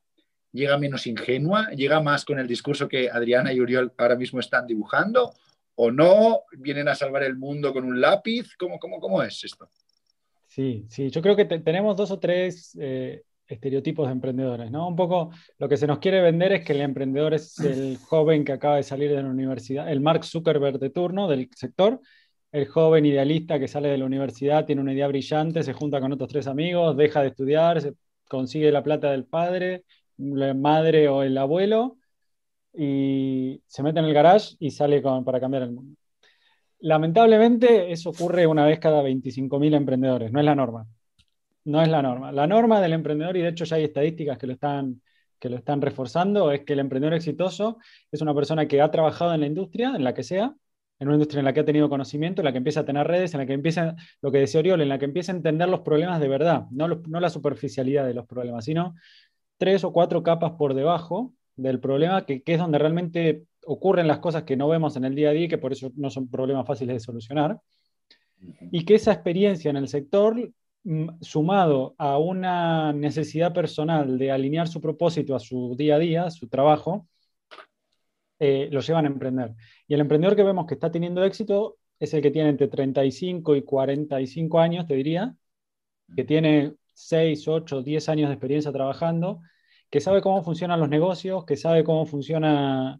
llega 0.55 0.77
menos 0.77 1.05
ingenua, 1.05 1.69
llega 1.71 1.99
más 1.99 2.23
con 2.23 2.39
el 2.39 2.47
discurso 2.47 2.87
que 2.87 3.09
Adriana 3.09 3.51
y 3.51 3.59
Uriol 3.59 3.93
ahora 3.97 4.15
mismo 4.15 4.39
están 4.39 4.65
dibujando, 4.65 5.33
o 5.75 5.91
no, 5.91 6.43
vienen 6.57 6.87
a 6.87 6.95
salvar 6.95 7.23
el 7.23 7.35
mundo 7.35 7.73
con 7.73 7.83
un 7.83 7.99
lápiz. 7.99 8.55
¿Cómo, 8.57 8.79
cómo, 8.79 8.99
cómo 8.99 9.21
es 9.21 9.43
esto? 9.43 9.69
Sí, 10.47 10.85
sí, 10.87 11.09
yo 11.09 11.21
creo 11.21 11.35
que 11.35 11.43
tenemos 11.43 11.97
dos 11.97 12.11
o 12.11 12.19
tres 12.19 12.77
eh, 12.79 13.23
estereotipos 13.45 14.07
de 14.07 14.13
emprendedores, 14.13 14.71
¿no? 14.71 14.87
Un 14.87 14.95
poco 14.95 15.31
lo 15.57 15.67
que 15.67 15.75
se 15.75 15.85
nos 15.85 15.99
quiere 15.99 16.21
vender 16.21 16.53
es 16.53 16.63
que 16.63 16.71
el 16.71 16.81
emprendedor 16.81 17.33
es 17.33 17.59
el 17.59 17.97
joven 17.97 18.45
que 18.45 18.53
acaba 18.53 18.77
de 18.77 18.83
salir 18.83 19.09
de 19.11 19.21
la 19.21 19.29
universidad, 19.29 19.91
el 19.91 19.99
Mark 19.99 20.23
Zuckerberg 20.23 20.79
de 20.79 20.89
turno 20.89 21.27
del 21.27 21.49
sector, 21.53 21.99
el 22.55 22.67
joven 22.67 23.05
idealista 23.05 23.59
que 23.59 23.67
sale 23.67 23.89
de 23.89 23.97
la 23.97 24.05
universidad, 24.05 24.65
tiene 24.65 24.81
una 24.81 24.93
idea 24.93 25.09
brillante, 25.09 25.61
se 25.61 25.73
junta 25.73 25.99
con 25.99 26.13
otros 26.13 26.29
tres 26.29 26.47
amigos, 26.47 26.95
deja 26.95 27.21
de 27.21 27.27
estudiar, 27.27 27.81
consigue 28.29 28.71
la 28.71 28.81
plata 28.81 29.11
del 29.11 29.25
padre, 29.25 29.83
la 30.17 30.53
madre 30.53 31.09
o 31.09 31.23
el 31.23 31.37
abuelo, 31.37 31.97
y 32.73 33.61
se 33.67 33.83
mete 33.83 33.99
en 33.99 34.05
el 34.05 34.13
garage 34.13 34.55
y 34.59 34.71
sale 34.71 35.01
para 35.01 35.41
cambiar 35.41 35.63
el 35.63 35.73
mundo. 35.73 35.97
Lamentablemente 36.79 37.91
eso 37.91 38.11
ocurre 38.11 38.47
una 38.47 38.65
vez 38.65 38.79
cada 38.79 39.03
25.000 39.03 39.75
emprendedores, 39.75 40.31
no 40.31 40.39
es 40.39 40.45
la 40.45 40.55
norma. 40.55 40.87
No 41.65 41.81
es 41.81 41.89
la 41.89 42.01
norma. 42.01 42.31
La 42.31 42.47
norma 42.47 42.79
del 42.79 42.93
emprendedor, 42.93 43.35
y 43.35 43.41
de 43.41 43.49
hecho 43.49 43.65
ya 43.65 43.75
hay 43.75 43.83
estadísticas 43.83 44.37
que 44.37 44.47
lo 44.47 44.53
están, 44.53 45.01
que 45.39 45.49
lo 45.49 45.57
están 45.57 45.81
reforzando, 45.81 46.49
es 46.53 46.63
que 46.63 46.71
el 46.71 46.79
emprendedor 46.79 47.15
exitoso 47.15 47.79
es 48.09 48.21
una 48.21 48.33
persona 48.33 48.65
que 48.65 48.79
ha 48.79 48.89
trabajado 48.91 49.33
en 49.33 49.41
la 49.41 49.47
industria, 49.47 49.93
en 49.93 50.05
la 50.05 50.13
que 50.13 50.23
sea, 50.23 50.55
en 50.99 51.07
una 51.07 51.15
industria 51.15 51.39
en 51.39 51.45
la 51.45 51.53
que 51.53 51.59
ha 51.59 51.65
tenido 51.65 51.89
conocimiento, 51.89 52.41
en 52.41 52.45
la 52.45 52.51
que 52.51 52.59
empieza 52.59 52.81
a 52.81 52.85
tener 52.85 53.05
redes, 53.05 53.33
en 53.33 53.39
la 53.39 53.45
que 53.45 53.53
empieza, 53.53 53.95
lo 54.21 54.31
que 54.31 54.39
decía 54.39 54.59
Oriol, 54.59 54.81
en 54.81 54.89
la 54.89 54.97
que 54.97 55.05
empieza 55.05 55.31
a 55.31 55.35
entender 55.35 55.67
los 55.67 55.81
problemas 55.81 56.19
de 56.19 56.27
verdad, 56.27 56.65
no, 56.71 56.87
no 56.87 57.19
la 57.19 57.29
superficialidad 57.29 58.05
de 58.05 58.13
los 58.13 58.25
problemas, 58.25 58.65
sino 58.65 58.95
tres 59.57 59.83
o 59.83 59.91
cuatro 59.91 60.23
capas 60.23 60.53
por 60.53 60.73
debajo 60.73 61.33
del 61.55 61.79
problema, 61.79 62.25
que, 62.25 62.43
es 62.45 62.59
donde 62.59 62.77
realmente 62.77 63.45
ocurren 63.65 64.07
las 64.07 64.19
cosas 64.19 64.43
que 64.43 64.57
no 64.57 64.67
vemos 64.67 64.95
en 64.95 65.05
el 65.05 65.15
día 65.15 65.29
a 65.29 65.33
día 65.33 65.45
y 65.45 65.47
que 65.47 65.57
por 65.57 65.71
eso 65.71 65.91
no 65.95 66.09
son 66.09 66.29
problemas 66.29 66.67
fáciles 66.67 66.95
de 66.95 66.99
solucionar. 66.99 67.59
Y 68.71 68.85
que 68.85 68.95
esa 68.95 69.13
experiencia 69.13 69.69
en 69.71 69.77
el 69.77 69.87
sector, 69.87 70.51
mm, 70.83 71.07
sumado 71.21 71.95
a 71.97 72.17
una 72.17 72.93
necesidad 72.93 73.53
personal 73.53 74.17
de 74.17 74.31
alinear 74.31 74.67
su 74.67 74.81
propósito 74.81 75.35
a 75.35 75.39
su 75.39 75.75
día 75.77 75.95
a 75.95 75.99
día, 75.99 76.29
su 76.29 76.47
trabajo, 76.47 77.07
eh, 78.39 78.69
lo 78.71 78.81
llevan 78.81 79.05
a 79.05 79.07
emprender. 79.09 79.53
Y 79.87 79.93
el 79.93 80.01
emprendedor 80.01 80.35
que 80.35 80.43
vemos 80.43 80.65
que 80.65 80.75
está 80.75 80.91
teniendo 80.91 81.23
éxito 81.23 81.77
es 81.99 82.13
el 82.13 82.21
que 82.21 82.31
tiene 82.31 82.49
entre 82.49 82.67
35 82.67 83.55
y 83.55 83.63
45 83.63 84.59
años, 84.59 84.87
te 84.87 84.95
diría, 84.95 85.35
que 86.15 86.23
tiene 86.23 86.75
6, 86.93 87.47
8, 87.47 87.81
10 87.81 88.09
años 88.09 88.29
de 88.29 88.33
experiencia 88.35 88.71
trabajando, 88.71 89.41
que 89.89 90.01
sabe 90.01 90.21
cómo 90.21 90.43
funcionan 90.43 90.79
los 90.79 90.89
negocios, 90.89 91.45
que 91.45 91.57
sabe 91.57 91.83
cómo 91.83 92.05
funciona 92.05 92.99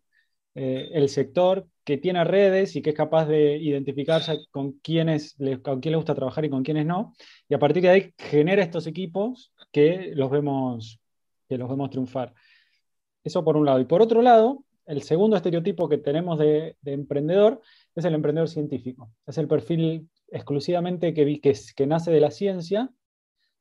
eh, 0.55 0.89
el 0.93 1.09
sector, 1.09 1.67
que 1.83 1.97
tiene 1.97 2.23
redes 2.23 2.75
y 2.75 2.81
que 2.81 2.91
es 2.91 2.95
capaz 2.95 3.25
de 3.27 3.57
identificarse 3.57 4.47
con 4.51 4.73
quiénes 4.79 5.35
con 5.63 5.81
quién 5.81 5.91
le 5.91 5.97
gusta 5.97 6.15
trabajar 6.15 6.45
y 6.45 6.49
con 6.49 6.63
quiénes 6.63 6.85
no, 6.85 7.13
y 7.47 7.53
a 7.53 7.59
partir 7.59 7.83
de 7.83 7.89
ahí 7.89 8.13
genera 8.17 8.63
estos 8.63 8.87
equipos 8.87 9.53
que 9.71 10.11
los 10.15 10.31
vemos, 10.31 10.99
que 11.47 11.57
los 11.57 11.69
vemos 11.69 11.89
triunfar. 11.89 12.33
Eso 13.23 13.43
por 13.43 13.57
un 13.57 13.65
lado. 13.65 13.79
Y 13.79 13.85
por 13.85 14.01
otro 14.01 14.21
lado, 14.21 14.64
el 14.85 15.01
segundo 15.01 15.35
estereotipo 15.35 15.89
que 15.89 15.97
tenemos 15.97 16.37
de, 16.37 16.75
emprendedor 16.85 17.61
es 17.95 18.05
el 18.05 18.13
emprendedor 18.13 18.49
científico. 18.49 19.11
Es 19.25 19.37
el 19.37 19.47
perfil 19.47 20.09
exclusivamente 20.27 21.13
que, 21.13 21.85
nace 21.87 22.11
de 22.11 22.19
la 22.19 22.31
ciencia 22.31 22.89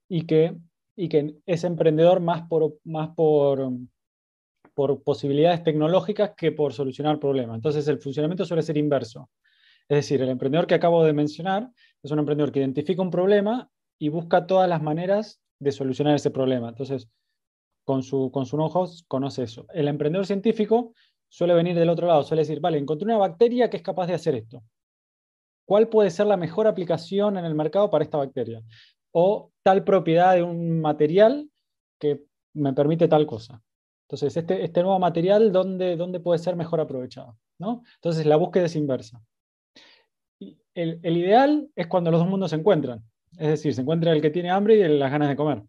y 0.09 0.27
que, 0.27 0.57
es 0.97 1.65
emprendedor 1.65 2.21
más 2.21 2.43
por 2.47 2.79
posibilidades 5.03 5.63
tecnológicas 5.65 6.33
que 6.37 6.53
por 6.53 6.73
solucionar 6.73 7.19
problemas. 7.19 7.57
Entonces 7.57 7.89
el 7.89 7.99
funcionamiento 7.99 8.45
suele 8.45 8.63
ser 8.63 8.77
inverso. 8.77 9.31
Es 9.89 9.97
decir, 9.99 10.23
el 10.23 10.31
emprendedor 10.31 10.67
que 10.67 10.75
acabo 10.75 11.05
de 11.05 11.13
mencionar 11.13 11.71
es 12.03 12.11
un 12.11 12.19
emprendedor 12.19 12.53
que 12.53 12.61
identifica 12.61 13.03
un 13.03 13.11
problema 13.11 13.69
y 13.99 14.09
busca 14.09 14.47
todas 14.47 14.69
las 14.69 14.83
maneras 14.83 15.41
de 15.59 15.73
solucionar 15.73 16.15
ese 16.15 16.31
problema. 16.31 16.69
Entonces, 16.69 17.09
con 17.85 18.03
su, 18.03 18.31
con 18.31 18.47
su 18.47 18.57
know-how 18.57 18.89
conoce 19.09 19.43
eso. 19.43 19.67
El 19.73 19.89
emprendedor 19.89 20.27
científico 20.27 20.95
suele 21.35 21.53
venir 21.53 21.77
del 21.77 21.91
otro 21.91 22.07
lado, 22.07 22.23
suele 22.23 22.43
decir, 22.43 22.61
vale, 22.61 22.79
encontré 22.79 23.07
una 23.07 23.17
bacteria 23.17 23.69
que 23.69 23.79
es 23.79 23.83
capaz 23.83 24.07
de 24.07 24.15
hacer 24.15 24.37
esto. 24.37 24.63
¿Cuál 25.67 25.89
puede 25.89 26.11
ser 26.11 26.27
la 26.27 26.37
mejor 26.37 26.69
aplicación 26.69 27.37
en 27.37 27.45
el 27.45 27.57
mercado 27.57 27.91
para 27.91 28.05
esta 28.05 28.19
bacteria? 28.19 28.63
O 29.11 29.51
tal 29.65 29.83
propiedad 29.83 30.37
de 30.37 30.45
un 30.45 30.81
material 30.81 31.51
que 31.99 32.23
me 32.53 32.73
permite 32.73 33.09
tal 33.09 33.27
cosa. 33.27 33.61
Entonces, 34.07 34.37
este, 34.37 34.63
este 34.63 34.83
nuevo 34.83 35.01
material, 35.01 35.51
¿dónde, 35.51 35.97
¿dónde, 35.97 36.21
puede 36.21 36.39
ser 36.39 36.55
mejor 36.55 36.81
aprovechado? 36.81 37.37
¿no? 37.59 37.83
Entonces, 37.97 38.27
la 38.27 38.37
búsqueda 38.37 38.67
es 38.67 38.77
inversa. 38.77 39.21
El, 40.73 41.17
ideal 41.17 41.69
es 41.75 41.89
cuando 41.89 42.13
los 42.13 42.21
dos 42.21 42.29
mundos 42.29 42.51
se 42.51 42.57
encuentran. 42.57 43.03
Es 43.33 43.49
decir, 43.49 43.75
se 43.75 43.81
encuentra 43.81 44.13
el 44.13 44.23
que 44.23 44.31
tiene 44.31 44.51
hambre 44.51 44.77
y 44.77 44.99
las 44.99 45.11
ganas 45.11 45.31
de 45.31 45.37
comer. 45.37 45.65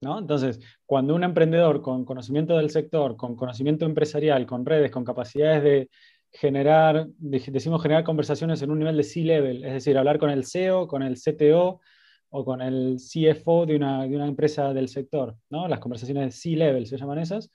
Entonces, 0.00 0.60
cuando 0.84 1.14
un 1.14 1.24
emprendedor 1.24 1.82
con 1.82 2.04
conocimiento 2.04 2.56
del 2.56 2.70
sector, 2.70 3.16
con 3.16 3.34
conocimiento 3.36 3.86
empresarial, 3.86 4.46
con 4.46 4.64
redes, 4.66 4.90
con 4.90 5.04
capacidades 5.04 5.62
de 5.62 5.90
generar, 6.32 7.08
decimos 7.18 7.82
generar 7.82 8.04
conversaciones 8.04 8.60
en 8.62 8.70
un 8.70 8.78
nivel 8.78 8.96
de 8.96 9.02
C-level, 9.04 9.64
es 9.64 9.72
decir, 9.72 9.96
hablar 9.96 10.18
con 10.18 10.30
el 10.30 10.44
CEO, 10.44 10.86
con 10.86 11.02
el 11.02 11.16
CTO 11.16 11.80
o 12.28 12.44
con 12.44 12.60
el 12.60 12.98
CFO 12.98 13.66
de 13.66 13.76
una, 13.76 14.06
de 14.06 14.16
una 14.16 14.26
empresa 14.26 14.74
del 14.74 14.88
sector, 14.88 15.36
¿no? 15.48 15.66
Las 15.68 15.80
conversaciones 15.80 16.24
de 16.26 16.30
C-level 16.32 16.86
se 16.86 16.98
llaman 16.98 17.18
esas. 17.18 17.50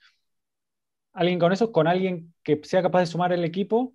Alguien 1.12 1.38
con 1.38 1.52
eso, 1.52 1.70
con 1.72 1.86
alguien 1.86 2.34
que 2.42 2.60
sea 2.64 2.82
capaz 2.82 3.00
de 3.00 3.06
sumar 3.06 3.32
el 3.32 3.44
equipo 3.44 3.94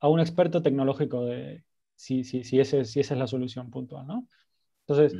a 0.00 0.08
un 0.08 0.20
experto 0.20 0.62
tecnológico 0.62 1.24
de 1.24 1.64
si, 1.96 2.24
si, 2.24 2.44
si, 2.44 2.60
ese, 2.60 2.84
si 2.84 3.00
esa 3.00 3.14
es 3.14 3.18
la 3.18 3.26
solución 3.26 3.70
puntual, 3.70 4.06
¿no? 4.06 4.28
Entonces, 4.86 5.14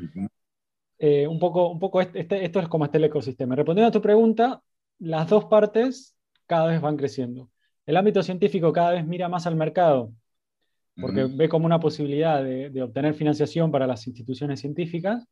eh, 1.05 1.27
un 1.27 1.41
poco, 1.41 1.69
un 1.69 1.81
poco 1.81 2.01
este, 2.01 2.21
este, 2.21 2.45
esto 2.45 2.61
es 2.61 2.69
como 2.69 2.85
está 2.85 2.97
el 2.97 3.03
ecosistema. 3.03 3.57
Respondiendo 3.57 3.89
a 3.89 3.91
tu 3.91 4.01
pregunta, 4.01 4.63
las 5.01 5.29
dos 5.29 5.47
partes 5.47 6.15
cada 6.47 6.69
vez 6.69 6.81
van 6.81 6.97
creciendo. 6.97 7.51
El 7.85 7.97
ámbito 7.97 8.23
científico 8.23 8.73
cada 8.73 8.93
vez 8.93 9.05
mira 9.05 9.29
más 9.29 9.49
al 9.49 9.57
mercado, 9.57 10.13
porque 11.01 11.25
ve 11.25 11.49
como 11.49 11.67
una 11.67 11.81
posibilidad 11.81 12.45
de, 12.45 12.81
obtener 12.81 13.15
financiación 13.15 13.73
para 13.73 13.89
las 13.89 14.07
instituciones 14.07 14.61
científicas. 14.61 15.27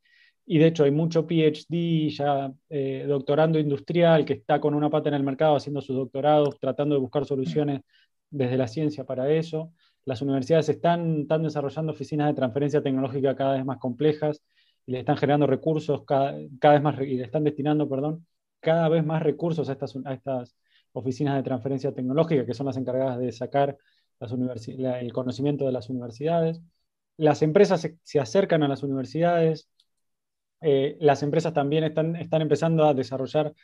Y 0.44 0.58
de 0.58 0.66
hecho 0.66 0.82
hay 0.82 0.90
mucho 0.90 1.24
PhD 1.24 2.08
ya 2.08 2.52
eh, 2.68 3.04
doctorando 3.06 3.60
industrial 3.60 4.24
que 4.24 4.32
está 4.32 4.60
con 4.60 4.74
una 4.74 4.90
pata 4.90 5.10
en 5.10 5.14
el 5.14 5.22
mercado 5.22 5.54
haciendo 5.54 5.80
sus 5.80 5.94
doctorados, 5.94 6.58
tratando 6.58 6.96
de 6.96 7.00
buscar 7.00 7.24
soluciones 7.26 7.82
desde 8.28 8.56
la 8.56 8.66
ciencia 8.66 9.04
para 9.04 9.30
eso. 9.30 9.72
Las 10.04 10.20
universidades 10.20 10.68
están, 10.68 11.20
están 11.20 11.44
desarrollando 11.44 11.92
oficinas 11.92 12.26
de 12.26 12.34
transferencia 12.34 12.82
tecnológica 12.82 13.36
cada 13.36 13.54
vez 13.54 13.64
más 13.64 13.78
complejas 13.78 14.42
y 14.86 14.92
le 14.92 15.00
están 15.00 15.16
generando 15.16 15.46
recursos 15.46 16.04
cada, 16.04 16.36
cada, 16.60 16.74
vez 16.74 16.82
más, 16.82 17.00
y 17.00 17.16
le 17.16 17.24
están 17.24 17.44
destinando, 17.44 17.88
perdón, 17.88 18.26
cada 18.60 18.88
vez 18.88 19.04
más 19.04 19.22
recursos 19.22 19.68
a 19.68 19.72
estas, 19.72 19.96
a 20.04 20.14
estas 20.14 20.56
oficinas 20.92 21.36
de 21.36 21.42
transferencia 21.42 21.92
tecnológica, 21.92 22.44
que 22.44 22.54
son 22.54 22.66
las 22.66 22.76
encargadas 22.76 23.18
de 23.18 23.32
sacar 23.32 23.76
las 24.18 24.32
el 24.68 25.12
conocimiento 25.12 25.64
de 25.64 25.72
las 25.72 25.88
universidades. 25.88 26.60
Las 27.16 27.42
empresas 27.42 27.88
se, 28.02 28.20
acercan 28.20 28.62
a 28.62 28.68
las 28.68 28.82
universidades, 28.82 29.68
eh, 30.60 30.96
las 31.00 31.22
empresas 31.22 31.54
también 31.54 31.84
están, 31.84 32.16
están 32.16 32.42
empezando 32.42 32.84
a 32.84 32.94
desarrollar 32.94 33.54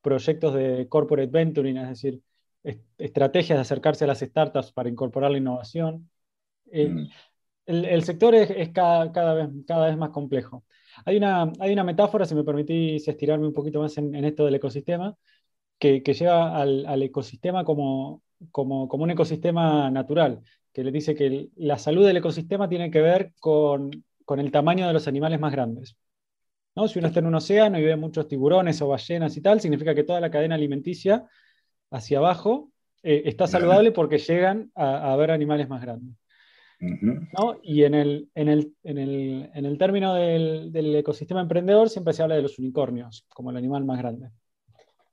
proyectos 0.00 0.54
de 0.54 0.86
corporate 0.88 1.30
venturing, 1.30 1.76
es 1.78 1.88
decir, 1.88 2.22
estrategias 2.98 3.58
de 3.58 3.62
acercarse 3.62 4.04
a 4.04 4.08
las 4.08 4.20
startups 4.20 4.72
para 4.72 4.88
incorporar 4.88 5.30
la 5.30 5.38
innovación. 5.38 6.10
Eh, 6.70 6.88
mm 6.88 7.08
el, 7.66 8.02
sector 8.04 8.34
es, 8.34 8.70
cada, 8.70 9.34
vez, 9.34 9.48
cada 9.66 9.88
vez 9.88 9.96
más 9.96 10.10
complejo. 10.10 10.64
Hay 11.04 11.16
una, 11.16 11.52
hay 11.58 11.72
una 11.72 11.84
metáfora, 11.84 12.24
si 12.24 12.34
me 12.34 12.44
permitís 12.44 13.06
estirarme 13.06 13.46
un 13.46 13.52
poquito 13.52 13.80
más 13.80 13.98
en, 13.98 14.14
esto 14.24 14.44
del 14.44 14.54
ecosistema, 14.54 15.14
que, 15.78 16.00
lleva 16.00 16.56
al, 16.56 17.02
ecosistema 17.02 17.64
como, 17.64 18.22
como, 18.50 18.86
un 18.86 19.10
ecosistema 19.10 19.90
natural, 19.90 20.40
que 20.72 20.84
le 20.84 20.92
dice 20.92 21.14
que 21.14 21.48
la 21.56 21.78
salud 21.78 22.06
del 22.06 22.16
ecosistema 22.18 22.68
tiene 22.68 22.90
que 22.90 23.00
ver 23.00 23.32
con, 23.40 23.90
el 24.36 24.50
tamaño 24.50 24.86
de 24.86 24.92
los 24.92 25.08
animales 25.08 25.40
más 25.40 25.52
grandes. 25.52 25.96
¿no? 26.74 26.88
Si 26.88 26.98
uno 26.98 27.08
está 27.08 27.20
en 27.20 27.26
un 27.26 27.34
océano 27.34 27.78
y 27.78 27.84
ve 27.84 27.96
muchos 27.96 28.28
tiburones 28.28 28.80
o 28.80 28.88
ballenas 28.88 29.36
y 29.36 29.40
tal, 29.40 29.60
significa 29.60 29.94
que 29.94 30.04
toda 30.04 30.20
la 30.20 30.30
cadena 30.30 30.54
alimenticia 30.54 31.24
hacia 31.90 32.18
abajo 32.18 32.70
eh, 33.02 33.22
está 33.26 33.46
saludable 33.46 33.92
porque 33.92 34.18
llegan 34.18 34.70
a, 34.74 35.12
a 35.12 35.16
ver 35.16 35.30
animales 35.30 35.68
más 35.68 35.82
grandes. 35.82 36.16
Y 37.62 37.84
en 37.84 37.94
el, 37.94 38.28
en 38.34 38.48
el, 38.48 38.74
en 38.82 38.98
el, 38.98 39.50
en 39.54 39.64
el 39.64 39.78
término 39.78 40.14
del, 40.14 40.70
del, 40.72 40.94
ecosistema 40.96 41.40
emprendedor 41.40 41.88
siempre 41.88 42.12
se 42.12 42.22
habla 42.22 42.36
de 42.36 42.42
los 42.42 42.58
unicornios 42.58 43.24
como 43.28 43.50
el 43.50 43.56
animal 43.56 43.84
más 43.84 43.98
grande. 43.98 44.30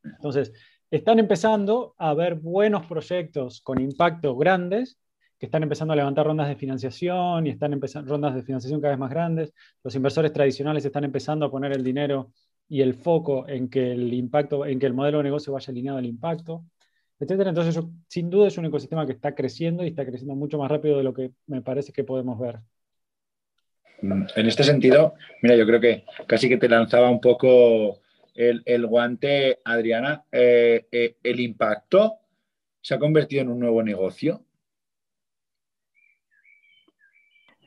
Entonces, 0.04 0.52
están 0.92 1.20
empezando 1.20 1.96
a 1.98 2.10
haber 2.10 2.36
buenos 2.36 2.86
proyectos 2.86 3.62
con 3.62 3.82
impacto 3.82 4.36
grandes 4.36 5.00
que 5.40 5.48
están 5.48 5.64
empezando 5.64 5.94
a 5.94 5.98
levantar 5.98 6.26
rondas 6.26 6.48
de 6.48 6.56
financiación 6.56 7.48
y 7.48 7.50
están 7.50 7.74
empezando 7.74 8.10
rondas 8.10 8.36
de 8.36 8.44
financiación 8.44 8.80
cada 8.80 8.94
vez 8.94 9.00
más 9.00 9.10
grandes. 9.10 9.54
Los 9.84 9.96
inversores 9.96 10.32
tradicionales 10.32 10.86
están 10.86 11.04
empezando 11.04 11.46
a 11.46 11.52
poner 11.52 11.74
el 11.74 11.84
dinero 11.84 12.32
y 12.70 12.82
el 12.82 12.94
foco 12.94 13.48
en 13.48 13.70
que 13.70 13.92
el 13.92 14.14
impacto, 14.14 14.66
en 14.66 14.80
que 14.80 14.86
el 14.86 14.94
modelo 14.94 15.18
de 15.18 15.26
negocio 15.26 15.52
vaya 15.52 15.70
alineado 15.70 15.98
al 15.98 16.06
impacto. 16.06 16.64
Entonces, 17.20 17.80
sin 18.08 18.30
duda 18.30 18.48
es 18.48 18.58
un 18.58 18.66
ecosistema 18.66 19.06
que 19.06 19.14
está 19.14 19.34
creciendo 19.34 19.84
y 19.84 19.88
está 19.88 20.06
creciendo 20.06 20.36
mucho 20.36 20.58
más 20.58 20.70
rápido 20.70 20.98
de 20.98 21.04
lo 21.04 21.14
que 21.14 21.32
me 21.48 21.62
parece 21.62 21.94
que 21.94 22.04
podemos 22.04 22.40
ver. 22.40 22.60
Mm, 24.02 24.24
en 24.36 24.46
este 24.46 24.64
sentido, 24.64 25.14
mira, 25.42 25.56
yo 25.56 25.66
creo 25.66 25.80
que 25.80 26.04
casi 26.28 26.50
que 26.50 26.58
te 26.58 26.68
lanzaba 26.68 27.10
un 27.10 27.22
poco 27.22 28.00
el, 28.36 28.88
guante, 28.88 29.60
Adriana. 29.64 30.24
Eh, 30.32 30.88
eh, 30.92 31.16
¿El 31.24 31.40
impacto 31.40 32.18
se 32.82 32.96
ha 32.96 33.00
convertido 33.00 33.44
en 33.44 33.50
un 33.50 33.60
nuevo 33.60 33.82
negocio? 33.84 34.42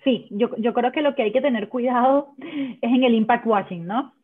Sí, 0.05 0.29
yo, 0.31 0.55
yo, 0.59 0.73
creo 0.73 0.93
que 0.93 1.03
lo 1.03 1.15
que 1.15 1.23
hay 1.23 1.33
que 1.33 1.41
tener 1.41 1.69
cuidado 1.69 2.35
es 2.39 2.93
en 2.93 3.03
el 3.03 3.15
impact 3.15 3.47
watching, 3.47 3.87
¿no? 3.87 4.15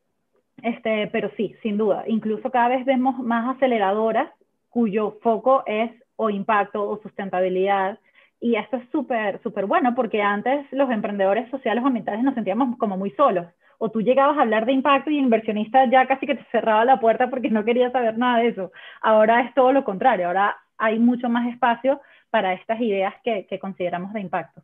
Este, 0.62 1.08
pero 1.08 1.30
sí, 1.36 1.56
sin 1.62 1.76
duda. 1.76 2.04
Incluso 2.06 2.50
cada 2.50 2.68
vez 2.68 2.84
vemos 2.84 3.18
más 3.18 3.56
aceleradoras 3.56 4.30
cuyo 4.72 5.18
foco 5.22 5.62
es 5.66 5.90
o 6.16 6.30
impacto 6.30 6.88
o 6.88 7.00
sustentabilidad. 7.02 7.98
Y 8.40 8.56
esto 8.56 8.78
es 8.78 8.88
súper, 8.90 9.40
súper 9.42 9.66
bueno 9.66 9.94
porque 9.94 10.22
antes 10.22 10.66
los 10.72 10.90
emprendedores 10.90 11.48
sociales 11.50 11.84
o 11.84 11.86
ambientales 11.86 12.24
nos 12.24 12.34
sentíamos 12.34 12.76
como 12.78 12.96
muy 12.96 13.10
solos. 13.10 13.46
O 13.78 13.90
tú 13.90 14.00
llegabas 14.00 14.38
a 14.38 14.42
hablar 14.42 14.64
de 14.64 14.72
impacto 14.72 15.10
y 15.10 15.18
el 15.18 15.24
inversionista 15.24 15.84
ya 15.90 16.06
casi 16.06 16.26
que 16.26 16.36
te 16.36 16.46
cerraba 16.50 16.86
la 16.86 17.00
puerta 17.00 17.28
porque 17.28 17.50
no 17.50 17.64
quería 17.64 17.92
saber 17.92 18.16
nada 18.16 18.38
de 18.38 18.48
eso. 18.48 18.72
Ahora 19.02 19.42
es 19.42 19.54
todo 19.54 19.72
lo 19.72 19.84
contrario. 19.84 20.28
Ahora 20.28 20.56
hay 20.78 20.98
mucho 20.98 21.28
más 21.28 21.52
espacio 21.52 22.00
para 22.30 22.54
estas 22.54 22.80
ideas 22.80 23.14
que, 23.22 23.46
que 23.46 23.58
consideramos 23.58 24.14
de 24.14 24.20
impacto. 24.20 24.62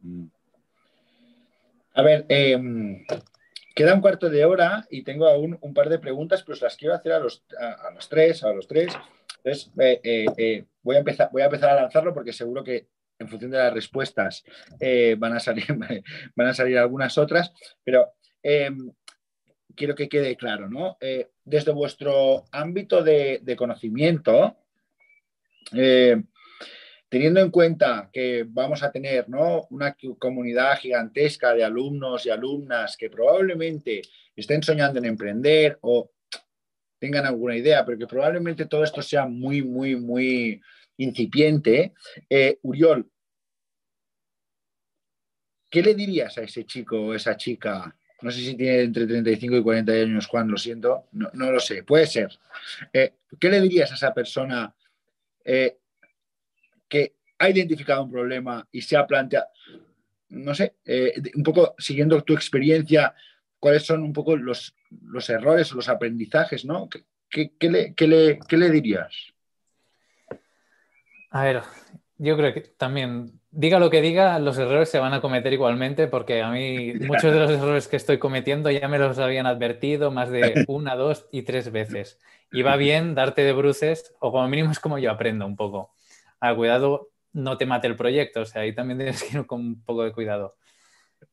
Mm. 0.00 0.24
A 1.94 2.02
ver, 2.02 2.24
eh, 2.28 2.56
Queda 3.78 3.94
un 3.94 4.00
cuarto 4.00 4.28
de 4.28 4.44
hora 4.44 4.88
y 4.90 5.04
tengo 5.04 5.28
aún 5.28 5.56
un 5.60 5.72
par 5.72 5.88
de 5.88 6.00
preguntas, 6.00 6.42
pero 6.42 6.58
las 6.60 6.76
quiero 6.76 6.96
hacer 6.96 7.12
a 7.12 7.20
los, 7.20 7.44
a, 7.60 7.92
los 7.94 8.08
tres, 8.08 8.42
a 8.42 8.52
los 8.52 8.66
tres. 8.66 8.92
Entonces, 9.48 9.72
eh, 9.78 10.00
eh, 10.02 10.26
eh, 10.36 10.64
voy, 10.82 10.96
a 10.96 10.98
empezar, 10.98 11.30
a 11.70 11.74
lanzarlo 11.74 12.12
porque 12.12 12.34
seguro 12.34 12.62
que 12.62 12.88
en 13.18 13.28
función 13.28 13.50
de 13.50 13.58
las 13.58 13.72
respuestas 13.72 14.44
van, 15.16 15.32
a 15.32 15.40
salir, 15.40 15.66
van 16.36 16.46
a 16.48 16.54
salir 16.54 16.78
algunas 16.78 17.16
otras, 17.18 17.52
pero 17.82 18.12
em, 18.42 18.92
quiero 19.74 19.94
que 19.94 20.08
quede 20.08 20.36
claro, 20.36 20.68
¿no? 20.68 20.98
desde 21.44 21.72
vuestro 21.72 22.44
ámbito 22.52 23.02
de, 23.02 23.40
de 23.42 23.56
conocimiento, 23.56 24.56
teniendo 27.08 27.40
en 27.40 27.50
cuenta 27.50 28.08
que 28.12 28.44
vamos 28.46 28.82
a 28.84 28.92
tener 28.92 29.26
una 29.70 29.96
comunidad 30.18 30.78
gigantesca 30.78 31.54
de 31.54 31.64
alumnos 31.64 32.24
y 32.26 32.30
alumnas 32.30 32.96
que 32.96 33.10
probablemente 33.10 34.02
estén 34.36 34.62
soñando 34.62 35.00
en 35.00 35.06
emprender 35.06 35.78
o 35.80 36.10
tengan 36.98 37.26
alguna 37.26 37.56
idea, 37.56 37.84
pero 37.84 37.98
que 37.98 38.06
probablemente 38.06 38.66
todo 38.66 38.84
esto 38.84 39.02
sea 39.02 39.26
muy, 39.26 39.62
muy, 39.62 39.96
muy 39.96 40.60
incipiente. 40.96 41.94
Eh, 42.28 42.58
Uriol, 42.62 43.10
¿qué 45.70 45.82
le 45.82 45.94
dirías 45.94 46.36
a 46.38 46.42
ese 46.42 46.64
chico 46.64 47.00
o 47.00 47.14
esa 47.14 47.36
chica? 47.36 47.94
No 48.20 48.30
sé 48.30 48.40
si 48.40 48.56
tiene 48.56 48.82
entre 48.82 49.06
35 49.06 49.56
y 49.56 49.62
40 49.62 49.92
años, 49.92 50.26
Juan, 50.26 50.48
lo 50.48 50.56
siento, 50.56 51.06
no, 51.12 51.30
lo 51.32 51.60
sé, 51.60 51.84
puede 51.84 52.06
ser. 52.06 52.36
Eh, 52.92 53.14
¿Qué 53.38 53.48
le 53.48 53.60
dirías 53.60 53.92
a 53.92 53.94
esa 53.94 54.12
persona 54.12 54.74
eh, 55.44 55.78
que 56.88 57.14
ha 57.38 57.48
identificado 57.48 58.02
un 58.02 58.10
problema 58.10 58.66
y 58.72 58.82
se 58.82 58.96
ha 58.96 59.06
planteado, 59.06 59.46
no 60.30 60.52
sé, 60.54 60.74
un 61.36 61.42
poco 61.44 61.76
siguiendo 61.78 62.20
tu 62.22 62.34
experiencia, 62.34 63.14
cuáles 63.58 63.84
son 63.84 64.02
un 64.02 64.12
poco 64.12 64.36
los, 64.36 64.74
los 65.02 65.28
errores 65.30 65.72
o 65.72 65.76
los 65.76 65.88
aprendizajes, 65.88 66.64
¿no? 66.64 66.88
¿Qué, 67.30 67.52
le, 67.60 67.94
le, 67.98 68.70
dirías? 68.70 69.14
A 71.30 71.44
ver, 71.44 71.62
yo 72.16 72.36
creo 72.36 72.54
que 72.54 72.60
también, 72.60 73.40
diga 73.50 73.78
lo 73.78 73.90
que 73.90 74.00
diga, 74.00 74.38
los 74.38 74.56
errores 74.58 74.88
se 74.88 74.98
van 74.98 75.12
a 75.12 75.20
cometer 75.20 75.52
igualmente, 75.52 76.06
porque 76.06 76.42
a 76.42 76.50
mí 76.50 76.94
muchos 77.00 77.32
de 77.32 77.38
los 77.38 77.50
errores 77.50 77.88
que 77.88 77.96
estoy 77.96 78.18
cometiendo 78.18 78.70
ya 78.70 78.88
me 78.88 78.98
los 78.98 79.18
habían 79.18 79.46
advertido 79.46 80.10
más 80.10 80.30
de 80.30 80.64
una, 80.68 80.96
dos 80.96 81.28
y 81.30 81.42
tres 81.42 81.70
veces. 81.70 82.18
Y 82.50 82.62
va 82.62 82.76
bien 82.76 83.14
darte 83.14 83.42
de 83.42 83.52
bruces, 83.52 84.14
o 84.20 84.32
como 84.32 84.48
mínimo 84.48 84.70
es 84.70 84.80
como 84.80 84.98
yo 84.98 85.10
aprendo 85.10 85.44
un 85.44 85.56
poco. 85.56 85.92
A 86.40 86.54
cuidado, 86.54 87.10
no 87.32 87.58
te 87.58 87.66
mate 87.66 87.88
el 87.88 87.96
proyecto, 87.96 88.40
o 88.40 88.46
sea, 88.46 88.62
ahí 88.62 88.74
también 88.74 88.98
tienes 88.98 89.22
que 89.22 89.36
ir 89.36 89.46
con 89.46 89.60
un 89.60 89.82
poco 89.82 90.04
de 90.04 90.12
cuidado. 90.12 90.56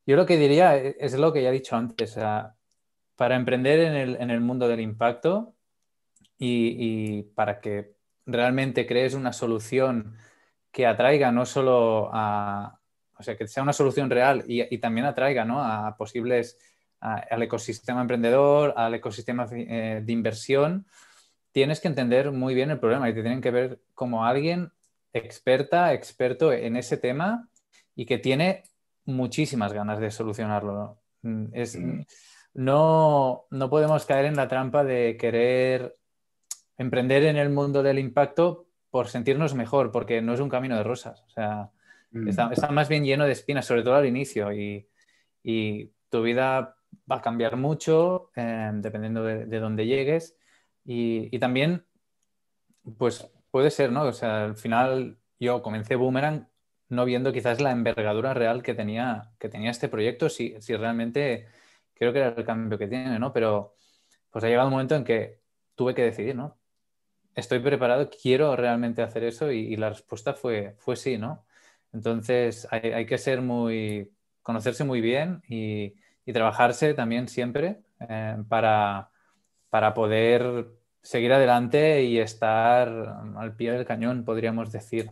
Yo 0.06 0.16
lo 0.16 0.26
que 0.26 0.38
diría 0.38 0.78
es 0.78 1.14
lo 1.14 1.34
que 1.34 1.42
ya 1.42 1.50
he 1.50 1.54
dicho 1.54 1.76
antes, 1.76 2.18
para 3.16 3.36
emprender 3.36 3.80
en 3.80 4.30
el, 4.30 4.42
mundo 4.42 4.68
del 4.68 4.82
impacto 4.82 5.56
y, 6.38 7.24
para 7.36 7.60
que 7.60 7.96
realmente 8.26 8.86
crees 8.86 9.14
una 9.14 9.34
solución 9.34 10.16
que 10.72 10.86
atraiga 10.86 11.32
no 11.32 11.46
solo 11.46 12.10
a, 12.14 12.80
o 13.18 13.24
sea, 13.24 13.38
que 13.38 13.48
sea 13.48 13.64
una 13.64 13.74
solución 13.74 14.10
real 14.10 14.44
y, 14.48 14.78
también 14.78 15.06
atraiga 15.06 15.46
a 15.48 15.96
posibles, 15.98 16.58
al 17.00 17.44
ecosistema 17.44 18.02
emprendedor, 18.02 18.74
al 18.76 18.96
ecosistema 18.96 19.48
eh, 19.52 20.02
de 20.04 20.14
inversión, 20.14 20.86
tienes 21.52 21.80
que 21.80 21.88
entender 21.88 22.32
muy 22.32 22.54
bien 22.54 22.72
el 22.72 22.80
problema 22.80 23.10
y 23.10 23.14
te 23.14 23.22
tienen 23.22 23.42
que 23.42 23.52
ver 23.52 23.80
como 23.94 24.26
alguien 24.26 24.72
experta, 25.14 25.94
experto 25.94 26.52
en 26.52 26.76
ese 26.76 26.98
tema 26.98 27.48
y 27.96 28.06
que 28.06 28.18
tiene 28.18 28.64
muchísimas 29.06 29.74
ganas 29.74 30.00
de 30.00 30.12
solucionarlo. 30.12 31.00
Mm, 31.22 31.46
es, 31.54 31.78
mm. 31.78 32.02
no, 32.56 33.46
no 33.50 33.70
podemos 33.70 34.06
caer 34.06 34.26
en 34.26 34.36
la 34.36 34.48
trampa 34.48 34.84
de 34.84 35.18
querer 35.18 35.98
emprender 36.78 37.24
en 37.24 37.38
el 37.38 37.50
mundo 37.50 37.84
del 37.84 38.00
impacto 38.00 38.68
por 38.90 39.08
sentirnos 39.08 39.56
mejor, 39.56 39.92
porque 39.92 40.22
no 40.22 40.34
es 40.34 40.40
un 40.40 40.50
camino 40.50 40.76
de 40.78 40.84
rosas. 40.84 41.24
O 41.28 41.30
sea, 41.30 41.72
mm. 42.12 42.28
está, 42.30 42.72
más 42.72 42.90
bien 42.90 43.04
lleno 43.04 43.26
de 43.26 43.32
espinas, 43.32 43.66
sobre 43.66 43.84
todo 43.84 43.96
al 43.96 44.06
inicio, 44.06 44.52
y, 44.54 44.88
tu 46.10 46.22
vida 46.22 46.78
va 47.12 47.18
a 47.18 47.22
cambiar 47.22 47.58
mucho 47.58 48.32
eh, 48.36 48.72
dependiendo 48.76 49.24
de, 49.24 49.46
de, 49.46 49.60
dónde 49.60 49.86
llegues. 49.86 50.38
Y, 50.86 51.28
y, 51.36 51.40
también, 51.40 51.86
pues 52.98 53.30
puede 53.52 53.70
ser, 53.70 53.92
¿no? 53.92 54.04
O 54.04 54.14
sea, 54.14 54.46
al 54.46 54.56
final 54.56 55.18
yo 55.40 55.62
comencé 55.62 55.96
Boomerang 55.96 56.48
no 56.90 57.06
viendo 57.06 57.34
quizás 57.34 57.62
la 57.62 57.72
envergadura 57.72 58.34
real 58.34 58.64
que 58.64 58.74
tenía, 58.74 59.32
que 59.40 59.50
tenía 59.50 59.72
este 59.72 59.90
proyecto, 59.90 60.30
si, 60.30 60.56
si 60.62 60.76
realmente 60.76 61.48
creo 61.94 62.14
que 62.14 62.20
era 62.20 62.30
el 62.30 62.46
cambio 62.46 62.78
que 62.78 62.88
tiene, 62.88 63.20
¿no? 63.20 63.34
Pero 63.34 63.76
pues 64.30 64.44
ha 64.44 64.48
llegado 64.50 64.68
un 64.68 64.74
momento 64.74 64.96
en 64.96 65.04
que 65.04 65.40
tuve 65.76 65.96
que 65.96 66.04
decidir, 66.04 66.36
¿no? 66.36 66.58
Estoy 67.36 67.60
preparado, 67.60 68.10
quiero 68.10 68.56
realmente 68.56 69.02
hacer 69.02 69.24
eso 69.24 69.52
y, 69.52 69.76
la 69.78 69.90
respuesta 69.90 70.34
fue, 70.34 70.76
fue 70.80 70.96
sí, 70.96 71.18
¿no? 71.18 71.46
Entonces 71.94 72.68
hay, 72.72 73.06
que 73.06 73.18
ser 73.18 73.42
muy, 73.42 74.12
conocerse 74.42 74.84
muy 74.84 75.02
bien 75.02 75.42
y, 75.48 75.96
trabajarse 76.34 76.94
también 76.96 77.28
siempre 77.28 77.82
eh, 78.10 78.38
para, 78.50 79.12
para 79.70 79.94
poder 79.94 80.68
seguir 81.02 81.32
adelante 81.34 82.04
y 82.04 82.18
estar 82.20 82.90
al 83.38 83.56
pie 83.56 83.72
del 83.72 83.86
cañón, 83.86 84.26
podríamos 84.26 84.72
decir, 84.72 85.12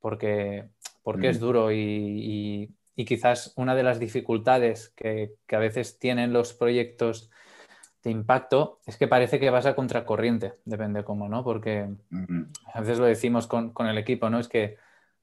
porque 0.00 0.70
porque 1.06 1.28
es 1.28 1.38
duro 1.38 1.70
y, 1.70 2.74
quizás 2.96 3.52
una 3.54 3.76
de 3.76 3.84
las 3.84 4.00
dificultades 4.00 4.88
que, 4.96 5.36
a 5.52 5.58
veces 5.58 6.00
tienen 6.00 6.32
los 6.32 6.52
proyectos 6.52 7.30
de 8.02 8.10
impacto 8.10 8.80
es 8.86 8.96
que 8.96 9.06
parece 9.06 9.38
que 9.38 9.50
vas 9.50 9.66
a 9.66 9.76
contracorriente, 9.76 10.54
depende 10.64 11.04
cómo, 11.04 11.28
¿no? 11.28 11.44
Porque 11.44 11.86
a 12.74 12.80
veces 12.80 12.98
lo 12.98 13.04
decimos 13.04 13.46
con, 13.46 13.72
el 13.86 13.98
equipo, 13.98 14.30
¿no? 14.30 14.40
Es 14.40 14.48
que, 14.48 14.78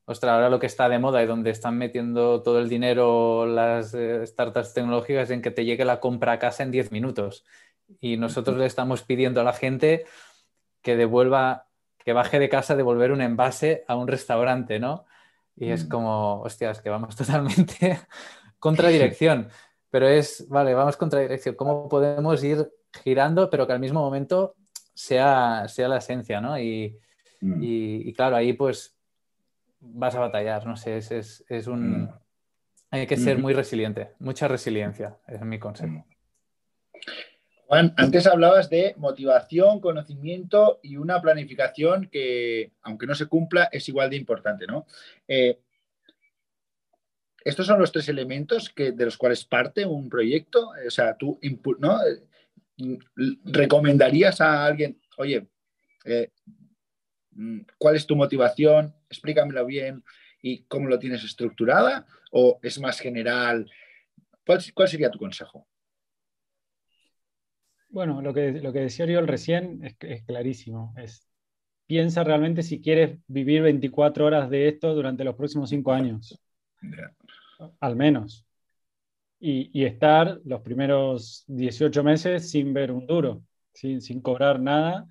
ostras, 0.06 0.32
ahora 0.32 0.50
lo 0.50 0.58
que 0.58 0.68
está 0.68 0.88
de 0.88 1.00
moda 1.00 1.22
y 1.22 1.28
donde 1.28 1.50
están 1.50 1.78
metiendo 1.78 2.42
todo 2.44 2.60
el 2.60 2.70
dinero 2.70 3.46
las 3.46 3.94
eh, 3.94 4.26
startups 4.26 4.74
tecnológicas 4.74 5.32
en 5.32 5.42
que 5.42 5.52
te 5.52 5.66
llegue 5.66 5.84
la 5.84 6.00
compra 6.00 6.32
a 6.32 6.40
casa 6.40 6.64
en 6.64 6.72
10 6.72 6.94
minutos. 6.94 7.44
Y 8.00 8.16
nosotros 8.16 8.56
le 8.56 8.68
estamos 8.68 9.04
pidiendo 9.04 9.42
a 9.42 9.44
la 9.44 9.52
gente 9.52 10.06
que 10.82 10.96
devuelva, 10.96 11.68
que 11.98 12.14
baje 12.14 12.40
de 12.40 12.48
casa 12.48 12.72
a 12.72 12.78
devolver 12.78 13.12
un 13.12 13.20
envase 13.20 13.84
a 13.90 13.98
un 13.98 14.08
restaurante, 14.08 14.80
¿no? 14.80 15.04
Y 15.56 15.70
es 15.70 15.86
mm. 15.86 15.90
como, 15.90 16.42
hostias, 16.42 16.82
que 16.82 16.90
vamos 16.90 17.16
totalmente 17.18 18.00
contra 18.60 18.90
dirección. 18.90 19.50
Pero 19.90 20.08
es, 20.08 20.48
vale, 20.50 20.74
vamos 20.74 20.98
contra 20.98 21.20
dirección. 21.20 21.56
¿Cómo 21.56 21.88
podemos 21.88 22.44
ir 22.44 22.68
girando, 23.04 23.50
pero 23.50 23.68
que 23.68 23.74
al 23.74 23.80
mismo 23.80 24.02
momento 24.02 24.56
sea, 24.94 25.68
sea 25.68 25.88
la 25.88 25.98
esencia, 25.98 26.42
¿no? 26.42 26.58
Y, 26.58 27.00
mm. 27.42 27.60
y, 27.62 28.14
claro, 28.14 28.36
ahí 28.36 28.54
pues 28.54 28.96
vas 29.80 30.16
a 30.16 30.20
batallar, 30.20 30.66
no 30.66 30.76
sé, 30.78 30.98
es, 30.98 31.44
es, 31.48 31.68
un... 31.68 32.04
Mm. 32.04 32.14
Hay 32.92 33.08
que 33.08 33.18
ser 33.18 33.40
muy 33.40 33.54
resiliente, 33.54 34.12
mucha 34.20 34.48
resiliencia, 34.48 35.18
es 35.28 35.42
mi 35.42 35.58
consejo. 35.58 36.06
Juan, 37.66 37.94
antes 37.98 38.28
hablabas 38.28 38.70
de 38.70 38.94
motivación, 38.98 39.80
conocimiento 39.80 40.80
y 40.84 40.98
una 40.98 41.22
planificación 41.22 42.10
que, 42.12 42.72
aunque 42.82 43.08
no 43.08 43.16
se 43.16 43.28
cumpla, 43.28 43.70
es 43.72 43.88
igual 43.90 44.10
de 44.10 44.18
importante, 44.18 44.68
¿no? 44.68 44.86
Eh, 45.28 45.60
estos 47.44 47.66
son 47.66 47.80
los 47.80 47.92
tres 47.92 48.08
elementos 48.10 48.70
que, 48.70 48.92
de 48.92 49.06
los 49.06 49.18
cuales 49.18 49.44
parte 49.46 49.86
un 49.86 50.10
proyecto. 50.10 50.72
O 50.86 50.90
sea, 50.90 51.16
tú 51.18 51.40
¿no? 51.80 52.00
recomendarías 53.44 54.40
a 54.42 54.66
alguien, 54.66 55.00
oye, 55.18 55.48
eh, 56.06 56.32
¿cuál 57.78 57.96
es 57.96 58.06
tu 58.06 58.16
motivación? 58.16 58.96
Explícamelo 59.10 59.66
bien 59.66 60.04
y 60.42 60.64
cómo 60.64 60.88
lo 60.88 61.00
tienes 61.00 61.24
estructurada 61.24 62.06
o 62.32 62.60
es 62.62 62.80
más 62.80 63.00
general. 63.00 63.70
cuál 64.74 64.88
sería 64.88 65.12
tu 65.12 65.20
consejo? 65.20 65.68
Bueno, 67.94 68.24
lo 68.24 68.34
que, 68.34 68.54
lo 68.54 68.74
que 68.74 68.80
decía 68.80 69.06
Oriol 69.06 69.28
recién 69.28 69.84
es, 69.84 69.96
es 70.00 70.24
clarísimo. 70.24 70.96
Es, 70.98 71.30
piensa 71.86 72.24
realmente 72.24 72.64
si 72.64 72.82
quieres 72.82 73.20
vivir 73.28 73.62
24 73.62 74.26
horas 74.26 74.50
de 74.50 74.68
esto 74.68 74.96
durante 74.96 75.24
los 75.24 75.36
próximos 75.36 75.70
5 75.70 75.94
años. 75.94 76.42
Al 77.80 77.96
menos. 77.96 78.48
Y, 79.40 79.70
y, 79.80 79.86
estar 79.86 80.42
los 80.44 80.62
primeros 80.62 81.44
18 81.46 82.04
meses 82.04 82.50
sin 82.50 82.74
ver 82.74 82.92
un 82.92 83.06
duro, 83.06 83.44
sin, 83.74 84.02
sin 84.02 84.22
cobrar 84.22 84.60
nada 84.60 85.06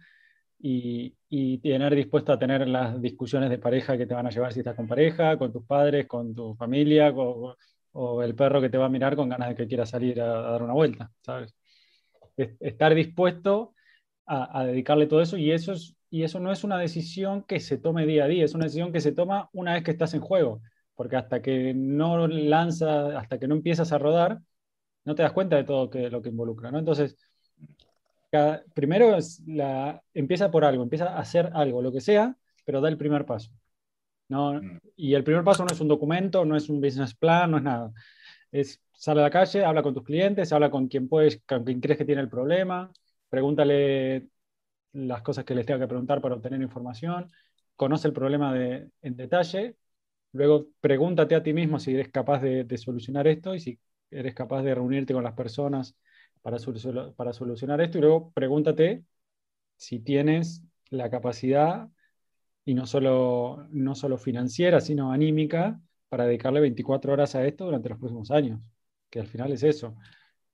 y, 0.58 1.14
y, 1.28 1.58
tener 1.58 1.94
dispuesto 1.94 2.32
a 2.32 2.38
tener 2.38 2.66
las 2.66 3.00
discusiones 3.00 3.48
de 3.48 3.58
pareja 3.58 3.96
que 3.96 4.06
te 4.06 4.14
van 4.14 4.26
a 4.26 4.30
llevar 4.30 4.52
si 4.52 4.58
estás 4.58 4.74
con 4.74 4.88
pareja, 4.88 5.38
con 5.38 5.52
tus 5.52 5.64
padres, 5.64 6.08
con 6.08 6.34
tu 6.34 6.56
familia, 6.56 7.12
o 7.14 8.22
el 8.24 8.34
perro 8.34 8.60
que 8.60 8.70
te 8.70 8.78
va 8.78 8.86
a 8.86 8.88
mirar 8.88 9.14
con 9.14 9.28
ganas 9.28 9.50
de 9.50 9.54
que 9.54 9.68
quiera 9.68 9.86
salir 9.86 10.20
a 10.20 10.26
dar 10.26 10.62
una 10.64 10.72
vuelta, 10.72 11.12
¿sabes? 11.20 11.54
Estar 12.36 12.94
dispuesto 12.94 13.74
a, 14.26 14.64
dedicarle 14.64 15.06
todo 15.06 15.20
eso 15.20 15.36
y 15.36 15.50
eso, 15.50 15.72
es, 15.72 15.94
y 16.10 16.22
eso 16.22 16.40
no 16.40 16.52
es 16.52 16.64
una 16.64 16.78
decisión 16.78 17.42
que 17.42 17.60
se 17.60 17.78
tome 17.78 18.06
día 18.06 18.24
a 18.24 18.28
día, 18.28 18.44
es 18.44 18.54
una 18.54 18.64
decisión 18.64 18.92
que 18.92 19.00
se 19.00 19.12
toma 19.12 19.50
una 19.52 19.74
vez 19.74 19.82
que 19.82 19.90
estás 19.90 20.14
en 20.14 20.20
juego, 20.20 20.62
porque 20.94 21.16
hasta 21.16 21.42
que 21.42 21.74
no 21.74 22.26
lanza, 22.28 23.18
hasta 23.18 23.38
que 23.38 23.48
no 23.48 23.54
empiezas 23.54 23.92
a 23.92 23.98
rodar, 23.98 24.40
no 25.04 25.14
te 25.14 25.22
das 25.22 25.32
cuenta 25.32 25.56
de 25.56 25.64
todo 25.64 25.90
que, 25.90 26.08
lo 26.10 26.22
que 26.22 26.30
involucra, 26.30 26.70
¿no? 26.70 26.78
Entonces, 26.78 27.16
primero 28.74 29.16
es 29.16 29.42
la, 29.46 30.02
empieza 30.14 30.50
por 30.50 30.64
algo, 30.64 30.82
empieza 30.82 31.08
a 31.08 31.18
hacer 31.18 31.50
algo, 31.54 31.82
lo 31.82 31.92
que 31.92 32.00
sea, 32.00 32.36
pero 32.64 32.80
da 32.80 32.88
el 32.88 32.96
primer 32.96 33.26
paso. 33.26 33.50
¿no? 34.28 34.54
Mm. 34.54 34.78
Y 34.96 35.14
el 35.14 35.24
primer 35.24 35.44
paso 35.44 35.64
no 35.64 35.72
es 35.72 35.80
un 35.80 35.88
documento, 35.88 36.44
no 36.44 36.56
es 36.56 36.68
un 36.68 36.80
business 36.80 37.14
plan, 37.14 37.50
no 37.50 37.58
es 37.58 37.62
nada. 37.62 37.92
Es 38.52 38.80
sale 38.92 39.20
a 39.20 39.24
la 39.24 39.30
calle, 39.30 39.64
habla 39.64 39.82
con 39.82 39.94
tus 39.94 40.04
clientes, 40.04 40.52
habla 40.52 40.70
con 40.70 40.88
quien 40.88 41.08
puedes, 41.08 41.42
con 41.46 41.64
quien 41.64 41.80
crees 41.80 41.98
que 41.98 42.04
tiene 42.04 42.20
el 42.20 42.28
problema, 42.28 42.92
pregúntale 43.28 44.28
las 44.92 45.22
cosas 45.22 45.44
que 45.44 45.54
les 45.54 45.66
tenga 45.66 45.80
que 45.80 45.88
preguntar 45.88 46.20
para 46.20 46.36
obtener 46.36 46.60
información, 46.62 47.30
conoce 47.76 48.08
el 48.08 48.14
problema 48.14 48.56
en 48.56 49.16
detalle, 49.16 49.76
luego 50.32 50.68
pregúntate 50.80 51.34
a 51.34 51.42
ti 51.42 51.52
mismo 51.52 51.78
si 51.80 51.94
eres 51.94 52.10
capaz 52.10 52.40
de, 52.40 52.78
solucionar 52.78 53.26
esto 53.26 53.54
y 53.54 53.60
si 53.60 53.80
eres 54.10 54.34
capaz 54.34 54.62
de 54.62 54.74
reunirte 54.74 55.14
con 55.14 55.24
las 55.24 55.34
personas 55.34 55.96
para, 56.42 56.58
para 57.16 57.32
solucionar 57.32 57.80
esto 57.80 57.98
y 57.98 58.00
luego 58.02 58.32
pregúntate 58.32 59.04
si 59.76 60.00
tienes 60.00 60.62
la 60.90 61.10
capacidad, 61.10 61.88
y 62.64 62.74
no 62.74 62.86
solo, 62.86 63.66
no 63.70 63.94
solo 63.94 64.18
financiera, 64.18 64.80
sino 64.80 65.12
anímica, 65.12 65.80
para 66.12 66.26
dedicarle 66.26 66.60
24 66.60 67.10
horas 67.10 67.34
a 67.34 67.46
esto 67.46 67.64
durante 67.64 67.88
los 67.88 67.96
próximos 67.96 68.30
años, 68.30 68.60
que 69.08 69.18
al 69.18 69.26
final 69.26 69.50
es 69.50 69.62
eso. 69.62 69.96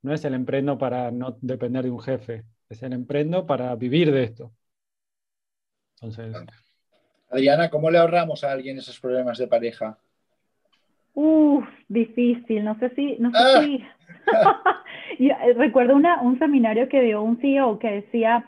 No 0.03 0.15
es 0.15 0.25
el 0.25 0.35
emprendo 0.35 0.79
para 0.79 1.11
no 1.11 1.37
depender 1.41 1.83
de 1.83 1.91
un 1.91 1.99
jefe, 1.99 2.45
es 2.69 2.81
el 2.85 2.93
emprendo 2.93 3.45
para 3.45 3.75
vivir 3.75 4.13
de 4.13 4.23
esto. 4.23 4.53
Entonces... 5.97 6.37
Adriana, 7.29 7.71
¿cómo 7.71 7.91
le 7.91 7.99
ahorramos 7.99 8.45
a 8.45 8.53
alguien 8.53 8.79
esos 8.79 9.01
problemas 9.01 9.37
de 9.37 9.49
pareja? 9.49 9.99
Uf, 11.15 11.65
difícil, 11.89 12.63
no 12.63 12.79
sé 12.79 12.91
si, 12.95 13.17
no 13.19 13.33
sé 13.33 13.39
ah. 13.41 13.61
si. 13.61 13.85
Eh, 15.21 15.55
recuerdo 15.55 15.97
una, 15.97 16.21
un 16.21 16.39
seminario 16.39 16.89
que 16.89 17.03
dio 17.03 17.21
un 17.23 17.41
CEO 17.41 17.81
que 17.81 17.91
decía, 17.91 18.47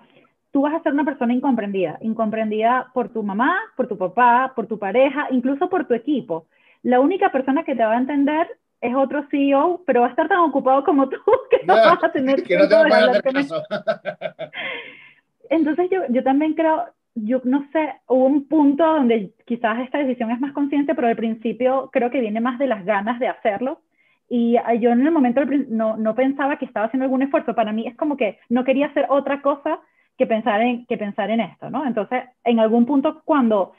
tú 0.53 0.61
vas 0.61 0.75
a 0.75 0.83
ser 0.85 0.93
una 0.93 1.05
persona 1.05 1.35
incomprendida, 1.35 1.99
incomprendida 2.03 2.93
por 2.95 3.09
tu 3.09 3.25
mamá, 3.25 3.57
por 3.77 3.89
tu 3.89 3.99
papá, 3.99 4.53
por 4.55 4.69
tu 4.69 4.79
pareja, 4.79 5.27
incluso 5.33 5.69
por 5.69 5.89
tu 5.89 5.95
equipo. 5.95 6.47
La 6.83 7.01
única 7.01 7.31
persona 7.31 7.65
que 7.65 7.75
te 7.75 7.85
va 7.85 7.93
a 7.93 7.99
entender 7.99 8.49
es 8.81 8.95
otro 8.95 9.27
CEO, 9.31 9.83
pero 9.87 10.01
va 10.01 10.07
a 10.07 10.11
estar 10.11 10.29
tan 10.29 10.39
ocupado 10.39 10.85
como 10.85 11.09
tú 11.09 11.19
que 11.51 11.67
no, 11.67 11.75
vas 11.75 12.03
a 12.03 12.13
tener 12.13 12.43
que 12.43 12.57
no 12.57 12.69
te 12.69 12.75
va 12.75 12.83
a 12.83 13.23
caso. 13.23 13.63
Entonces 15.51 15.91
yo, 15.91 16.03
yo 16.09 16.23
también 16.23 16.55
creo, 16.55 16.87
yo 17.15 17.41
no 17.45 17.69
sé, 17.73 17.95
hubo 18.07 18.25
un 18.27 18.47
punto 18.47 18.85
donde 18.85 19.33
quizás 19.45 19.81
esta 19.81 19.99
decisión 19.99 20.31
es 20.31 20.41
más 20.41 20.53
consciente, 20.53 20.95
pero 20.95 21.09
al 21.09 21.17
principio 21.17 21.91
creo 21.93 22.11
que 22.11 22.21
viene 22.21 22.41
más 22.41 22.59
de 22.59 22.69
las 22.69 22.85
ganas 22.85 23.19
de 23.19 23.29
hacerlo. 23.29 23.81
Y 24.29 24.57
yo 24.79 24.91
en 24.91 25.05
el 25.05 25.11
momento 25.11 25.41
no, 25.69 25.97
no 25.97 26.15
pensaba 26.15 26.57
que 26.57 26.65
estaba 26.65 26.87
haciendo 26.87 27.05
algún 27.05 27.23
esfuerzo. 27.23 27.53
Para 27.57 27.73
mí 27.73 27.89
es 27.89 27.97
como 27.97 28.17
que 28.17 28.39
no 28.49 28.63
quería 28.63 28.87
hacer 28.87 29.07
otra 29.09 29.43
cosa 29.43 29.81
que 30.17 30.27
pensar 30.27 30.61
en, 30.61 30.87
que 30.87 30.97
pensar 30.97 31.31
en 31.31 31.41
esto, 31.41 31.69
¿no? 31.69 31.85
Entonces, 31.85 32.23
en 32.45 32.61
algún 32.61 32.87
punto 32.87 33.23
cuando 33.25 33.73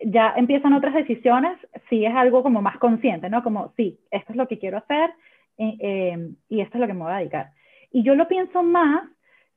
ya 0.00 0.34
empiezan 0.36 0.72
otras 0.72 0.94
decisiones, 0.94 1.58
sí 1.88 2.04
es 2.04 2.14
algo 2.14 2.42
como 2.42 2.62
más 2.62 2.78
consciente, 2.78 3.30
¿no? 3.30 3.42
Como, 3.42 3.72
sí, 3.76 3.98
esto 4.10 4.32
es 4.32 4.36
lo 4.36 4.48
que 4.48 4.58
quiero 4.58 4.78
hacer 4.78 5.10
eh, 5.58 6.32
y 6.48 6.60
esto 6.60 6.76
es 6.76 6.80
lo 6.80 6.86
que 6.86 6.94
me 6.94 7.02
voy 7.02 7.12
a 7.12 7.18
dedicar. 7.18 7.50
Y 7.92 8.02
yo 8.02 8.14
lo 8.14 8.28
pienso 8.28 8.62
más, 8.62 9.04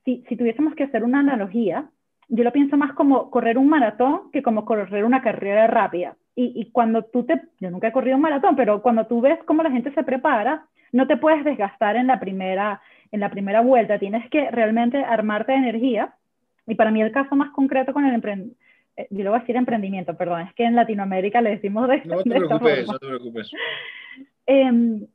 si, 0.05 0.23
si 0.29 0.35
tuviésemos 0.35 0.75
que 0.75 0.83
hacer 0.83 1.03
una 1.03 1.19
analogía, 1.19 1.89
yo 2.29 2.43
lo 2.43 2.53
pienso 2.53 2.77
más 2.77 2.93
como 2.93 3.29
correr 3.31 3.57
un 3.57 3.69
maratón 3.69 4.31
que 4.31 4.43
como 4.43 4.63
correr 4.63 5.03
una 5.03 5.21
carrera 5.21 5.67
rápida. 5.67 6.15
Y, 6.35 6.53
y, 6.55 6.71
cuando 6.71 7.03
tú 7.03 7.23
te, 7.23 7.41
yo 7.59 7.69
nunca 7.69 7.89
he 7.89 7.91
corrido 7.91 8.15
un 8.15 8.21
maratón, 8.21 8.55
pero 8.55 8.81
cuando 8.81 9.07
tú 9.07 9.19
ves 9.19 9.39
cómo 9.45 9.61
la 9.61 9.71
gente 9.71 9.91
se 9.91 10.03
prepara, 10.03 10.67
no 10.91 11.05
te 11.07 11.17
puedes 11.17 11.43
desgastar 11.43 11.95
en 11.95 12.07
la 12.07 12.19
primera, 12.19 12.81
en 13.11 13.19
la 13.19 13.29
primera 13.29 13.61
vuelta, 13.61 13.99
tienes 13.99 14.29
que 14.29 14.49
realmente 14.51 15.03
armarte 15.03 15.51
de 15.51 15.57
energía. 15.57 16.13
Y 16.65 16.75
para 16.75 16.91
mí 16.91 17.01
el 17.01 17.11
caso 17.11 17.35
más 17.35 17.51
concreto 17.51 17.93
con 17.93 18.05
el 18.05 18.13
yo 19.09 19.23
lo 19.23 19.31
voy 19.31 19.37
a 19.37 19.41
decir 19.41 19.55
emprendimiento, 19.55 20.15
perdón, 20.15 20.41
es 20.41 20.53
que 20.53 20.63
en 20.65 20.75
Latinoamérica 20.75 21.41
le 21.41 21.51
decimos 21.51 21.87
de, 21.87 22.01
no 22.05 22.23
te 22.23 22.29
preocupes, 22.29 22.87
no 22.87 22.99
te 22.99 23.07
preocupes. 23.07 23.51
Em, 24.45 25.05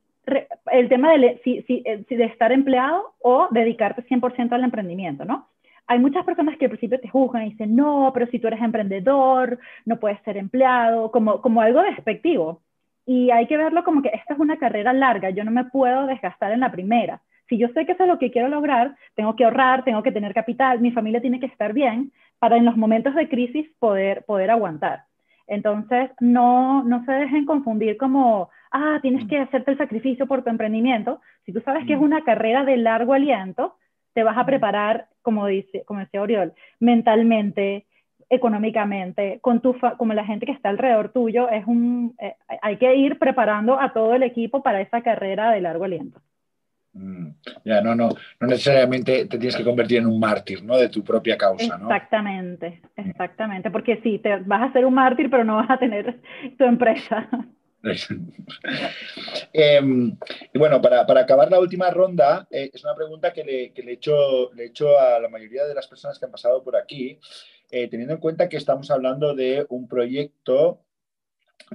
el 0.72 0.88
tema 0.88 1.12
de, 1.12 1.40
si, 1.44 1.62
si, 1.62 1.82
eh, 1.84 2.04
de 2.08 2.24
estar 2.24 2.52
empleado 2.52 3.14
o 3.20 3.48
dedicarte 3.50 4.06
100% 4.06 4.52
al 4.52 4.64
emprendimiento, 4.64 5.24
¿no? 5.24 5.48
hay 5.86 5.98
muchas 5.98 6.24
personas 6.24 6.56
que 6.56 6.64
al 6.64 6.70
principio 6.70 7.00
te 7.00 7.08
juzgan 7.08 7.46
y 7.46 7.50
dicen, 7.50 7.76
no, 7.76 8.10
pero 8.14 8.26
si 8.28 8.38
tú 8.38 8.46
eres 8.46 8.62
emprendedor, 8.62 9.58
no 9.84 10.00
puedes 10.00 10.20
ser 10.22 10.36
empleado, 10.36 11.10
como, 11.10 11.40
como 11.42 11.60
algo 11.60 11.82
despectivo. 11.82 12.62
Y 13.06 13.30
hay 13.30 13.46
que 13.46 13.58
verlo 13.58 13.84
como 13.84 14.00
que 14.00 14.08
esta 14.08 14.32
es 14.32 14.40
una 14.40 14.56
carrera 14.56 14.92
larga, 14.92 15.30
yo 15.30 15.44
no 15.44 15.50
me 15.50 15.64
puedo 15.64 16.06
desgastar 16.06 16.52
en 16.52 16.60
la 16.60 16.72
primera. 16.72 17.20
Si 17.48 17.58
yo 17.58 17.68
sé 17.68 17.84
que 17.84 17.92
eso 17.92 18.04
es 18.04 18.08
lo 18.08 18.18
que 18.18 18.30
quiero 18.30 18.48
lograr, 18.48 18.96
tengo 19.14 19.36
que 19.36 19.44
ahorrar, 19.44 19.84
tengo 19.84 20.02
que 20.02 20.12
tener 20.12 20.32
capital, 20.32 20.80
mi 20.80 20.90
familia 20.90 21.20
tiene 21.20 21.40
que 21.40 21.46
estar 21.46 21.74
bien 21.74 22.12
para 22.38 22.56
en 22.56 22.64
los 22.64 22.76
momentos 22.76 23.14
de 23.14 23.28
crisis 23.28 23.68
poder, 23.78 24.24
poder 24.24 24.50
aguantar. 24.50 25.04
Entonces, 25.46 26.10
no, 26.20 26.82
no 26.84 27.04
se 27.04 27.12
dejen 27.12 27.44
confundir 27.44 27.96
como, 27.96 28.50
ah, 28.70 28.98
tienes 29.02 29.26
que 29.28 29.38
hacerte 29.38 29.72
el 29.72 29.78
sacrificio 29.78 30.26
por 30.26 30.42
tu 30.42 30.50
emprendimiento. 30.50 31.20
Si 31.44 31.52
tú 31.52 31.60
sabes 31.60 31.86
que 31.86 31.94
es 31.94 32.00
mm. 32.00 32.04
una 32.04 32.24
carrera 32.24 32.64
de 32.64 32.76
largo 32.76 33.12
aliento, 33.12 33.76
te 34.14 34.22
vas 34.22 34.38
a 34.38 34.46
preparar, 34.46 35.08
como, 35.22 35.46
dice, 35.46 35.84
como 35.84 36.00
decía 36.00 36.22
Oriol, 36.22 36.54
mentalmente, 36.80 37.86
económicamente, 38.30 39.38
con 39.42 39.60
tu 39.60 39.76
como 39.98 40.14
la 40.14 40.24
gente 40.24 40.46
que 40.46 40.52
está 40.52 40.70
alrededor 40.70 41.10
tuyo, 41.10 41.48
es 41.50 41.66
un, 41.66 42.14
eh, 42.20 42.36
hay 42.62 42.78
que 42.78 42.94
ir 42.94 43.18
preparando 43.18 43.78
a 43.78 43.92
todo 43.92 44.14
el 44.14 44.22
equipo 44.22 44.62
para 44.62 44.80
esa 44.80 45.02
carrera 45.02 45.50
de 45.50 45.60
largo 45.60 45.84
aliento. 45.84 46.20
Mm, 46.94 47.30
ya, 47.64 47.80
no, 47.80 47.94
no, 47.96 48.08
no 48.40 48.46
necesariamente 48.46 49.26
te 49.26 49.38
tienes 49.38 49.56
que 49.56 49.64
convertir 49.64 49.98
en 49.98 50.06
un 50.06 50.20
mártir, 50.20 50.62
¿no? 50.62 50.76
De 50.76 50.88
tu 50.88 51.02
propia 51.02 51.36
causa, 51.36 51.76
¿no? 51.76 51.86
Exactamente, 51.86 52.80
exactamente, 52.96 53.70
porque 53.70 54.00
sí, 54.02 54.20
te 54.20 54.36
vas 54.36 54.70
a 54.70 54.72
ser 54.72 54.86
un 54.86 54.94
mártir, 54.94 55.28
pero 55.28 55.42
no 55.44 55.56
vas 55.56 55.70
a 55.70 55.78
tener 55.78 56.20
tu 56.56 56.64
empresa. 56.64 57.28
Em, 59.52 60.16
y 60.52 60.58
bueno, 60.58 60.80
para, 60.80 61.02
acabar 61.20 61.50
la 61.50 61.60
última 61.60 61.90
ronda, 61.90 62.46
eh, 62.50 62.70
es 62.72 62.82
una 62.82 62.94
pregunta 62.94 63.32
que, 63.32 63.44
le, 63.44 63.72
que 63.72 63.82
le, 63.82 63.90
he 63.90 63.94
hecho, 63.94 64.50
le 64.54 64.64
he 64.64 64.66
hecho 64.68 64.98
a 64.98 65.20
la 65.20 65.28
mayoría 65.28 65.64
de 65.64 65.74
las 65.74 65.86
personas 65.86 66.18
que 66.18 66.24
han 66.24 66.30
pasado 66.30 66.62
por 66.62 66.76
aquí, 66.76 67.18
eh, 67.70 67.88
teniendo 67.88 68.14
en 68.14 68.20
cuenta 68.20 68.48
que 68.48 68.56
estamos 68.56 68.90
hablando 68.90 69.34
de 69.34 69.66
un 69.68 69.86
proyecto 69.86 70.80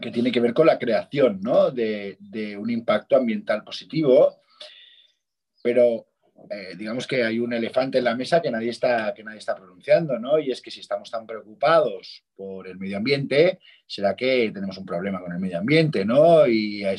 que 0.02 0.12
tiene 0.12 0.32
que 0.32 0.40
ver 0.40 0.54
con 0.54 0.66
la 0.66 0.80
creación 0.80 1.42
¿no? 1.42 1.72
de, 1.72 2.18
de 2.20 2.58
un 2.58 2.70
impacto 2.70 3.16
ambiental 3.16 3.64
positivo, 3.64 4.40
pero 5.70 6.08
eh, 6.50 6.74
digamos 6.76 7.06
que 7.06 7.24
hay 7.24 7.38
un 7.38 7.54
elefante 7.54 8.00
en 8.00 8.06
la 8.06 8.16
mesa 8.16 8.42
que 8.42 8.50
nadie, 8.50 8.72
está, 8.72 9.14
que 9.14 9.24
nadie 9.24 9.38
está 9.38 9.56
pronunciando, 9.56 10.18
¿no? 10.18 10.40
Y 10.40 10.50
es 10.50 10.64
que 10.64 10.72
si 10.72 10.80
estamos 10.80 11.12
tan 11.12 11.28
preocupados 11.28 12.24
por 12.36 12.68
el 12.68 12.80
medio 12.80 12.98
ambiente, 12.98 13.60
será 13.86 14.16
que 14.16 14.50
tenemos 14.52 14.76
un 14.80 14.86
problema 14.88 15.22
con 15.22 15.32
el 15.32 15.38
medio 15.38 15.60
ambiente, 15.60 16.04
¿no? 16.06 16.48
Y 16.48 16.84
hay, 16.84 16.98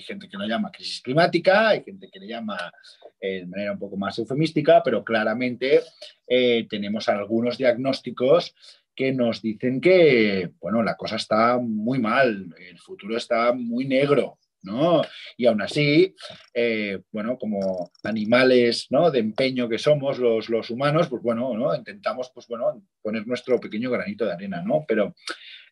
gente 0.00 0.26
que 0.26 0.38
lo 0.38 0.46
llama 0.46 0.72
crisis 0.72 1.02
climática, 1.02 1.68
hay 1.68 1.84
gente 1.84 2.08
que 2.10 2.18
le 2.18 2.28
llama 2.28 2.72
eh, 3.20 3.40
de 3.40 3.46
manera 3.46 3.72
un 3.72 3.78
poco 3.78 3.98
más 3.98 4.18
eufemística, 4.18 4.82
pero 4.82 5.04
claramente 5.04 5.82
eh, 6.26 6.66
tenemos 6.70 7.10
algunos 7.10 7.58
diagnósticos 7.58 8.54
que 8.94 9.12
nos 9.12 9.42
dicen 9.42 9.82
que, 9.82 10.52
bueno, 10.62 10.82
la 10.82 10.96
cosa 10.96 11.16
está 11.16 11.58
muy 11.58 11.98
mal, 11.98 12.54
el 12.58 12.78
futuro 12.78 13.18
está 13.18 13.52
muy 13.52 13.84
negro, 13.84 14.38
Y 15.36 15.46
aún 15.46 15.62
así, 15.62 16.14
eh, 16.52 17.00
bueno, 17.12 17.38
como 17.38 17.90
animales 18.02 18.86
¿no? 18.90 19.10
de 19.10 19.20
empeño 19.20 19.68
que 19.68 19.78
somos 19.78 20.18
los, 20.18 20.48
los 20.48 20.70
humanos, 20.70 21.08
pues 21.08 21.22
bueno, 21.22 21.54
¿no? 21.56 21.74
intentamos 21.74 22.30
pues, 22.34 22.46
bueno, 22.48 22.82
poner 23.00 23.26
nuestro 23.26 23.58
pequeño 23.60 23.90
granito 23.90 24.24
de 24.24 24.32
arena, 24.32 24.62
¿no? 24.62 24.84
Pero 24.86 25.14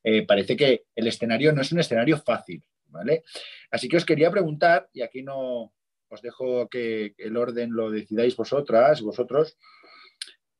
eh, 0.04 0.24
parece 0.24 0.56
que 0.56 0.84
el 0.94 1.06
escenario 1.08 1.52
no 1.52 1.62
es 1.62 1.72
un 1.72 1.80
escenario 1.80 2.18
fácil, 2.18 2.62
¿vale? 2.86 3.24
Así 3.70 3.88
que 3.88 3.96
os 3.96 4.04
quería 4.04 4.30
preguntar, 4.30 4.88
y 4.92 5.02
aquí 5.02 5.22
no 5.22 5.72
os 6.08 6.22
dejo 6.22 6.68
que 6.68 7.14
el 7.18 7.36
orden 7.36 7.72
lo 7.72 7.90
decidáis 7.90 8.36
vosotras, 8.36 9.02
vosotros, 9.02 9.56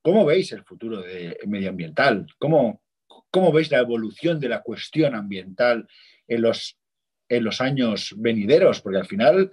¿cómo 0.03 0.25
veis 0.25 0.51
el 0.53 0.65
futuro 0.65 1.05
medioambiental? 1.47 2.27
¿Cómo, 2.39 2.83
cómo 3.31 3.53
veis 3.53 3.71
la 3.71 3.79
evolución 3.79 4.41
de 4.41 4.49
la 4.49 4.63
cuestión 4.63 5.15
ambiental 5.15 5.87
en 6.27 6.43
los 6.43 6.77
en 7.29 7.45
los 7.45 7.61
años 7.61 8.15
venideros, 8.17 8.81
porque 8.81 8.99
al 8.99 9.07
final, 9.07 9.53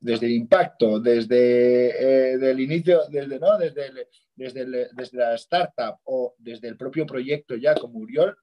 desde 0.00 0.26
el 0.26 0.32
impacto, 0.32 1.00
desde 1.00 2.34
eh, 2.34 2.50
el 2.50 2.60
inicio, 2.60 3.02
desde, 3.08 3.38
¿no? 3.38 3.58
desde, 3.58 4.08
desde, 4.34 4.88
desde 4.92 5.18
la 5.18 5.34
startup 5.34 5.98
o 6.04 6.34
desde 6.38 6.68
el 6.68 6.76
propio 6.76 7.06
proyecto 7.06 7.56
ya 7.56 7.74
como 7.74 7.98
Uriol, 7.98 8.36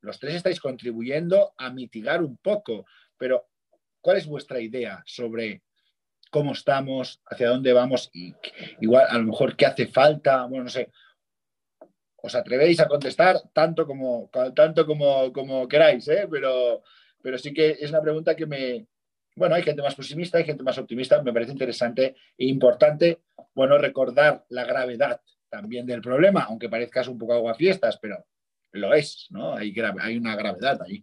los 0.00 0.18
tres 0.18 0.34
estáis 0.34 0.60
contribuyendo 0.60 1.54
a 1.56 1.70
mitigar 1.70 2.22
un 2.22 2.36
poco, 2.36 2.86
pero 3.16 3.48
¿cuál 4.00 4.18
es 4.18 4.26
vuestra 4.26 4.60
idea 4.60 5.02
sobre 5.06 5.62
cómo 6.30 6.52
estamos, 6.52 7.22
hacia 7.26 7.48
dónde 7.48 7.72
vamos 7.72 8.10
y 8.12 8.34
igual 8.80 9.06
a 9.08 9.16
lo 9.16 9.24
mejor 9.24 9.56
qué 9.56 9.66
hace 9.66 9.86
falta? 9.86 10.44
Bueno, 10.44 10.64
no 10.64 10.70
sé, 10.70 10.90
os 12.16 12.34
atrevéis 12.34 12.80
a 12.80 12.88
contestar 12.88 13.36
tanto 13.52 13.86
como, 13.86 14.30
tanto 14.54 14.84
como, 14.84 15.32
como 15.32 15.66
queráis, 15.68 16.06
¿eh? 16.08 16.28
pero 16.30 16.82
pero 17.24 17.38
sí 17.38 17.54
que 17.54 17.78
es 17.80 17.88
una 17.88 18.02
pregunta 18.02 18.36
que 18.36 18.44
me... 18.44 18.86
Bueno, 19.34 19.54
hay 19.54 19.62
gente 19.62 19.80
más 19.80 19.94
pesimista, 19.94 20.36
hay 20.36 20.44
gente 20.44 20.62
más 20.62 20.76
optimista, 20.76 21.22
me 21.22 21.32
parece 21.32 21.52
interesante 21.52 22.14
e 22.36 22.44
importante, 22.44 23.22
bueno, 23.54 23.78
recordar 23.78 24.44
la 24.50 24.64
gravedad 24.64 25.22
también 25.48 25.86
del 25.86 26.02
problema, 26.02 26.42
aunque 26.42 26.68
parezcas 26.68 27.08
un 27.08 27.16
poco 27.16 27.32
aguafiestas, 27.32 27.98
pero 27.98 28.26
lo 28.72 28.92
es, 28.92 29.26
¿no? 29.30 29.54
Hay, 29.54 29.74
hay 30.00 30.18
una 30.18 30.36
gravedad 30.36 30.82
ahí. 30.82 31.02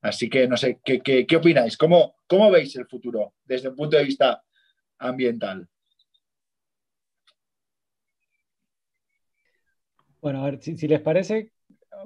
Así 0.00 0.30
que 0.30 0.48
no 0.48 0.56
sé, 0.56 0.80
¿qué, 0.82 1.02
qué, 1.02 1.36
opináis? 1.36 1.76
¿Cómo, 1.76 2.16
¿Cómo 2.26 2.50
veis 2.50 2.74
el 2.76 2.86
futuro 2.86 3.34
desde 3.44 3.68
el 3.68 3.74
punto 3.74 3.98
de 3.98 4.04
vista 4.04 4.42
ambiental? 4.98 5.68
Bueno, 10.22 10.42
a 10.42 10.50
ver, 10.50 10.62
si 10.62 10.88
les 10.88 11.02
parece, 11.02 11.50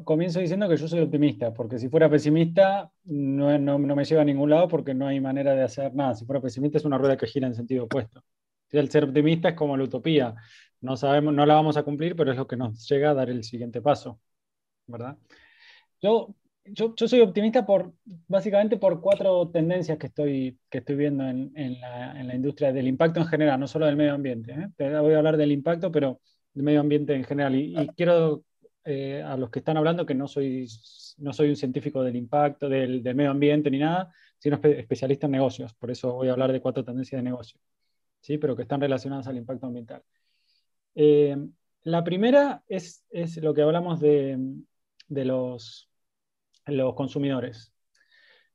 comienzo 0.05 0.41
diciendo 0.41 0.69
que 0.69 0.77
yo 0.77 0.89
soy 0.89 1.01
optimista, 1.01 1.53
porque 1.53 1.79
si 1.79 1.89
fuera 1.89 2.11
pesimista 2.11 2.91
no, 3.05 3.59
no, 3.59 3.79
me 3.79 4.05
lleva 4.05 4.23
a 4.23 4.25
ningún 4.25 4.51
lado 4.51 4.69
porque 4.69 4.95
no 4.95 5.07
hay 5.07 5.21
manera 5.21 5.55
de 5.55 5.63
hacer 5.63 5.95
nada. 5.95 6.15
Si 6.15 6.25
fuera 6.25 6.41
pesimista 6.41 6.79
es 6.79 6.85
una 6.85 6.99
rueda 6.99 7.17
que 7.17 7.27
gira 7.27 7.47
en 7.47 7.55
sentido 7.55 7.85
opuesto. 7.85 8.23
El 8.71 8.91
ser 8.91 9.05
optimista 9.05 9.51
es 9.51 9.55
como 9.55 9.77
la 9.77 9.85
utopía. 9.85 10.35
No 10.81 10.97
sabemos, 10.97 11.35
no 11.35 11.45
la 11.47 11.55
vamos 11.55 11.77
a 11.77 11.83
cumplir, 11.83 12.15
pero 12.17 12.31
es 12.31 12.37
lo 12.37 12.47
que 12.47 12.57
nos 12.57 12.89
llega 12.89 13.11
a 13.11 13.15
dar 13.15 13.31
el 13.31 13.43
siguiente 13.45 13.81
paso, 13.83 14.21
¿verdad? 14.87 15.17
Yo, 16.01 16.35
yo, 16.65 16.95
soy 16.97 17.21
optimista 17.21 17.67
por, 17.67 17.93
básicamente 18.29 18.77
por 18.77 19.01
cuatro 19.01 19.49
tendencias 19.51 19.99
que 19.99 20.07
estoy, 20.07 20.59
que 20.71 20.79
estoy 20.79 20.97
viendo 20.97 21.27
en, 21.27 21.81
la, 21.81 22.35
industria 22.35 22.73
del 22.73 22.87
impacto 22.87 23.21
en 23.21 23.27
general, 23.27 23.59
no 23.59 23.67
solo 23.67 23.87
del 23.87 23.97
medio 23.97 24.15
ambiente. 24.15 24.53
¿eh? 24.53 24.99
Voy 25.01 25.15
a 25.15 25.19
hablar 25.19 25.37
del 25.37 25.53
impacto, 25.53 25.91
pero 25.91 26.21
del 26.55 26.65
medio 26.65 26.81
ambiente 26.81 27.15
en 27.15 27.25
general. 27.25 27.55
Y, 27.57 27.75
quiero 27.97 28.45
eh, 28.91 29.23
a 29.23 29.37
los 29.37 29.51
que 29.51 29.59
están 29.59 29.77
hablando 29.77 30.07
que 30.07 30.15
no 30.15 30.27
soy, 30.27 30.67
no 31.19 31.35
soy 31.35 31.51
un 31.51 31.57
científico 31.57 32.03
del 32.03 32.17
impacto, 32.17 32.71
del, 32.71 33.03
medio 33.15 33.31
ambiente 33.31 33.71
ni 33.71 33.79
nada, 33.79 34.11
sino 34.39 34.59
especialista 34.63 35.27
en 35.27 35.33
negocios. 35.33 35.75
Por 35.75 35.91
eso 35.91 36.15
voy 36.15 36.29
a 36.29 36.33
hablar 36.33 36.53
de 36.53 36.63
cuatro 36.63 36.83
tendencias 36.83 37.19
de 37.19 37.23
negocio, 37.23 37.61
¿sí? 38.21 38.39
pero 38.39 38.57
que 38.57 38.63
están 38.63 38.81
relacionadas 38.81 39.27
al 39.27 39.37
impacto 39.37 39.67
ambiental. 39.67 40.03
Eh, 40.95 41.37
la 41.83 42.03
primera 42.03 42.63
es, 42.67 43.05
es, 43.11 43.37
lo 43.37 43.53
que 43.53 43.61
hablamos 43.61 44.01
de, 44.01 44.39
de 45.09 45.25
los, 45.27 45.91
los 46.65 46.95
consumidores. 46.95 47.75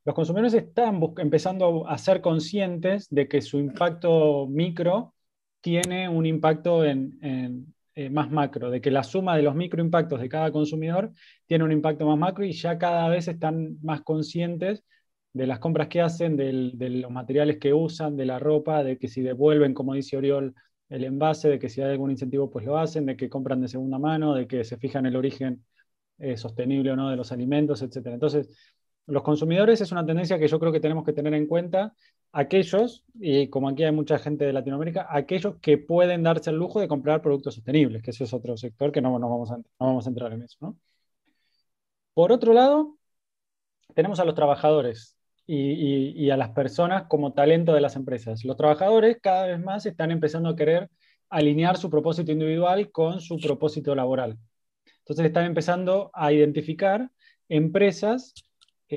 Los 0.04 0.16
consumidores 0.16 0.56
están 0.56 1.00
empezando 1.18 1.88
a 1.88 1.98
ser 2.00 2.22
conscientes 2.22 3.08
de 3.10 3.28
que 3.28 3.42
su 3.42 3.60
impacto 3.60 4.48
micro 4.48 5.14
tiene 5.62 6.10
un 6.10 6.26
impacto 6.26 6.84
en, 6.84 7.73
eh, 7.96 8.10
más 8.10 8.32
macro, 8.32 8.72
de 8.72 8.82
que 8.82 8.92
la 8.92 9.04
suma 9.04 9.36
de 9.38 9.44
los 9.44 9.56
microimpactos 9.56 10.20
de 10.20 10.30
cada 10.30 10.52
consumidor 10.52 11.12
tiene 11.46 11.64
un 11.64 11.72
impacto 11.72 12.06
más 12.08 12.18
macro 12.18 12.44
y 12.46 12.52
ya 12.52 12.78
cada 12.78 13.08
vez 13.10 13.28
están 13.28 13.78
más 13.82 14.02
conscientes 14.02 14.84
de 15.34 15.48
las 15.48 15.60
compras 15.60 15.88
que 15.88 16.02
hacen, 16.02 16.38
de 16.38 16.90
los 16.90 17.12
materiales 17.12 17.58
que 17.58 17.74
usan, 17.74 18.16
de 18.16 18.26
la 18.26 18.40
ropa, 18.40 18.84
de 18.84 18.98
que 18.98 19.08
si 19.08 19.22
devuelven, 19.22 19.74
como 19.74 19.96
dice 19.96 20.18
Oriol, 20.18 20.54
el 20.90 21.04
envase, 21.04 21.50
de 21.50 21.60
que 21.60 21.70
si 21.70 21.82
hay 21.82 21.92
algún 21.92 22.12
incentivo, 22.12 22.52
pues 22.52 22.66
lo 22.66 22.78
hacen, 22.78 23.06
de 23.08 23.18
que 23.18 23.30
compran 23.30 23.62
de 23.62 23.68
segunda 23.68 23.98
mano, 23.98 24.36
de 24.36 24.48
que 24.48 24.64
se 24.64 24.78
fijan 24.78 25.08
el 25.08 25.16
origen 25.16 25.66
eh, 26.20 26.38
sostenible 26.38 26.92
o 26.92 26.96
no 26.96 27.10
de 27.10 27.18
los 27.18 27.32
alimentos, 27.32 27.82
etc. 27.82 28.08
Entonces, 28.08 28.50
los 29.06 29.24
consumidores 29.24 29.82
es 29.82 29.92
una 29.92 30.06
tendencia 30.06 30.40
que 30.40 30.48
yo 30.48 30.60
creo 30.60 30.72
que 30.72 30.80
tenemos 30.80 31.04
que 31.04 31.14
tener 31.14 31.34
en 31.34 31.48
cuenta 31.48 31.94
aquellos, 32.32 33.06
y 33.16 33.48
como 33.50 33.70
aquí 33.70 33.84
hay 33.84 33.92
mucha 33.92 34.18
gente 34.18 34.46
de 34.46 34.54
Latinoamérica, 34.54 35.08
aquellos 35.10 35.58
que 35.62 35.78
pueden 35.78 36.24
darse 36.24 36.50
el 36.50 36.58
lujo 36.58 36.80
de 36.80 36.88
comprar 36.88 37.22
productos 37.22 37.56
sostenibles, 37.56 38.02
que 38.02 38.12
ese 38.12 38.24
es 38.24 38.34
otro 38.34 38.58
sector 38.58 38.92
que 38.92 39.02
no, 39.02 39.20
no, 39.20 39.30
vamos, 39.30 39.52
a, 39.52 39.58
no 39.58 39.66
vamos 39.80 40.06
a 40.06 40.10
entrar 40.10 40.34
en 40.34 40.44
eso. 40.44 40.76
Por 42.14 42.32
otro 42.32 42.54
lado, 42.54 42.98
tenemos 43.94 44.20
a 44.20 44.26
los 44.26 44.36
trabajadores 44.36 45.18
y, 45.46 46.14
y, 46.26 46.30
a 46.32 46.38
las 46.38 46.50
personas 46.52 47.04
como 47.08 47.34
talento 47.34 47.74
de 47.74 47.82
las 47.82 47.96
empresas. 47.96 48.44
Los 48.46 48.58
trabajadores 48.58 49.18
cada 49.22 49.48
vez 49.48 49.60
más 49.60 49.86
están 49.86 50.12
empezando 50.12 50.50
a 50.50 50.56
querer 50.56 50.90
alinear 51.30 51.78
su 51.78 51.90
propósito 51.90 52.32
individual 52.32 52.92
con 52.92 53.20
su 53.20 53.38
propósito 53.40 53.96
laboral. 53.96 54.38
Entonces 55.00 55.26
están 55.26 55.46
empezando 55.46 56.12
a 56.14 56.32
identificar 56.32 57.12
empresas, 57.50 58.34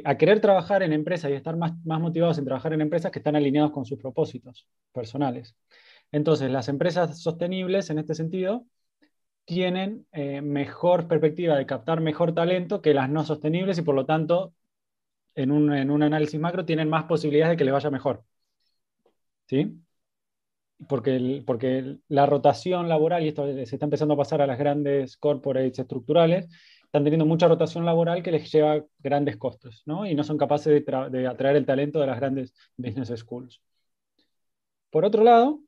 a 0.05 0.17
querer 0.17 0.41
trabajar 0.41 0.83
en 0.83 0.93
empresas 0.93 1.31
y 1.31 1.35
estar 1.35 1.57
más, 1.57 1.73
más 1.85 2.01
motivados 2.01 2.39
en 2.39 2.45
trabajar 2.45 2.73
en 2.73 2.81
empresas 2.81 3.11
que 3.11 3.19
están 3.21 3.37
alineados 3.37 3.73
con 3.73 3.85
sus 3.85 3.99
propósitos 3.99 4.67
personales. 4.93 5.57
Entonces, 6.13 6.51
las 6.51 6.69
empresas 6.69 7.21
sostenibles 7.23 7.91
en 7.91 7.99
este 7.99 8.15
sentido 8.15 8.67
tienen 9.45 10.07
eh, 10.13 10.41
mejor 10.43 11.09
perspectiva 11.09 11.57
de 11.57 11.67
captar 11.67 12.01
mejor 12.01 12.35
talento 12.35 12.83
que 12.83 12.95
las 12.95 13.11
no 13.11 13.25
sostenibles 13.25 13.79
y 13.79 13.83
por 13.83 13.95
lo 13.95 14.07
tanto, 14.07 14.55
en 15.35 15.51
un, 15.53 15.73
en 15.75 15.91
un 15.91 16.03
análisis 16.03 16.41
macro, 16.41 16.65
tienen 16.65 16.89
más 16.89 17.05
posibilidades 17.05 17.53
de 17.53 17.57
que 17.59 17.65
les 17.65 17.75
vaya 17.75 17.91
mejor. 17.91 18.25
¿Sí? 19.49 19.81
porque, 20.89 21.43
porque 21.47 21.99
la 22.09 22.27
rotación 22.27 22.89
laboral, 22.89 23.25
y 23.25 23.29
esto 23.29 23.47
se 23.47 23.63
está 23.63 23.87
empezando 23.87 24.15
a 24.15 24.19
pasar 24.19 24.43
a 24.43 24.47
las 24.47 24.59
grandes 24.59 25.17
corporates 25.17 25.79
estructurales, 25.79 26.49
están 26.97 27.05
teniendo 27.05 27.27
mucha 27.27 27.47
rotación 27.47 27.85
laboral 27.85 28.23
que 28.23 28.31
les 28.31 28.51
lleva 28.51 28.83
grandes 28.99 29.37
costos, 29.37 29.83
¿no? 29.85 30.07
Y 30.07 30.15
no 30.15 30.25
son 30.25 30.39
capaces 30.39 30.83
de, 30.83 31.27
atraer 31.27 31.57
el 31.57 31.67
talento 31.67 32.01
de 32.01 32.07
las 32.07 32.19
grandes 32.19 32.55
business 32.79 33.13
schools. 33.17 33.61
Por 34.89 35.05
otro 35.05 35.23
lado, 35.23 35.61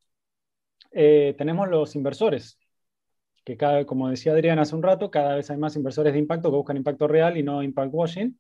eh, 0.91 1.35
tenemos 1.37 1.69
los 1.69 1.95
inversores, 1.97 2.59
que 3.45 3.59
cada, 3.59 3.85
como 3.85 4.09
decía 4.09 4.33
Adrián 4.33 4.59
hace 4.59 4.75
un 4.75 4.83
rato, 4.83 5.11
cada 5.11 5.37
vez 5.37 5.51
hay 5.51 5.59
más 5.59 5.77
inversores 5.77 6.15
de 6.15 6.19
impacto 6.19 6.51
que 6.51 6.57
buscan 6.57 6.79
impacto 6.79 7.07
real 7.07 7.37
y 7.37 7.43
no 7.43 7.63
impact 7.63 7.91
washing. 7.93 8.39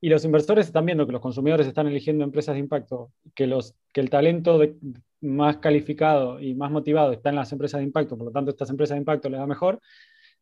Y 0.00 0.08
los 0.08 0.24
inversores 0.24 0.66
están 0.66 0.86
viendo 0.86 1.04
que 1.04 1.12
los 1.12 1.20
consumidores 1.20 1.66
están 1.66 1.88
eligiendo 1.88 2.24
empresas 2.24 2.54
de 2.54 2.60
impacto, 2.60 3.12
que, 3.34 3.46
los, 3.46 3.74
que 3.92 4.00
el 4.00 4.08
talento 4.08 4.56
de, 4.56 4.76
más 5.20 5.58
calificado 5.58 6.40
y 6.40 6.54
más 6.54 6.70
motivado 6.70 7.12
está 7.12 7.28
en 7.28 7.36
las 7.36 7.52
empresas 7.52 7.80
de 7.80 7.84
impacto, 7.84 8.16
por 8.16 8.28
lo 8.28 8.32
tanto 8.32 8.50
estas 8.50 8.70
empresas 8.70 8.94
de 8.94 9.00
impacto 9.00 9.28
les 9.28 9.40
va 9.40 9.46
mejor, 9.46 9.80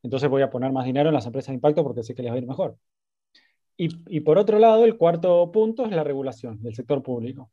entonces 0.03 0.28
voy 0.28 0.42
a 0.42 0.51
poner 0.51 0.72
más 0.72 0.84
dinero 0.84 1.09
en 1.09 1.14
las 1.14 1.26
empresas 1.26 1.49
de 1.49 1.55
impacto 1.55 1.82
porque 1.82 2.03
sé 2.03 2.14
que 2.14 2.22
les 2.22 2.30
va 2.32 2.36
a 2.36 2.38
ir 2.38 2.47
mejor. 2.47 2.76
Y, 3.76 3.88
y 4.09 4.20
por 4.20 4.38
otro 4.38 4.59
lado, 4.59 4.84
el 4.84 4.97
cuarto 4.97 5.51
punto 5.53 5.84
es 5.84 5.92
la 5.92 6.05
regulación 6.05 6.62
del 6.62 6.74
sector 6.74 7.03
público, 7.03 7.51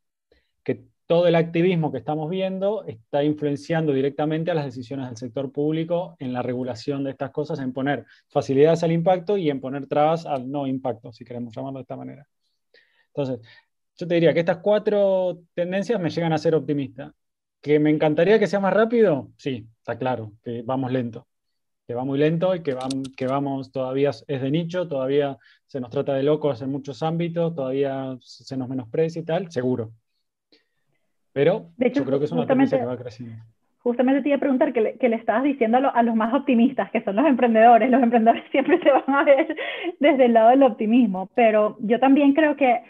que 0.62 0.84
todo 1.06 1.26
el 1.26 1.34
activismo 1.34 1.92
que 1.92 1.98
estamos 1.98 2.30
viendo 2.30 2.84
está 2.84 3.22
influenciando 3.22 3.92
directamente 3.92 4.50
a 4.50 4.54
las 4.54 4.64
decisiones 4.64 5.06
del 5.06 5.16
sector 5.16 5.52
público 5.52 6.16
en 6.18 6.32
la 6.32 6.42
regulación 6.42 7.04
de 7.04 7.10
estas 7.10 7.30
cosas, 7.30 7.58
en 7.60 7.72
poner 7.72 8.06
facilidades 8.28 8.82
al 8.82 8.92
impacto 8.92 9.36
y 9.36 9.50
en 9.50 9.60
poner 9.60 9.86
trabas 9.86 10.24
al 10.24 10.50
no 10.50 10.66
impacto, 10.66 11.12
si 11.12 11.24
queremos 11.24 11.54
llamarlo 11.54 11.78
de 11.78 11.82
esta 11.82 11.96
manera. 11.96 12.26
Entonces, 13.08 13.46
yo 13.96 14.08
te 14.08 14.14
diría 14.14 14.32
que 14.32 14.40
estas 14.40 14.58
cuatro 14.58 15.42
tendencias 15.54 16.00
me 16.00 16.10
llegan 16.10 16.32
a 16.32 16.38
ser 16.38 16.54
optimista. 16.54 17.12
¿Que 17.60 17.78
me 17.78 17.90
encantaría 17.90 18.38
que 18.38 18.46
sea 18.46 18.60
más 18.60 18.74
rápido? 18.74 19.30
Sí, 19.38 19.66
está 19.78 19.96
claro, 19.96 20.32
que 20.42 20.62
vamos 20.62 20.92
lento. 20.92 21.26
Que 21.86 21.94
va 21.94 22.04
muy 22.04 22.18
lento 22.18 22.54
y 22.54 22.62
que, 22.62 22.76
que 23.16 23.26
vamos, 23.26 23.70
todavía 23.70 24.10
es 24.10 24.42
de 24.42 24.50
nicho, 24.50 24.88
todavía 24.88 25.36
se 25.66 25.80
nos 25.80 25.90
trata 25.90 26.14
de 26.14 26.22
locos 26.22 26.62
en 26.62 26.70
muchos 26.70 27.02
ámbitos, 27.02 27.54
todavía 27.54 28.16
se 28.20 28.56
nos 28.56 28.68
menosprecia 28.68 29.20
y 29.20 29.24
tal, 29.24 29.50
seguro. 29.50 29.90
Pero 31.32 31.70
yo 31.76 32.04
creo 32.04 32.18
que 32.18 32.26
es 32.26 32.32
una 32.32 32.46
tendencia 32.46 32.78
que 32.78 32.86
va 32.86 32.96
creciendo. 32.96 33.42
Justamente 33.80 34.22
te 34.22 34.28
iba 34.28 34.36
a 34.36 34.40
preguntar 34.40 34.72
que 34.72 34.80
le, 34.80 34.96
que 34.96 35.10
le 35.10 35.16
estabas 35.16 35.42
diciendo 35.42 35.76
a, 35.76 35.90
a, 35.90 36.02
los 36.02 36.14
más 36.14 36.32
optimistas, 36.32 36.90
que 36.90 37.02
son 37.02 37.16
los 37.16 37.26
emprendedores. 37.26 37.90
Los 37.90 38.02
emprendedores 38.02 38.44
siempre 38.50 38.78
se 38.78 38.90
van 38.90 39.14
a 39.14 39.24
ver 39.24 39.54
desde 40.00 40.24
el 40.24 40.32
lado 40.32 40.50
del 40.50 40.62
optimismo, 40.62 41.28
pero 41.34 41.76
yo 41.80 42.00
también 42.00 42.32
creo 42.32 42.56
que 42.56 42.82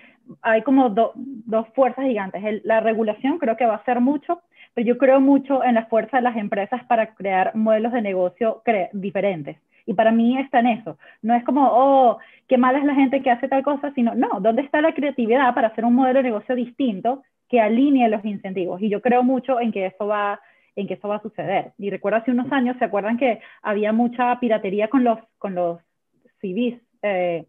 hay 0.43 0.63
como 0.63 0.91
dos 0.91 1.69
fuerzas 1.75 2.05
gigantes. 2.05 2.43
la 2.65 2.81
regulación 2.81 3.39
creo 3.39 3.57
que 3.57 3.67
va 3.67 3.77
a 3.77 3.85
ser 3.85 4.01
mucho, 4.01 4.41
pero 4.75 4.87
yo 4.87 4.99
creo 4.99 5.21
mucho 5.21 5.63
en 5.65 5.75
la 5.75 5.87
fuerza 5.87 6.19
de 6.19 6.23
las 6.23 6.37
empresas 6.37 6.85
para 6.85 7.15
crear 7.15 7.55
modelos 7.55 7.93
de 7.93 8.03
negocio 8.03 8.63
diferentes. 8.93 9.57
Y 9.87 9.95
para 9.95 10.13
mí 10.13 10.39
está 10.39 10.61
en 10.61 10.69
eso. 10.69 10.99
No 11.23 11.35
es 11.35 11.45
como, 11.45 11.69
oh, 11.71 12.19
qué 12.49 12.57
mala 12.57 12.79
es 12.79 12.85
la 12.85 12.95
gente 12.95 13.23
que 13.23 13.31
hace 13.31 13.49
tal 13.49 13.63
cosa, 13.63 13.93
sino, 13.95 14.15
no, 14.15 14.41
¿dónde 14.41 14.63
está 14.63 14.81
la 14.81 14.95
creatividad 14.95 15.55
para 15.55 15.69
hacer 15.69 15.85
un 15.85 15.95
modelo 15.95 16.21
de 16.21 16.25
negocio 16.25 16.55
distinto 16.55 17.23
que 17.49 17.61
alinee 17.61 18.09
los 18.09 18.25
incentivos? 18.25 18.81
Y 18.81 18.89
yo 18.89 19.03
creo 19.03 19.23
mucho 19.23 19.61
en 19.61 19.73
que 19.73 19.87
eso 19.87 20.07
va 20.07 20.41
en 20.77 20.89
que 20.89 20.95
eso 20.95 21.07
va 21.07 21.17
a 21.17 21.23
suceder. 21.23 21.73
Y 21.79 21.89
recuerdo 21.91 22.19
hace 22.19 22.33
unos 22.33 22.51
años, 22.51 22.77
¿se 22.79 22.85
acuerdan 22.85 23.17
que 23.17 23.41
había 23.63 23.93
mucha 23.93 24.41
piratería 24.41 24.89
con 24.89 25.05
los, 25.05 25.21
con 25.39 25.55
los 25.55 25.81
CDs? 26.41 26.81
Eh, 27.03 27.45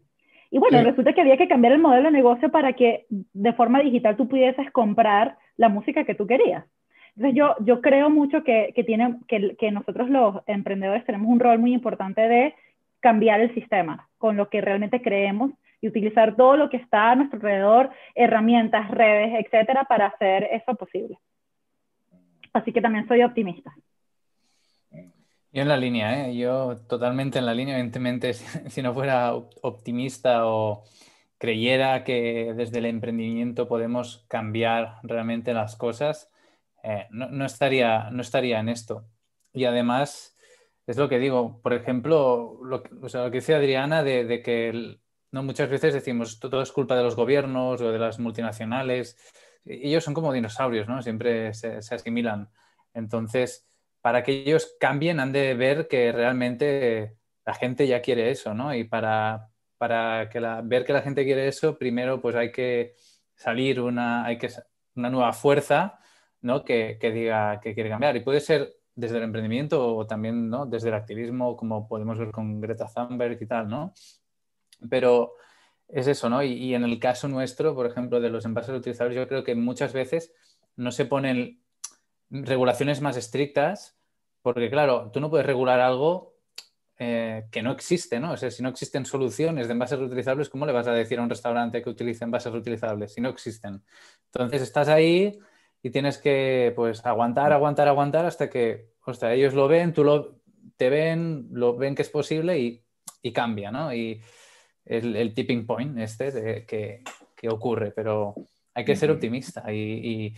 y 0.50 0.58
bueno, 0.58 0.82
resulta 0.82 1.12
que 1.12 1.20
había 1.20 1.36
que 1.36 1.48
cambiar 1.48 1.72
el 1.72 1.80
modelo 1.80 2.04
de 2.04 2.12
negocio 2.12 2.50
para 2.50 2.72
que 2.74 3.06
de 3.08 3.52
forma 3.52 3.80
digital 3.80 4.16
tú 4.16 4.28
pudieses 4.28 4.70
comprar 4.70 5.36
la 5.56 5.68
música 5.68 6.04
que 6.04 6.14
tú 6.14 6.26
querías. 6.26 6.64
Entonces 7.16 7.36
yo, 7.36 7.54
yo 7.60 7.80
creo 7.80 8.10
mucho 8.10 8.44
que, 8.44 8.72
que, 8.74 8.84
tiene, 8.84 9.16
que, 9.26 9.56
que 9.56 9.70
nosotros 9.70 10.10
los 10.10 10.42
emprendedores 10.46 11.04
tenemos 11.04 11.28
un 11.28 11.40
rol 11.40 11.58
muy 11.58 11.72
importante 11.72 12.20
de 12.20 12.54
cambiar 13.00 13.40
el 13.40 13.54
sistema 13.54 14.08
con 14.18 14.36
lo 14.36 14.48
que 14.48 14.60
realmente 14.60 15.00
creemos 15.00 15.52
y 15.80 15.88
utilizar 15.88 16.36
todo 16.36 16.56
lo 16.56 16.68
que 16.68 16.76
está 16.76 17.10
a 17.10 17.14
nuestro 17.14 17.38
alrededor, 17.38 17.90
herramientas, 18.14 18.90
redes, 18.90 19.44
etcétera, 19.44 19.84
para 19.84 20.06
hacer 20.06 20.48
eso 20.52 20.74
posible. 20.74 21.18
Así 22.52 22.72
que 22.72 22.80
también 22.80 23.06
soy 23.06 23.22
optimista. 23.22 23.72
Yo 25.56 25.62
en 25.62 25.68
la 25.68 25.78
línea, 25.78 26.28
¿eh? 26.28 26.36
yo 26.36 26.76
totalmente 26.86 27.38
en 27.38 27.46
la 27.46 27.54
línea, 27.54 27.76
evidentemente, 27.76 28.34
si, 28.68 28.82
no 28.82 28.92
fuera 28.92 29.34
optimista 29.34 30.46
o 30.46 30.84
creyera 31.38 32.04
que 32.04 32.52
desde 32.54 32.76
el 32.76 32.84
emprendimiento 32.84 33.66
podemos 33.66 34.26
cambiar 34.28 34.98
realmente 35.02 35.54
las 35.54 35.74
cosas, 35.76 36.30
eh, 36.82 37.06
no, 37.08 37.46
estaría, 37.46 38.10
no 38.10 38.20
estaría 38.20 38.60
en 38.60 38.68
esto. 38.68 39.06
Y 39.54 39.64
además, 39.64 40.36
es 40.86 40.98
lo 40.98 41.08
que 41.08 41.18
digo, 41.18 41.58
por 41.62 41.72
ejemplo, 41.72 42.60
lo, 42.62 42.82
o 43.00 43.08
sea, 43.08 43.24
lo 43.24 43.30
que 43.30 43.38
decía 43.38 43.56
Adriana 43.56 44.02
de, 44.02 44.42
que 44.44 44.98
no 45.32 45.42
muchas 45.42 45.70
veces 45.70 45.94
decimos 45.94 46.38
todo 46.38 46.60
es 46.60 46.70
culpa 46.70 46.96
de 46.96 47.02
los 47.02 47.16
gobiernos 47.16 47.80
o 47.80 47.92
de 47.92 47.98
las 47.98 48.18
multinacionales. 48.18 49.16
Ellos 49.64 50.04
son 50.04 50.12
como 50.12 50.34
dinosaurios, 50.34 50.86
¿no? 50.86 51.00
Siempre 51.00 51.54
se, 51.54 51.80
se 51.80 51.94
asimilan. 51.94 52.50
Entonces, 52.92 53.66
para 54.06 54.22
que 54.22 54.30
ellos 54.30 54.76
cambien 54.78 55.18
han 55.18 55.32
de 55.32 55.54
ver 55.54 55.88
que 55.88 56.12
realmente 56.12 57.16
la 57.44 57.54
gente 57.54 57.88
ya 57.88 58.00
quiere 58.00 58.30
eso, 58.30 58.54
¿no? 58.54 58.72
Y 58.72 58.84
para, 58.84 59.48
para 59.78 60.28
que 60.28 60.38
ver 60.62 60.84
que 60.84 60.92
la 60.92 61.02
gente 61.02 61.24
quiere 61.24 61.48
eso, 61.48 61.76
primero 61.76 62.20
pues 62.20 62.36
hay 62.36 62.52
que 62.52 62.94
salir 63.34 63.80
una, 63.80 64.24
hay 64.24 64.38
que, 64.38 64.48
una 64.94 65.10
nueva 65.10 65.32
fuerza 65.32 65.98
¿no? 66.40 66.64
que, 66.64 66.96
diga 67.00 67.58
que 67.58 67.74
quiere 67.74 67.90
cambiar. 67.90 68.16
Y 68.16 68.20
puede 68.20 68.38
ser 68.38 68.76
desde 68.94 69.16
el 69.16 69.24
emprendimiento 69.24 69.96
o 69.96 70.06
también 70.06 70.48
¿no? 70.48 70.66
desde 70.66 70.90
el 70.90 70.94
activismo, 70.94 71.56
como 71.56 71.88
podemos 71.88 72.16
ver 72.16 72.30
con 72.30 72.60
Greta 72.60 72.86
Thunberg 72.86 73.42
y 73.42 73.46
tal, 73.46 73.66
¿no? 73.66 73.92
Pero 74.88 75.32
es 75.88 76.06
eso, 76.06 76.30
¿no? 76.30 76.44
Y, 76.44 76.76
en 76.76 76.84
el 76.84 77.00
caso 77.00 77.26
nuestro, 77.26 77.74
por 77.74 77.86
ejemplo, 77.86 78.20
de 78.20 78.30
los 78.30 78.44
envases 78.44 78.70
reutilizables, 78.70 79.16
yo 79.16 79.26
creo 79.26 79.42
que 79.42 79.56
muchas 79.56 79.92
veces 79.92 80.32
no 80.76 80.92
se 80.92 81.06
ponen 81.06 81.65
regulaciones 82.30 83.00
más 83.00 83.16
estrictas, 83.16 83.96
porque 84.42 84.70
claro, 84.70 85.10
tú 85.12 85.20
no 85.20 85.30
puedes 85.30 85.46
regular 85.46 85.80
algo 85.80 86.36
eh, 86.98 87.44
que 87.50 87.62
no 87.62 87.72
existe, 87.72 88.18
¿no? 88.20 88.32
O 88.32 88.36
sea, 88.36 88.50
si 88.50 88.62
no 88.62 88.70
existen 88.70 89.04
soluciones 89.04 89.66
de 89.66 89.72
envases 89.72 89.98
reutilizables, 89.98 90.48
¿cómo 90.48 90.64
le 90.64 90.72
vas 90.72 90.86
a 90.86 90.92
decir 90.92 91.18
a 91.18 91.22
un 91.22 91.28
restaurante 91.28 91.82
que 91.82 91.90
utilice 91.90 92.24
envases 92.24 92.52
reutilizables 92.52 93.12
si 93.12 93.20
no 93.20 93.28
existen? 93.28 93.82
Entonces 94.32 94.62
estás 94.62 94.88
ahí 94.88 95.38
y 95.82 95.90
tienes 95.90 96.16
que, 96.16 96.72
pues, 96.74 97.04
aguantar, 97.04 97.52
aguantar, 97.52 97.88
aguantar 97.88 98.24
hasta 98.24 98.48
que, 98.48 98.92
sea, 99.12 99.34
ellos 99.34 99.52
lo 99.52 99.68
ven, 99.68 99.92
tú 99.92 100.04
lo, 100.04 100.40
te 100.76 100.88
ven, 100.88 101.48
lo 101.52 101.76
ven 101.76 101.94
que 101.94 102.02
es 102.02 102.08
posible 102.08 102.58
y, 102.58 102.82
cambia, 103.32 103.72
¿no? 103.72 103.92
Y 103.92 104.22
el, 104.84 105.16
el 105.16 105.34
tipping 105.34 105.66
point 105.66 105.98
este 105.98 106.64
que, 106.64 107.02
ocurre, 107.48 107.90
pero 107.90 108.34
hay 108.74 108.84
que 108.84 108.96
ser 108.96 109.10
optimista 109.10 109.72
y, 109.72 110.34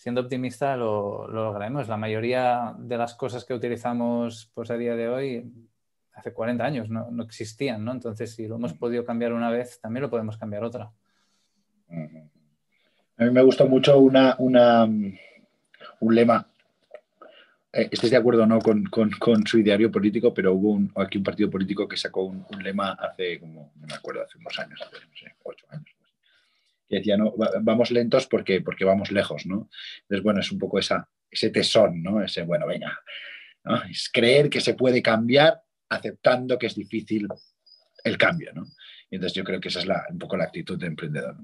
siendo 0.00 0.22
optimista 0.22 0.78
lo, 0.78 1.28
lo, 1.28 1.44
lograremos. 1.44 1.86
La 1.86 1.98
mayoría 1.98 2.74
de 2.78 2.96
las 2.96 3.14
cosas 3.14 3.44
que 3.44 3.52
utilizamos 3.52 4.50
pues, 4.54 4.70
a 4.70 4.78
día 4.78 4.96
de 4.96 5.08
hoy 5.10 5.52
hace 6.14 6.32
40 6.32 6.64
años 6.64 6.88
no, 6.88 7.22
existían, 7.22 7.84
¿no? 7.84 7.92
Entonces, 7.92 8.34
si 8.34 8.48
lo 8.48 8.54
hemos 8.56 8.72
podido 8.72 9.04
cambiar 9.04 9.34
una 9.34 9.50
vez, 9.50 9.78
también 9.78 10.00
lo 10.00 10.08
podemos 10.08 10.38
cambiar 10.38 10.64
otra. 10.64 10.90
A 11.90 13.24
mí 13.24 13.30
me 13.30 13.42
gustó 13.42 13.68
mucho 13.68 13.98
una, 13.98 14.36
una 14.38 14.84
un 14.84 16.14
lema. 16.14 16.46
Eh, 17.70 17.90
de 17.90 18.16
acuerdo 18.16 18.44
o 18.44 18.46
no 18.46 18.58
con, 18.58 19.46
su 19.46 19.58
ideario 19.58 19.92
político, 19.92 20.32
pero 20.32 20.54
hubo 20.54 20.80
aquí 20.96 21.18
un 21.18 21.24
partido 21.24 21.50
político 21.50 21.86
que 21.86 21.98
sacó 21.98 22.22
un, 22.24 22.46
lema 22.62 22.92
hace 22.92 23.38
como, 23.38 23.70
no 23.76 23.86
me 23.86 23.94
acuerdo, 23.94 24.22
hace 24.22 24.38
unos 24.38 24.58
años, 24.58 24.80
hace, 24.80 24.96
no 24.96 25.14
sé, 25.14 25.34
ocho 25.44 25.66
años, 25.68 25.94
que 26.90 26.96
decía, 26.96 27.16
no, 27.16 27.32
vamos 27.62 27.92
lentos 27.92 28.26
porque, 28.26 28.60
porque 28.62 28.84
vamos 28.84 29.12
lejos, 29.12 29.46
¿no? 29.46 29.70
Entonces, 30.02 30.24
bueno, 30.24 30.40
es 30.40 30.50
un 30.50 30.58
poco 30.58 30.80
esa, 30.80 31.08
ese 31.30 31.50
tesón, 31.50 32.02
¿no? 32.02 32.20
Ese, 32.20 32.42
bueno, 32.42 32.66
venga, 32.66 33.00
es 33.88 34.10
creer 34.12 34.50
que 34.50 34.60
se 34.60 34.74
puede 34.74 35.00
cambiar 35.00 35.62
aceptando 35.88 36.58
que 36.58 36.66
es 36.66 36.74
difícil 36.74 37.28
el 38.02 38.18
cambio, 38.18 38.52
¿no? 38.52 38.64
Y 39.08 39.16
entonces 39.16 39.36
yo 39.36 39.44
creo 39.44 39.60
que 39.60 39.68
esa 39.68 39.80
es 39.80 39.86
un 40.10 40.18
poco 40.18 40.36
la 40.36 40.44
actitud 40.44 40.78
de 40.78 40.88
emprendedor. 40.88 41.36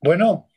Bueno, 0.00 0.48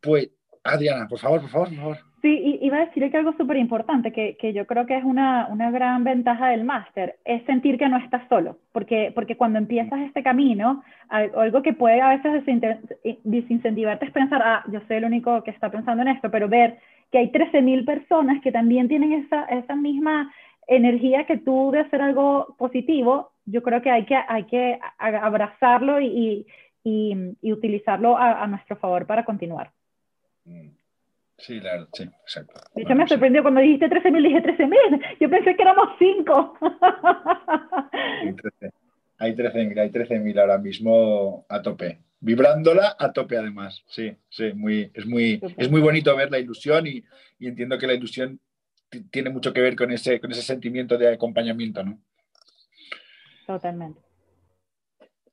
pues 0.00 0.30
Adriana, 0.64 1.06
por 1.06 1.20
favor, 1.20 1.40
por 1.40 1.50
favor, 1.50 1.68
por 1.68 1.76
favor. 1.76 2.11
Sí, 2.22 2.60
iba 2.62 2.76
a 2.76 2.86
decir 2.86 3.10
que 3.10 3.16
algo 3.16 3.32
súper 3.32 3.56
importante, 3.56 4.12
que, 4.12 4.36
que, 4.36 4.52
yo 4.52 4.64
creo 4.64 4.86
que 4.86 4.96
es 4.96 5.02
una, 5.02 5.48
una 5.48 5.72
gran 5.72 6.04
ventaja 6.04 6.50
del 6.50 6.62
máster, 6.62 7.16
es 7.24 7.44
sentir 7.46 7.76
que 7.76 7.88
no 7.88 7.96
estás 7.96 8.22
solo, 8.28 8.58
porque, 8.70 9.10
porque 9.12 9.36
cuando 9.36 9.58
empiezas 9.58 9.98
este 10.02 10.22
camino, 10.22 10.84
algo 11.08 11.62
que 11.62 11.72
puede 11.72 12.00
a 12.00 12.10
veces 12.10 12.44
desincentivarte 13.24 14.04
es 14.04 14.12
pensar, 14.12 14.40
ah, 14.40 14.64
yo 14.70 14.80
soy 14.86 14.98
el 14.98 15.04
único 15.04 15.42
que 15.42 15.50
está 15.50 15.68
pensando 15.68 16.02
en 16.02 16.08
esto, 16.08 16.30
pero 16.30 16.48
ver 16.48 16.78
que 17.10 17.18
hay 17.18 17.32
13.000 17.32 17.84
personas 17.84 18.40
que 18.40 18.52
también 18.52 18.86
tienen 18.86 19.12
esa, 19.12 19.44
esa 19.46 19.74
misma 19.74 20.32
energía 20.68 21.26
que 21.26 21.38
tú 21.38 21.72
de 21.72 21.80
hacer 21.80 22.00
algo 22.02 22.54
positivo, 22.56 23.32
yo 23.46 23.64
creo 23.64 23.82
que 23.82 23.90
hay 23.90 24.04
que, 24.04 24.14
hay 24.14 24.44
que 24.44 24.78
abrazarlo 24.96 26.00
y, 26.00 26.46
y, 26.84 27.16
y 27.42 27.52
utilizarlo 27.52 28.16
a, 28.16 28.44
a, 28.44 28.46
nuestro 28.46 28.76
favor 28.76 29.06
para 29.06 29.24
continuar. 29.24 29.72
Mm. 30.44 30.81
Sí, 31.42 31.58
claro, 31.58 31.88
sí, 31.92 32.04
exacto. 32.04 32.60
De 32.72 32.82
hecho, 32.82 32.94
me 32.94 33.08
sorprendió 33.08 33.42
cuando 33.42 33.60
dijiste 33.60 33.88
13.000, 33.88 34.22
dije 34.22 34.42
13.000. 34.42 35.18
Yo 35.20 35.28
pensé 35.28 35.56
que 35.56 35.62
éramos 35.62 35.88
5. 35.98 36.58
Hay 39.18 39.34
13.000, 39.34 39.78
hay 39.80 39.90
13.000 39.90 40.40
ahora 40.40 40.58
mismo 40.58 41.44
a 41.48 41.60
tope. 41.60 41.98
Vibrándola 42.20 42.96
a 42.96 43.12
tope, 43.12 43.36
además. 43.36 43.82
Sí, 43.88 44.16
sí, 44.28 44.52
muy, 44.52 44.90
es, 44.94 45.04
muy, 45.04 45.40
es 45.56 45.68
muy 45.68 45.80
bonito 45.80 46.14
ver 46.14 46.30
la 46.30 46.38
ilusión 46.38 46.86
y, 46.86 47.02
y 47.40 47.48
entiendo 47.48 47.76
que 47.76 47.88
la 47.88 47.94
ilusión 47.94 48.38
tiene 49.10 49.30
mucho 49.30 49.52
que 49.52 49.60
ver 49.60 49.74
con 49.74 49.90
ese, 49.90 50.20
con 50.20 50.30
ese 50.30 50.42
sentimiento 50.42 50.96
de 50.96 51.12
acompañamiento, 51.12 51.82
¿no? 51.82 51.98
Totalmente. 53.48 54.00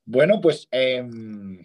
Bueno, 0.04 0.40
pues 0.40 0.66
em, 0.72 1.60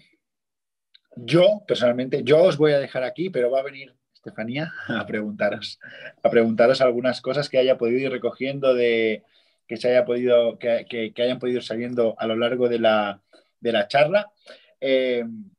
yo 1.16 1.64
personalmente, 1.68 2.22
yo 2.24 2.43
os 2.43 2.58
voy 2.58 2.74
a 2.74 2.80
dejar 2.80 3.04
aquí, 3.04 3.32
pero 3.32 3.50
va 3.50 3.62
a 3.62 3.64
venir 3.64 3.96
Estefanía 4.26 4.73
a 4.88 5.05
preguntaros, 5.05 5.80
a 6.23 6.30
preguntaros 6.30 6.82
algunas 6.82 7.21
cosas 7.21 7.47
que 7.47 7.59
haya 7.59 7.78
podido 7.78 7.99
ir 7.99 8.11
recogiendo 8.11 8.73
de 8.73 9.23
que 9.67 9.78
se 9.78 9.89
haya 9.89 10.05
podido, 10.05 10.57
que, 10.57 10.86
que, 10.88 11.21
hayan 11.21 11.39
podido 11.39 11.57
ir 11.57 11.63
saliendo 11.63 12.15
a 12.17 12.28
lo 12.28 12.36
largo 12.36 12.69
de 12.69 12.80
la, 12.80 13.21
de 13.59 13.71
la 13.71 13.88
charla. 13.88 14.32
Em, 14.80 15.49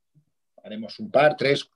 haremos 0.62 0.98
un 1.00 1.10
par, 1.10 1.36
tres, 1.36 1.68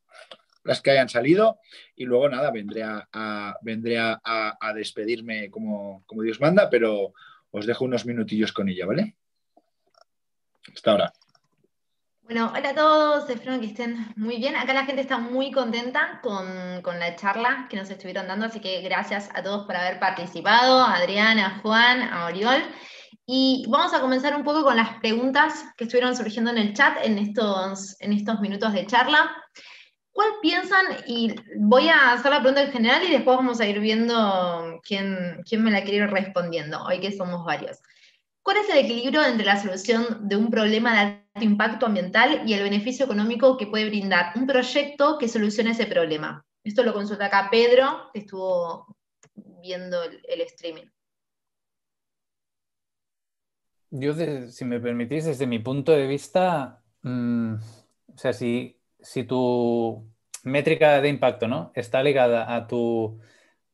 las 0.62 0.80
que 0.80 0.92
hayan 0.92 1.08
salido 1.08 1.58
y 1.96 2.04
luego 2.04 2.28
nada, 2.28 2.50
vendré 2.50 2.84
a, 2.84 3.56
vendré 3.62 3.98
a, 3.98 4.72
despedirme 4.74 5.50
como, 5.50 6.04
como, 6.06 6.22
Dios 6.22 6.40
manda, 6.40 6.70
pero 6.70 7.14
os 7.50 7.66
dejo 7.66 7.84
unos 7.84 8.06
minutillos 8.06 8.52
con 8.52 8.68
ella, 8.68 8.86
¿vale? 8.86 9.16
Hasta 10.72 10.90
ahora. 10.92 11.12
Bueno, 12.30 12.52
hola 12.56 12.68
a 12.68 12.74
todos, 12.76 13.28
espero 13.28 13.58
que 13.58 13.66
estén 13.66 14.06
muy 14.14 14.36
bien. 14.36 14.54
Acá 14.54 14.72
la 14.72 14.84
gente 14.84 15.02
está 15.02 15.18
muy 15.18 15.50
contenta 15.50 16.20
con, 16.22 16.46
la 17.00 17.16
charla 17.16 17.66
que 17.68 17.76
nos 17.76 17.90
estuvieron 17.90 18.28
dando, 18.28 18.46
así 18.46 18.60
que 18.60 18.82
gracias 18.82 19.28
a 19.34 19.42
todos 19.42 19.66
por 19.66 19.74
haber 19.74 19.98
participado, 19.98 20.78
a 20.78 20.94
Adriana, 20.94 21.46
a 21.46 21.58
Juan, 21.58 22.02
a 22.02 22.26
Oriol. 22.26 22.62
Y 23.26 23.64
vamos 23.68 23.92
a 23.94 24.00
comenzar 24.00 24.36
un 24.36 24.44
poco 24.44 24.62
con 24.62 24.76
las 24.76 25.00
preguntas 25.00 25.64
que 25.76 25.82
estuvieron 25.82 26.14
surgiendo 26.14 26.52
en 26.52 26.58
el 26.58 26.72
chat 26.72 26.98
en 27.02 27.18
estos, 27.18 28.00
en 28.00 28.12
estos 28.12 28.38
minutos 28.38 28.74
de 28.74 28.86
charla. 28.86 29.28
¿Cuál 30.12 30.28
piensan? 30.40 30.86
Y 31.08 31.34
voy 31.58 31.88
a 31.88 32.12
hacer 32.12 32.30
la 32.30 32.38
pregunta 32.38 32.62
en 32.62 32.70
general 32.70 33.02
y 33.02 33.10
después 33.10 33.38
vamos 33.38 33.60
a 33.60 33.66
ir 33.66 33.80
viendo 33.80 34.78
quién, 34.84 35.42
quién 35.48 35.64
me 35.64 35.72
la 35.72 35.82
quiere 35.82 36.04
ir 36.04 36.10
respondiendo, 36.10 36.80
hoy 36.84 37.00
que 37.00 37.10
somos 37.10 37.44
varios. 37.44 37.78
¿Cuál 38.42 38.58
es 38.58 38.70
el 38.70 38.78
equilibrio 38.78 39.22
entre 39.24 39.46
la 39.46 39.60
solución 39.60 40.28
de 40.28 40.36
un 40.36 40.48
problema 40.48 41.04
de 41.04 41.20
impacto 41.44 41.86
ambiental 41.86 42.42
y 42.46 42.54
el 42.54 42.62
beneficio 42.62 43.04
económico 43.04 43.56
que 43.56 43.66
puede 43.66 43.88
brindar 43.88 44.32
un 44.36 44.46
proyecto 44.46 45.18
que 45.18 45.28
solucione 45.28 45.70
ese 45.70 45.86
problema? 45.86 46.44
Esto 46.64 46.82
lo 46.82 46.92
consulta 46.92 47.26
acá 47.26 47.48
Pedro, 47.50 48.10
que 48.12 48.20
estuvo 48.20 48.86
viendo 49.62 50.02
el, 50.02 50.40
streaming. 50.42 50.86
Yo, 53.90 54.14
si 54.48 54.64
me 54.64 54.80
permitís, 54.80 55.24
desde 55.24 55.46
mi 55.46 55.58
punto 55.58 55.92
de 55.92 56.06
vista, 56.06 56.82
mm, 57.02 57.54
o 57.54 58.18
sea, 58.18 58.32
si 58.32 58.80
si 59.02 59.24
tu 59.24 60.08
métrica 60.44 61.00
de 61.00 61.08
impacto 61.08 61.48
¿no? 61.48 61.72
está 61.74 62.02
ligada 62.02 62.54
a 62.54 62.66
tu, 62.66 63.20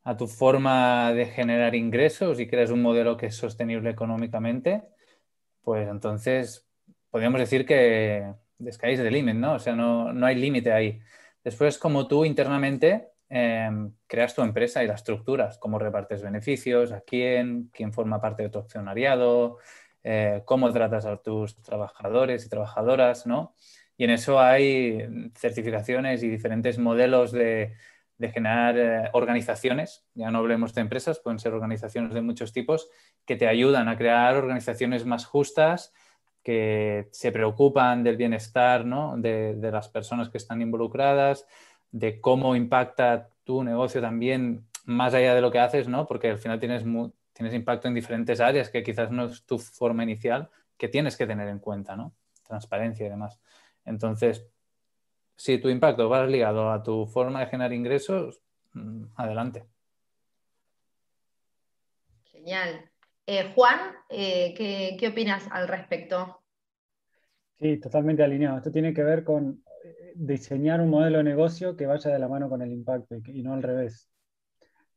a 0.04 0.16
tu 0.16 0.26
forma 0.26 1.12
de 1.12 1.26
generar 1.26 1.74
ingresos 1.74 2.40
y 2.40 2.46
creas 2.46 2.70
un 2.70 2.82
modelo 2.82 3.16
que 3.16 3.26
es 3.26 3.36
sostenible 3.36 3.90
económicamente, 3.90 4.82
pues 5.62 5.88
entonces 5.88 6.65
podríamos 7.16 7.40
decir 7.40 7.64
que 7.64 8.30
descaéis 8.58 8.98
del 8.98 9.14
límite, 9.14 9.38
¿no? 9.38 9.54
O 9.54 9.58
sea, 9.58 9.74
no, 9.74 10.12
no 10.12 10.26
hay 10.26 10.34
límite 10.34 10.70
ahí. 10.70 11.00
Después, 11.42 11.78
como 11.78 12.06
tú 12.06 12.26
internamente 12.26 13.08
em, 13.30 13.90
creas 14.06 14.34
tu 14.34 14.42
empresa 14.42 14.84
y 14.84 14.86
las 14.86 14.96
estructuras, 15.00 15.56
cómo 15.56 15.78
repartes 15.78 16.20
beneficios, 16.20 16.92
a 16.92 17.00
quién, 17.00 17.70
quién 17.72 17.94
forma 17.94 18.20
parte 18.20 18.42
de 18.42 18.50
tu 18.50 18.58
accionariado, 18.58 19.56
eh, 20.04 20.42
cómo 20.44 20.70
tratas 20.74 21.06
a 21.06 21.16
tus 21.16 21.62
trabajadores 21.62 22.44
y 22.44 22.50
trabajadoras, 22.50 23.26
¿no? 23.26 23.54
Y 23.96 24.04
en 24.04 24.10
eso 24.10 24.38
hay 24.38 25.30
certificaciones 25.36 26.22
y 26.22 26.28
diferentes 26.28 26.78
modelos 26.78 27.32
de, 27.32 27.72
generar 28.20 28.76
eh, 28.76 29.08
organizaciones, 29.14 30.04
ya 30.12 30.30
no 30.30 30.40
hablemos 30.40 30.74
de 30.74 30.82
empresas, 30.82 31.18
pueden 31.18 31.38
ser 31.38 31.54
organizaciones 31.54 32.12
de 32.12 32.20
muchos 32.20 32.52
tipos, 32.52 32.90
que 33.24 33.36
te 33.36 33.48
ayudan 33.48 33.88
a 33.88 33.96
crear 33.96 34.36
organizaciones 34.36 35.06
más 35.06 35.24
justas, 35.24 35.94
que 36.46 37.08
se 37.10 37.32
preocupan 37.32 38.04
del 38.04 38.16
bienestar 38.16 38.84
de, 39.18 39.58
las 39.72 39.88
personas 39.88 40.28
que 40.28 40.38
están 40.38 40.62
involucradas, 40.62 41.44
de 41.90 42.20
cómo 42.20 42.54
impacta 42.54 43.30
tu 43.42 43.64
negocio 43.64 44.00
también 44.00 44.64
más 44.84 45.12
allá 45.12 45.34
de 45.34 45.40
lo 45.40 45.50
que 45.50 45.58
haces, 45.58 45.88
¿no? 45.88 46.06
porque 46.06 46.30
al 46.30 46.38
final 46.38 46.60
tienes, 46.60 46.84
tienes 47.32 47.52
impacto 47.52 47.88
en 47.88 47.94
diferentes 47.94 48.38
áreas 48.38 48.70
que 48.70 48.84
quizás 48.84 49.10
no 49.10 49.24
es 49.24 49.44
tu 49.44 49.58
forma 49.58 50.04
inicial, 50.04 50.48
que 50.76 50.86
tienes 50.86 51.16
que 51.16 51.26
tener 51.26 51.48
en 51.48 51.58
cuenta, 51.58 51.96
¿no? 51.96 52.14
transparencia 52.46 53.04
y 53.04 53.10
demás. 53.10 53.40
Entonces, 53.84 54.46
si 55.34 55.58
tu 55.58 55.68
impacto 55.68 56.08
va 56.08 56.24
ligado 56.26 56.70
a 56.70 56.80
tu 56.80 57.06
forma 57.06 57.40
de 57.40 57.46
generar 57.46 57.72
ingresos, 57.72 58.40
mm, 58.72 59.06
adelante. 59.16 59.64
Genial. 62.30 62.88
Eh, 63.28 63.52
Juan, 63.54 63.80
eh, 64.08 64.54
¿qué, 64.56 65.08
opinas 65.08 65.48
al 65.50 65.66
respecto? 65.66 66.42
Sí, 67.58 67.78
totalmente 67.78 68.22
alineado. 68.22 68.58
Esto 68.58 68.70
tiene 68.70 68.94
que 68.94 69.02
ver 69.02 69.24
con 69.24 69.64
eh, 69.84 70.12
diseñar 70.14 70.80
un 70.80 70.90
modelo 70.90 71.18
de 71.18 71.24
negocio 71.24 71.76
que 71.76 71.86
vaya 71.86 72.12
de 72.12 72.18
la 72.20 72.28
mano 72.28 72.48
con 72.48 72.62
el 72.62 72.70
impacto 72.70 73.16
y, 73.26 73.42
no 73.42 73.54
al 73.54 73.64
revés. 73.64 74.08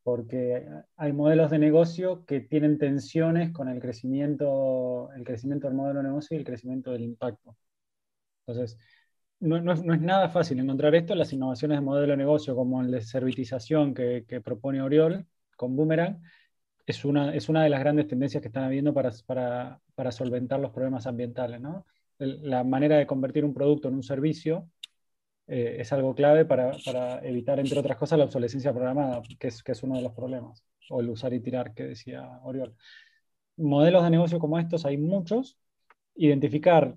Porque 0.03 0.67
hay 0.95 1.11
modelos 1.11 1.49
de 1.49 1.57
negocio 1.57 2.23
que 2.25 2.41
tienen 2.41 2.77
tensiones 2.77 3.51
con 3.51 3.67
el 3.67 3.79
crecimiento, 3.79 5.11
el 5.15 5.23
crecimiento 5.23 5.67
del 5.67 5.75
modelo 5.75 6.01
de 6.01 6.09
negocio 6.09 6.35
y 6.35 6.39
el 6.39 6.45
crecimiento 6.45 6.91
del 6.91 7.01
impacto. 7.01 7.55
Entonces, 8.45 8.77
no, 9.39 9.71
es, 9.71 9.83
nada 9.83 10.29
fácil 10.29 10.59
encontrar 10.59 10.93
esto. 10.95 11.15
Las 11.15 11.33
innovaciones 11.33 11.77
de 11.77 11.81
modelo 11.81 12.11
de 12.11 12.17
negocio, 12.17 12.55
como 12.55 12.83
de 12.83 13.01
servitización 13.01 13.93
que, 13.93 14.41
propone 14.43 14.81
Oriol 14.81 15.25
con 15.55 15.75
Boomerang, 15.75 16.21
es 16.89 17.05
una, 17.05 17.35
es 17.35 17.49
una 17.49 17.63
de 17.63 17.69
las 17.69 17.79
grandes 17.81 18.07
tendencias 18.07 18.41
que 18.41 18.47
están 18.47 18.63
habiendo 18.63 18.93
para, 18.95 19.11
para, 19.95 20.11
solventar 20.11 20.59
los 20.59 20.71
problemas 20.71 21.05
ambientales. 21.05 21.61
La 22.17 22.63
manera 22.63 22.97
de 22.97 23.05
convertir 23.05 23.45
un 23.45 23.53
producto 23.53 23.89
en 23.89 23.93
un 23.93 24.01
servicio 24.01 24.67
eh, 25.45 25.77
es 25.79 25.93
algo 25.93 26.15
clave 26.15 26.45
para, 26.45 26.71
evitar, 27.23 27.59
entre 27.59 27.77
otras 27.77 27.95
cosas, 27.95 28.17
la 28.17 28.25
obsolescencia 28.25 28.73
programada, 28.73 29.21
que 29.37 29.49
es, 29.49 29.61
que 29.61 29.73
es 29.73 29.83
uno 29.83 29.97
de 29.97 30.01
los 30.01 30.13
problemas, 30.13 30.63
o 30.89 30.99
el 31.01 31.09
usar 31.11 31.31
y 31.33 31.39
tirar, 31.41 31.75
que 31.75 31.83
decía 31.83 32.39
Oriol. 32.43 32.75
Modelos 33.57 34.03
de 34.03 34.09
negocio 34.09 34.39
como 34.39 34.57
estos 34.57 34.83
hay 34.85 34.97
muchos. 34.97 35.59
Identificar 36.15 36.95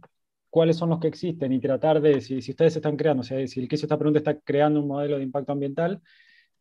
cuáles 0.49 0.77
son 0.77 0.89
los 0.89 1.01
que 1.01 1.09
existen 1.09 1.53
y 1.53 1.61
tratar 1.61 2.01
de, 2.01 2.23
si, 2.23 2.39
ustedes 2.39 2.77
están 2.77 2.97
creando, 2.97 3.23
si 3.25 3.35
el 3.35 3.69
que 3.69 3.75
hizo 3.77 3.85
esta 3.85 3.99
pregunta 3.99 4.21
está 4.21 4.41
creando 4.41 4.81
un 4.81 4.89
modelo 4.89 5.19
de 5.19 5.23
impacto 5.23 5.53
ambiental, 5.53 6.01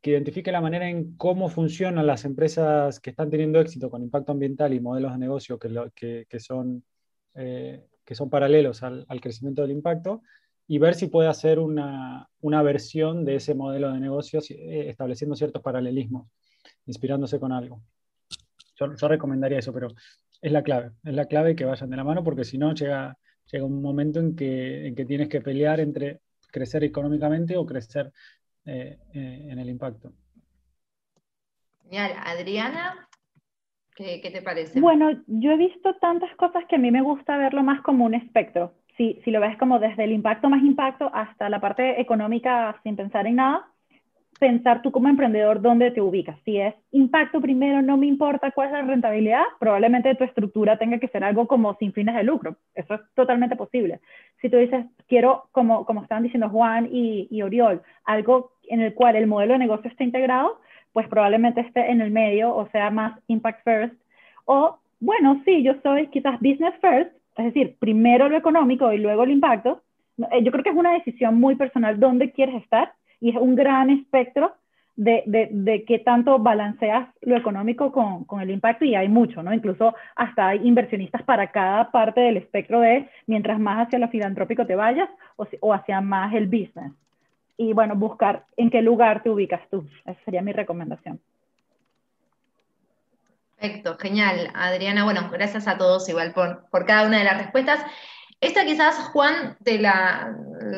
que 0.01 0.11
identifique 0.11 0.51
la 0.51 0.61
manera 0.61 0.89
en 0.89 1.15
cómo 1.15 1.49
funcionan 1.49 2.07
las 2.07 2.25
empresas 2.25 2.99
que 2.99 3.11
están 3.11 3.29
teniendo 3.29 3.59
éxito 3.59 3.89
con 3.89 4.01
impacto 4.01 4.31
ambiental 4.31 4.73
y 4.73 4.79
modelos 4.79 5.11
de 5.11 5.19
negocio 5.19 5.59
que, 5.59 6.39
son, 6.39 6.83
eh, 7.35 7.85
que 8.03 8.15
son 8.15 8.29
paralelos 8.29 8.81
al, 8.83 9.05
crecimiento 9.21 9.61
del 9.61 9.71
impacto 9.71 10.23
y 10.67 10.79
ver 10.79 10.95
si 10.95 11.07
puede 11.07 11.29
hacer 11.29 11.59
una, 11.59 12.27
una 12.41 12.63
versión 12.63 13.25
de 13.25 13.35
ese 13.35 13.53
modelo 13.53 13.91
de 13.91 13.99
negocio 13.99 14.39
eh, 14.49 14.89
estableciendo 14.89 15.35
ciertos 15.35 15.61
paralelismos, 15.61 16.27
inspirándose 16.85 17.39
con 17.39 17.51
algo. 17.51 17.83
Yo, 18.75 18.95
yo 18.95 19.07
recomendaría 19.07 19.59
eso, 19.59 19.73
pero 19.73 19.89
es 20.41 20.51
la 20.51 20.63
clave, 20.63 20.91
es 21.03 21.13
la 21.13 21.25
clave 21.25 21.55
que 21.55 21.65
vayan 21.65 21.89
de 21.89 21.97
la 21.97 22.03
mano 22.03 22.23
porque 22.23 22.43
si 22.43 22.57
no 22.57 22.73
llega 22.73 23.17
llega 23.51 23.65
un 23.65 23.81
momento 23.81 24.19
en 24.19 24.35
que, 24.35 24.87
en 24.87 24.95
que 24.95 25.05
tienes 25.05 25.29
que 25.29 25.41
pelear 25.41 25.79
entre 25.79 26.21
crecer 26.51 26.83
económicamente 26.83 27.57
o 27.57 27.65
crecer 27.65 28.11
eh, 28.65 28.97
eh, 29.13 29.47
en 29.49 29.59
el 29.59 29.69
impacto. 29.69 30.13
Genial. 31.83 32.13
Adriana, 32.23 33.07
¿qué, 33.95 34.21
¿qué, 34.21 34.31
te 34.31 34.41
parece? 34.41 34.79
Bueno, 34.79 35.11
yo 35.27 35.51
he 35.51 35.57
visto 35.57 35.95
tantas 35.95 36.33
cosas 36.35 36.65
que 36.69 36.75
a 36.75 36.79
mí 36.79 36.91
me 36.91 37.01
gusta 37.01 37.37
verlo 37.37 37.63
más 37.63 37.81
como 37.81 38.05
un 38.05 38.13
espectro. 38.13 38.73
Si, 38.97 39.19
si 39.23 39.31
lo 39.31 39.39
ves 39.39 39.57
como 39.57 39.79
desde 39.79 40.03
el 40.03 40.11
impacto 40.11 40.49
más 40.49 40.61
impacto 40.63 41.09
hasta 41.13 41.49
la 41.49 41.59
parte 41.59 41.99
económica 41.99 42.79
sin 42.83 42.95
pensar 42.95 43.25
en 43.27 43.35
nada, 43.35 43.71
pensar 44.41 44.81
tú 44.81 44.91
como 44.91 45.07
emprendedor 45.07 45.61
dónde 45.61 45.91
te 45.91 46.01
ubicas. 46.01 46.35
Si 46.43 46.57
es 46.57 46.73
impacto 46.91 47.39
primero, 47.39 47.83
no 47.83 47.95
me 47.95 48.07
importa 48.07 48.49
cuál 48.49 48.69
es 48.69 48.73
la 48.73 48.81
rentabilidad, 48.81 49.43
probablemente 49.59 50.15
tu 50.15 50.23
estructura 50.23 50.79
tenga 50.79 50.97
que 50.97 51.09
ser 51.09 51.23
algo 51.23 51.45
como 51.45 51.75
sin 51.75 51.93
fines 51.93 52.15
de 52.15 52.23
lucro. 52.23 52.55
Eso 52.73 52.95
es 52.95 53.01
totalmente 53.13 53.55
posible. 53.55 53.99
Si 54.41 54.49
tú 54.49 54.57
dices, 54.57 54.83
quiero, 55.07 55.43
como, 55.51 55.85
como 55.85 56.01
estaban 56.01 56.23
diciendo 56.23 56.49
Juan 56.49 56.89
y, 56.91 57.27
y 57.29 57.43
Oriol, 57.43 57.83
algo 58.03 58.53
en 58.67 58.81
el 58.81 58.95
cual 58.95 59.15
el 59.15 59.27
modelo 59.27 59.53
de 59.53 59.59
negocio 59.59 59.91
esté 59.91 60.05
integrado, 60.05 60.59
pues 60.91 61.07
probablemente 61.07 61.61
esté 61.61 61.91
en 61.91 62.01
el 62.01 62.09
medio 62.09 62.55
o 62.55 62.67
sea 62.69 62.89
más 62.89 63.19
impact 63.27 63.63
first. 63.63 63.95
O, 64.45 64.79
bueno, 64.99 65.39
sí, 65.45 65.61
yo 65.61 65.75
soy 65.83 66.07
quizás 66.07 66.39
business 66.39 66.73
first, 66.81 67.11
es 67.37 67.45
decir, 67.45 67.75
primero 67.77 68.27
lo 68.27 68.37
económico 68.37 68.91
y 68.91 68.97
luego 68.97 69.21
el 69.21 69.29
impacto. 69.29 69.83
Eh, 70.31 70.41
yo 70.43 70.51
creo 70.51 70.63
que 70.63 70.71
es 70.71 70.75
una 70.75 70.93
decisión 70.93 71.39
muy 71.39 71.55
personal 71.55 71.99
dónde 71.99 72.31
quieres 72.31 72.55
estar 72.63 72.91
y 73.21 73.29
es 73.29 73.37
un 73.37 73.55
gran 73.55 73.89
espectro 73.89 74.53
de, 74.97 75.23
de, 75.25 75.47
de 75.51 75.85
qué 75.85 75.99
tanto 75.99 76.37
balanceas 76.39 77.07
lo 77.21 77.37
económico 77.37 77.91
con, 77.91 78.25
con, 78.25 78.41
el 78.41 78.49
impacto 78.51 78.83
y 78.83 78.95
hay 78.95 79.07
mucho, 79.07 79.41
¿no? 79.41 79.53
Incluso 79.53 79.95
hasta 80.15 80.49
hay 80.49 80.67
inversionistas 80.67 81.23
para 81.23 81.51
cada 81.51 81.91
parte 81.91 82.19
del 82.19 82.37
espectro 82.37 82.81
de 82.81 83.09
mientras 83.27 83.59
más 83.59 83.87
hacia 83.87 83.99
lo 83.99 84.09
filantrópico 84.09 84.65
te 84.65 84.75
vayas 84.75 85.09
o, 85.37 85.47
o 85.61 85.73
hacia 85.73 86.01
más 86.01 86.33
el 86.33 86.47
business. 86.47 86.91
Y 87.57 87.73
bueno, 87.73 87.95
buscar 87.95 88.45
en 88.57 88.69
qué 88.69 88.81
lugar 88.81 89.23
te 89.23 89.29
ubicas 89.29 89.61
tú. 89.69 89.87
Esa 90.05 90.19
sería 90.25 90.41
mi 90.41 90.51
recomendación. 90.51 91.19
Perfecto, 93.57 93.95
genial. 93.99 94.49
Adriana, 94.55 95.03
bueno, 95.03 95.29
gracias 95.31 95.67
a 95.67 95.77
todos 95.77 96.09
igual 96.09 96.33
por, 96.33 96.67
por 96.71 96.85
cada 96.85 97.07
una 97.07 97.19
de 97.19 97.23
las 97.23 97.37
respuestas. 97.37 97.79
Esta 98.41 98.65
quizás, 98.65 98.97
Juan, 99.09 99.55
te 99.63 99.77
la, 99.77 100.35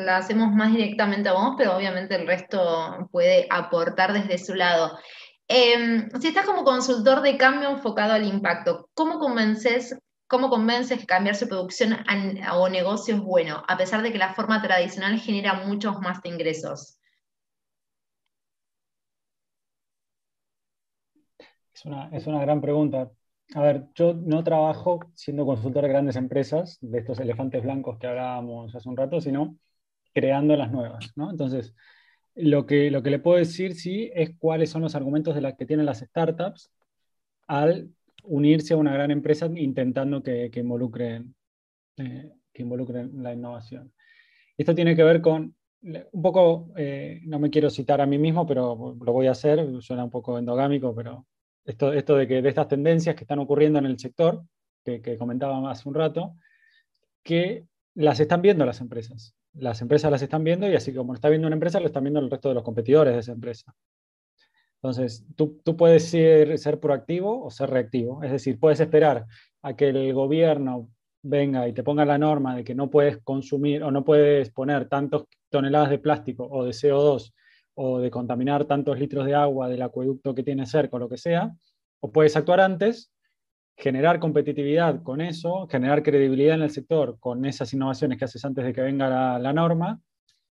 hacemos 0.08 0.52
más 0.52 0.72
directamente 0.72 1.28
a 1.28 1.32
vos, 1.34 1.54
pero 1.56 1.76
obviamente 1.76 2.14
el 2.14 2.26
resto 2.26 3.08
puede 3.10 3.46
aportar 3.50 4.12
desde 4.12 4.38
su 4.38 4.54
lado. 4.54 4.98
Em, 5.48 6.08
si 6.20 6.28
estás 6.28 6.46
como 6.46 6.64
consultor 6.64 7.20
de 7.20 7.36
cambio 7.36 7.70
enfocado 7.70 8.12
al 8.14 8.24
impacto, 8.26 8.88
¿cómo 8.94 9.18
convences, 9.18 9.98
cómo 10.26 10.48
convences 10.48 10.98
que 10.98 11.06
cambiar 11.06 11.36
su 11.36 11.48
producción 11.48 11.96
o 12.52 12.68
negocio 12.68 13.16
es 13.16 13.20
bueno, 13.20 13.62
a 13.68 13.76
pesar 13.76 14.02
de 14.02 14.12
que 14.12 14.18
la 14.18 14.34
forma 14.34 14.62
tradicional 14.62 15.18
genera 15.18 15.54
muchos 15.66 15.98
más 16.00 16.20
ingresos? 16.24 16.98
Es 21.74 21.84
una, 21.84 22.08
es 22.10 22.26
una 22.26 22.40
gran 22.40 22.60
pregunta. 22.60 23.10
A 23.54 23.60
ver, 23.60 23.88
yo 23.94 24.14
no 24.14 24.42
trabajo 24.42 25.00
siendo 25.14 25.44
consultor 25.44 25.82
de 25.82 25.88
grandes 25.90 26.16
empresas, 26.16 26.78
de 26.80 26.98
estos 26.98 27.20
elefantes 27.20 27.62
blancos 27.62 27.98
que 27.98 28.06
hablábamos 28.06 28.74
hace 28.74 28.88
un 28.88 28.96
rato, 28.96 29.20
sino 29.20 29.56
creando 30.14 30.56
las 30.56 30.70
nuevas, 30.70 31.12
¿no? 31.16 31.30
Entonces, 31.30 31.74
lo 32.34 32.66
que, 32.66 32.90
lo 32.90 33.02
que 33.02 33.10
le 33.10 33.18
puedo 33.18 33.38
decir, 33.38 33.74
sí, 33.74 34.10
es 34.14 34.30
cuáles 34.38 34.70
son 34.70 34.82
los 34.82 34.94
argumentos 34.94 35.34
de 35.34 35.40
las 35.40 35.54
que 35.54 35.66
tienen 35.66 35.86
las 35.86 36.00
startups 36.00 36.70
al 37.46 37.90
unirse 38.24 38.74
a 38.74 38.78
una 38.78 38.94
gran 38.94 39.10
empresa 39.10 39.46
intentando 39.54 40.22
que, 40.22 40.50
que 40.50 40.60
involucren, 40.60 41.34
eh, 41.98 42.30
que 42.52 42.62
involucren 42.62 43.22
la 43.22 43.34
innovación. 43.34 43.92
Esto 44.56 44.74
tiene 44.74 44.96
que 44.96 45.04
ver 45.04 45.20
con, 45.20 45.54
un 45.82 46.22
poco, 46.22 46.72
eh, 46.76 47.20
no 47.24 47.38
me 47.38 47.50
quiero 47.50 47.68
citar 47.70 48.00
a 48.00 48.06
mí 48.06 48.18
mismo, 48.18 48.46
pero 48.46 48.96
lo 49.00 49.12
voy 49.12 49.26
a 49.26 49.32
hacer, 49.32 49.82
suena 49.82 50.04
un 50.04 50.10
poco 50.10 50.38
endogámico, 50.38 50.94
pero 50.94 51.26
esto, 51.64 51.92
esto 51.92 52.16
de, 52.16 52.26
que, 52.26 52.40
de 52.40 52.48
estas 52.48 52.68
tendencias 52.68 53.14
que 53.14 53.24
están 53.24 53.40
ocurriendo 53.40 53.78
en 53.78 53.86
el 53.86 53.98
sector, 53.98 54.44
que, 54.84 55.02
que 55.02 55.18
comentaba 55.18 55.70
hace 55.70 55.88
un 55.88 55.94
rato, 55.94 56.36
que 57.22 57.66
las 57.94 58.20
están 58.20 58.42
viendo 58.42 58.64
las 58.64 58.80
empresas. 58.80 59.34
Las 59.54 59.80
empresas 59.82 60.10
las 60.10 60.22
están 60.22 60.44
viendo 60.44 60.68
y 60.68 60.74
así 60.74 60.92
como 60.92 61.14
está 61.14 61.28
viendo 61.28 61.46
una 61.46 61.56
empresa, 61.56 61.80
lo 61.80 61.86
están 61.86 62.04
viendo 62.04 62.20
el 62.20 62.30
resto 62.30 62.48
de 62.48 62.54
los 62.54 62.64
competidores 62.64 63.14
de 63.14 63.20
esa 63.20 63.32
empresa. 63.32 63.74
Entonces, 64.76 65.24
tú, 65.34 65.60
tú 65.64 65.76
puedes 65.76 66.04
ser, 66.04 66.58
ser, 66.58 66.78
proactivo 66.78 67.44
o 67.44 67.50
ser 67.50 67.70
reactivo. 67.70 68.22
Es 68.22 68.32
decir, 68.32 68.60
puedes 68.60 68.80
esperar 68.80 69.24
a 69.62 69.74
que 69.74 69.88
el 69.88 70.12
gobierno 70.12 70.90
venga 71.22 71.66
y 71.66 71.72
te 71.72 71.82
ponga 71.82 72.04
la 72.04 72.18
norma 72.18 72.54
de 72.54 72.64
que 72.64 72.74
no 72.74 72.90
puedes 72.90 73.18
consumir 73.22 73.82
o 73.82 73.90
no 73.90 74.04
puedes 74.04 74.50
poner 74.50 74.88
tantas 74.88 75.22
toneladas 75.48 75.88
de 75.88 75.98
plástico 75.98 76.46
o 76.46 76.64
de 76.64 76.72
CO2 76.72 77.32
o 77.76 77.98
de 77.98 78.10
contaminar 78.10 78.66
tantos 78.66 78.98
litros 78.98 79.24
de 79.24 79.34
agua 79.34 79.68
del 79.68 79.82
acueducto 79.82 80.34
que 80.34 80.42
tiene 80.42 80.66
cerca 80.66 80.96
o 80.96 81.00
lo 81.00 81.08
que 81.08 81.16
sea, 81.16 81.52
o 82.00 82.12
puedes 82.12 82.36
actuar 82.36 82.60
antes, 82.60 83.10
generar 83.76 84.18
competitividad 84.18 85.02
con 85.02 85.20
eso, 85.20 85.66
generar 85.68 86.02
credibilidad 86.02 86.54
en 86.54 86.62
el 86.62 86.70
sector 86.70 87.18
con 87.18 87.44
esas 87.44 87.72
innovaciones 87.74 88.18
que 88.18 88.24
haces 88.24 88.44
antes 88.44 88.64
de 88.64 88.72
que 88.72 88.80
venga 88.80 89.38
la, 89.38 89.52
norma, 89.52 90.00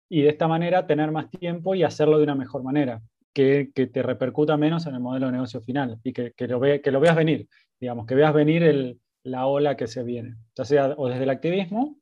y 0.08 0.22
de 0.22 0.28
esta 0.28 0.46
manera 0.46 0.86
tener 0.86 1.10
más 1.10 1.30
tiempo 1.30 1.74
y 1.74 1.82
hacerlo 1.82 2.18
de 2.18 2.24
una 2.24 2.34
mejor 2.34 2.62
manera, 2.62 3.02
que, 3.32 3.70
te 3.74 4.02
repercuta 4.02 4.56
menos 4.56 4.86
en 4.86 4.94
el 4.94 5.00
modelo 5.00 5.26
de 5.26 5.32
negocio 5.32 5.60
final 5.60 5.98
y 6.02 6.12
que, 6.12 6.32
lo, 6.46 6.60
que 6.60 6.90
lo 6.90 7.00
veas 7.00 7.16
venir, 7.16 7.48
digamos, 7.80 8.06
que 8.06 8.14
veas 8.14 8.32
venir 8.32 8.98
la 9.24 9.46
ola 9.46 9.76
que 9.76 9.86
se 9.86 10.02
viene, 10.02 10.36
ya 10.54 10.64
sea 10.64 10.94
o 10.96 11.08
desde 11.08 11.24
el 11.24 11.30
activismo, 11.30 11.98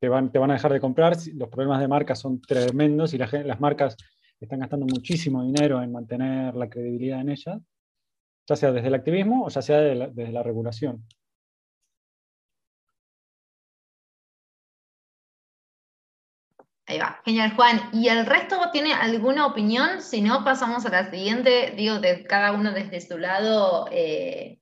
te 0.00 0.08
van, 0.08 0.32
te 0.32 0.38
van 0.38 0.50
a 0.50 0.54
dejar 0.54 0.72
de 0.72 0.80
comprar, 0.80 1.16
los 1.34 1.48
problemas 1.48 1.80
de 1.80 1.88
marca 1.88 2.14
son 2.14 2.40
tremendos 2.40 3.14
y 3.14 3.18
las 3.18 3.60
marcas 3.60 3.96
están 4.40 4.60
gastando 4.60 4.86
muchísimo 4.86 5.42
dinero 5.42 5.82
en 5.82 5.92
mantener 5.92 6.54
la 6.54 6.68
credibilidad 6.68 7.20
en 7.20 7.30
ellas, 7.30 7.60
ya 8.46 8.56
sea 8.56 8.72
desde 8.72 8.88
el 8.88 8.94
activismo 8.94 9.44
o 9.44 9.48
ya 9.48 9.62
sea 9.62 9.78
desde 9.80 10.32
la 10.32 10.42
regulación. 10.42 11.04
Ahí 16.86 16.98
va, 16.98 17.20
genial 17.24 17.54
Juan. 17.56 17.80
¿Y 17.92 18.08
el 18.08 18.26
resto 18.26 18.56
tiene 18.70 18.92
alguna 18.92 19.46
opinión? 19.46 20.02
Si 20.02 20.20
no, 20.20 20.44
pasamos 20.44 20.84
a 20.84 20.90
la 20.90 21.10
siguiente, 21.10 21.72
digo, 21.76 21.98
de 21.98 22.24
cada 22.24 22.52
uno 22.52 22.72
desde 22.72 23.00
su 23.00 23.16
lado. 23.18 23.88
Eh, 23.90 24.58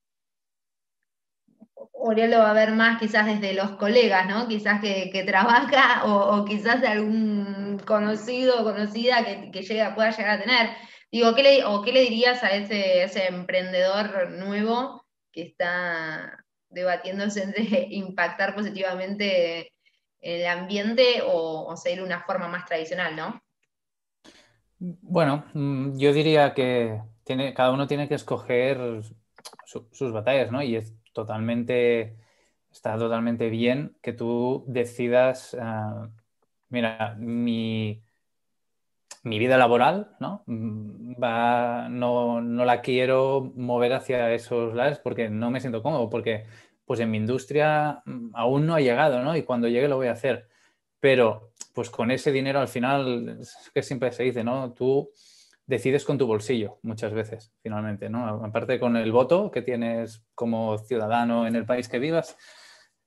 lo 2.10 2.38
va 2.38 2.50
a 2.50 2.54
ver 2.54 2.72
más 2.72 3.00
quizás 3.00 3.26
desde 3.26 3.54
los 3.54 3.72
colegas, 3.72 4.28
¿no? 4.28 4.48
Quizás 4.48 4.80
que, 4.80 5.24
trabaja 5.26 6.04
o, 6.04 6.44
quizás 6.44 6.80
de 6.80 6.88
algún 6.88 7.80
conocido 7.86 8.60
o 8.60 8.64
conocida 8.64 9.24
que, 9.24 9.92
pueda 9.94 10.10
llegar 10.10 10.38
a 10.38 10.40
tener. 10.40 10.70
Digo, 11.12 11.34
¿qué 11.34 11.42
le, 11.42 11.64
¿o 11.66 11.82
qué 11.82 11.92
le 11.92 12.00
dirías 12.00 12.42
a 12.42 12.52
ese, 12.52 13.26
emprendedor 13.28 14.30
nuevo 14.30 15.04
que 15.30 15.42
está 15.42 16.42
debatiéndose 16.70 17.42
entre 17.42 17.62
impactar 17.90 18.54
positivamente 18.54 19.70
el 20.20 20.46
ambiente 20.46 21.22
o, 21.26 21.76
seguir 21.76 22.02
una 22.02 22.22
forma 22.22 22.48
más 22.48 22.64
tradicional, 22.64 23.14
¿no? 23.14 23.42
Bueno, 24.78 25.44
mm, 25.52 25.98
yo 25.98 26.14
diría 26.14 26.54
que 26.54 27.02
tiene, 27.24 27.52
cada 27.52 27.72
uno 27.72 27.86
tiene 27.86 28.08
que 28.08 28.14
escoger 28.14 29.02
sus 29.66 30.12
batallas, 30.12 30.50
¿no? 30.50 30.62
Y 30.62 30.76
es 30.76 30.94
totalmente, 31.12 32.16
está 32.70 32.96
totalmente 32.96 33.50
bien 33.50 33.98
que 34.00 34.14
tú 34.14 34.64
decidas, 34.66 35.54
ah, 35.60 36.08
mira, 36.70 37.16
mi, 37.18 38.02
mi 39.22 39.38
vida 39.38 39.56
laboral, 39.56 40.16
¿no? 40.20 40.42
Mm, 40.46 41.14
va, 41.22 41.88
no, 41.88 42.40
no, 42.40 42.64
la 42.64 42.80
quiero 42.82 43.52
mover 43.56 43.92
hacia 43.92 44.32
esos 44.32 44.74
lados 44.74 44.98
porque 44.98 45.28
no 45.28 45.50
me 45.50 45.60
siento 45.60 45.82
cómodo, 45.82 46.10
porque 46.10 46.44
pues 46.84 47.00
en 47.00 47.10
mi 47.10 47.18
industria 47.18 48.02
mm, 48.04 48.30
aún 48.34 48.66
no 48.66 48.74
ha 48.74 48.80
llegado, 48.80 49.22
¿no? 49.22 49.36
Y 49.36 49.42
cuando 49.44 49.68
llegue 49.68 49.88
lo 49.88 49.96
voy 49.96 50.08
a 50.08 50.12
hacer. 50.12 50.48
Pero 51.00 51.52
pues 51.74 51.90
con 51.90 52.10
ese 52.10 52.32
dinero 52.32 52.60
al 52.60 52.68
final, 52.68 53.38
es 53.40 53.70
que 53.74 53.82
siempre 53.82 54.12
se 54.12 54.24
dice, 54.24 54.44
¿no? 54.44 54.72
Tú 54.72 55.10
decides 55.66 56.04
con 56.04 56.18
tu 56.18 56.26
bolsillo 56.26 56.78
muchas 56.82 57.12
veces, 57.12 57.52
finalmente, 57.62 58.08
¿no? 58.10 58.44
Aparte 58.44 58.78
con 58.80 58.96
el 58.96 59.12
voto 59.12 59.50
que 59.50 59.62
tienes 59.62 60.24
como 60.34 60.78
ciudadano 60.78 61.46
en 61.46 61.56
el 61.56 61.64
país 61.64 61.88
que 61.88 61.98
vivas, 61.98 62.36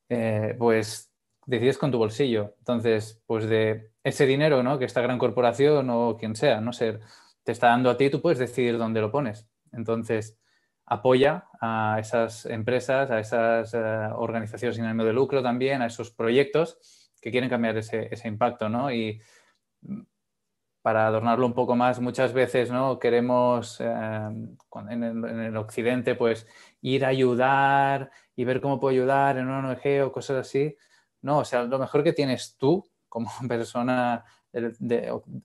eh, 0.09 0.55
pues 0.57 1.11
decides 1.45 1.77
con 1.77 1.91
tu 1.91 1.97
bolsillo. 1.97 2.55
Entonces, 2.59 3.21
pues 3.27 3.47
de 3.47 3.91
ese 4.05 4.27
dinero, 4.27 4.61
¿no? 4.61 4.77
Que 4.77 4.85
esta 4.85 5.01
gran 5.01 5.17
corporación 5.17 5.89
o 5.89 6.15
quien 6.15 6.35
sea, 6.35 6.61
no 6.61 6.71
sé, 6.73 6.99
te 7.43 7.51
está 7.51 7.69
dando 7.69 7.89
a 7.89 7.97
ti, 7.97 8.11
tú 8.11 8.21
puedes 8.21 8.37
decidir 8.37 8.77
dónde 8.77 9.01
lo 9.01 9.11
pones. 9.11 9.47
Entonces, 9.71 10.37
apoya 10.85 11.45
a 11.59 11.97
esas 11.99 12.45
empresas, 12.45 13.09
a 13.09 13.19
esas 13.19 13.73
eh, 13.73 13.79
organizaciones 14.13 14.75
sin 14.75 14.85
ánimo 14.85 15.05
de 15.05 15.13
lucro 15.13 15.41
también, 15.41 15.81
a 15.81 15.87
esos 15.87 16.11
proyectos 16.11 17.09
que 17.19 17.31
quieren 17.31 17.49
cambiar 17.49 17.77
ese, 17.77 18.09
impacto, 18.25 18.69
¿no? 18.69 18.91
Y 18.91 19.19
para 20.83 21.07
adornarlo 21.07 21.47
un 21.47 21.53
poco 21.53 21.75
más, 21.75 21.99
muchas 21.99 22.31
veces 22.31 22.69
¿no? 22.69 22.99
queremos 22.99 23.81
eh, 23.81 23.85
en, 24.89 25.03
el, 25.03 25.57
occidente 25.57 26.13
pues 26.13 26.45
ir 26.81 27.05
a 27.05 27.07
ayudar 27.07 28.11
y 28.35 28.45
ver 28.45 28.61
cómo 28.61 28.79
puedo 28.79 28.91
ayudar 28.91 29.39
en 29.39 29.47
una 29.47 29.67
ONG 29.67 30.03
o 30.05 30.11
cosas 30.11 30.37
así. 30.45 30.77
No, 31.23 31.39
o 31.39 31.45
sea, 31.45 31.63
lo 31.63 31.79
mejor 31.79 32.03
que 32.03 32.13
tienes 32.13 32.55
tú 32.55 32.87
como 33.15 33.31
persona 33.47 34.25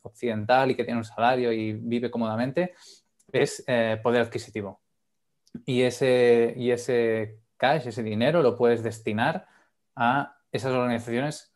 occidental 0.02 0.70
y 0.70 0.74
que 0.74 0.84
tiene 0.84 0.98
un 0.98 1.04
salario 1.04 1.52
y 1.52 1.72
vive 1.72 2.10
cómodamente 2.10 2.74
es 3.32 3.62
eh, 3.68 3.98
poder 4.02 4.22
adquisitivo. 4.22 4.80
Y 5.64 5.82
ese, 5.82 6.52
y 6.56 6.72
ese 6.72 7.38
cash, 7.56 7.86
ese 7.86 8.02
dinero, 8.02 8.42
lo 8.42 8.56
puedes 8.56 8.82
destinar 8.82 9.46
a 9.94 10.36
esas 10.50 10.72
organizaciones 10.72 11.54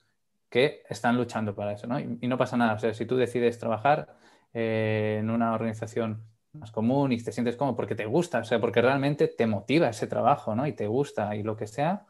que 0.48 0.82
están 0.88 1.16
luchando 1.16 1.54
para 1.56 1.72
eso, 1.72 1.88
¿no? 1.88 1.98
Y, 1.98 2.28
no 2.28 2.38
pasa 2.38 2.56
nada. 2.56 2.74
O 2.74 2.78
sea, 2.78 2.94
si 2.94 3.06
tú 3.06 3.16
decides 3.16 3.58
trabajar 3.58 4.16
eh, 4.52 5.18
en 5.20 5.30
una 5.30 5.52
organización 5.52 6.24
más 6.52 6.70
común 6.70 7.10
y 7.10 7.18
te 7.18 7.32
sientes 7.32 7.56
cómodo 7.56 7.74
porque 7.74 7.96
te 7.96 8.06
gusta, 8.06 8.38
o 8.38 8.44
sea, 8.44 8.60
porque 8.60 8.80
realmente 8.80 9.26
te 9.26 9.46
motiva 9.46 9.88
ese 9.88 10.06
trabajo, 10.06 10.54
¿no? 10.54 10.64
Y 10.66 10.72
te 10.72 10.86
gusta 10.86 11.34
y 11.34 11.42
lo 11.42 11.56
que 11.56 11.66
sea, 11.66 12.06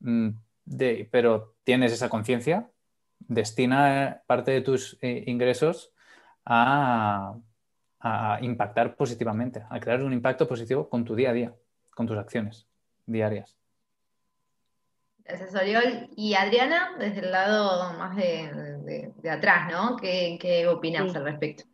mm, 0.00 0.28
pero 1.10 1.56
tienes 1.64 1.92
esa 1.92 2.08
conciencia, 2.08 2.70
destina 3.28 4.22
parte 4.26 4.50
de 4.50 4.60
tus 4.60 4.98
eh, 5.00 5.24
ingresos 5.26 5.92
a, 6.44 7.34
a 8.00 8.38
impactar 8.42 8.96
positivamente, 8.96 9.62
a 9.68 9.80
crear 9.80 10.02
un 10.02 10.12
impacto 10.12 10.46
positivo 10.46 10.88
con 10.88 11.04
tu 11.04 11.14
día 11.14 11.30
a 11.30 11.32
día, 11.32 11.54
con 11.94 12.06
tus 12.06 12.18
acciones 12.18 12.66
diarias. 13.06 13.56
Gracias, 15.24 15.54
Oriol. 15.54 16.08
Y 16.16 16.34
Adriana, 16.34 16.90
desde 16.98 17.20
el 17.20 17.32
lado 17.32 17.94
más 17.98 18.14
de, 18.14 19.10
atrás, 19.30 19.72
¿no? 19.72 19.96
¿Qué, 19.96 20.66
opinas 20.68 21.16
al 21.16 21.24
respecto? 21.24 21.64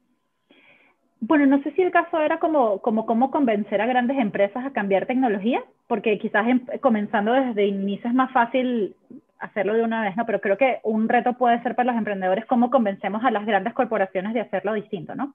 Bueno, 1.18 1.46
no 1.46 1.62
sé 1.62 1.72
si 1.72 1.82
el 1.82 1.90
caso 1.90 2.18
era 2.20 2.38
como, 2.38 2.80
como 2.80 3.06
cómo 3.06 3.30
convencer 3.30 3.80
a 3.80 3.86
grandes 3.86 4.18
empresas 4.18 4.64
a 4.64 4.72
cambiar 4.72 5.06
tecnología, 5.06 5.64
porque 5.88 6.18
quizás 6.18 6.46
em, 6.46 6.64
comenzando 6.80 7.32
desde 7.32 7.66
inicio 7.66 8.08
es 8.08 8.14
más 8.14 8.32
fácil 8.32 8.94
hacerlo 9.40 9.74
de 9.74 9.82
una 9.82 10.02
vez, 10.02 10.16
¿no? 10.16 10.26
Pero 10.26 10.40
creo 10.40 10.56
que 10.56 10.80
un 10.84 11.08
reto 11.08 11.34
puede 11.34 11.62
ser 11.62 11.74
para 11.74 11.90
los 11.92 11.98
emprendedores 11.98 12.46
cómo 12.46 12.70
convencemos 12.70 13.24
a 13.24 13.30
las 13.30 13.46
grandes 13.46 13.74
corporaciones 13.74 14.34
de 14.34 14.40
hacerlo 14.40 14.74
distinto, 14.74 15.14
¿no? 15.14 15.34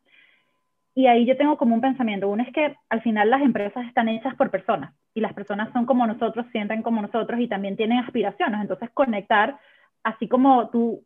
Y 0.93 1.07
ahí 1.07 1.25
yo 1.25 1.35
tengo 1.35 1.57
como 1.57 1.75
un 1.75 1.81
pensamiento. 1.81 2.29
Uno 2.29 2.43
es 2.43 2.53
que 2.53 2.77
al 2.89 3.01
final 3.01 3.29
las 3.29 3.41
empresas 3.41 3.85
están 3.85 4.07
hechas 4.07 4.33
por 4.35 4.49
personas 4.49 4.93
y 5.13 5.19
las 5.19 5.33
personas 5.33 5.71
son 5.73 5.85
como 5.85 6.07
nosotros, 6.07 6.45
sienten 6.51 6.83
como 6.83 7.01
nosotros 7.01 7.39
y 7.41 7.49
también 7.49 7.75
tienen 7.75 7.99
aspiraciones. 7.99 8.61
Entonces 8.61 8.89
conectar, 8.93 9.59
así 10.03 10.29
como 10.29 10.69
tú, 10.69 11.03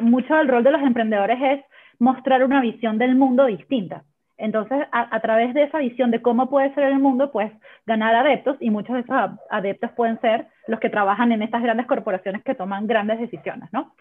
mucho 0.00 0.34
del 0.34 0.48
rol 0.48 0.64
de 0.64 0.72
los 0.72 0.82
emprendedores 0.82 1.38
es 1.40 1.64
mostrar 2.00 2.42
una 2.42 2.60
visión 2.60 2.98
del 2.98 3.14
mundo 3.14 3.46
distinta. 3.46 4.02
Entonces, 4.40 4.86
a, 4.90 5.20
través 5.20 5.54
de 5.54 5.64
esa 5.64 5.78
visión 5.78 6.10
de 6.10 6.22
cómo 6.22 6.48
puede 6.48 6.74
ser 6.74 6.84
el 6.84 6.98
mundo, 6.98 7.30
pues 7.30 7.52
ganar 7.86 8.14
adeptos 8.14 8.56
y 8.60 8.70
muchos 8.70 8.94
de 8.94 9.02
esos 9.02 9.16
adeptos 9.50 9.90
pueden 9.92 10.20
ser 10.20 10.46
los 10.66 10.80
que 10.80 10.90
trabajan 10.90 11.30
en 11.32 11.42
estas 11.42 11.62
grandes 11.62 11.86
corporaciones 11.86 12.42
que 12.42 12.54
toman 12.54 12.86
grandes 12.86 13.20
decisiones, 13.20 13.72
¿no? 13.72 13.94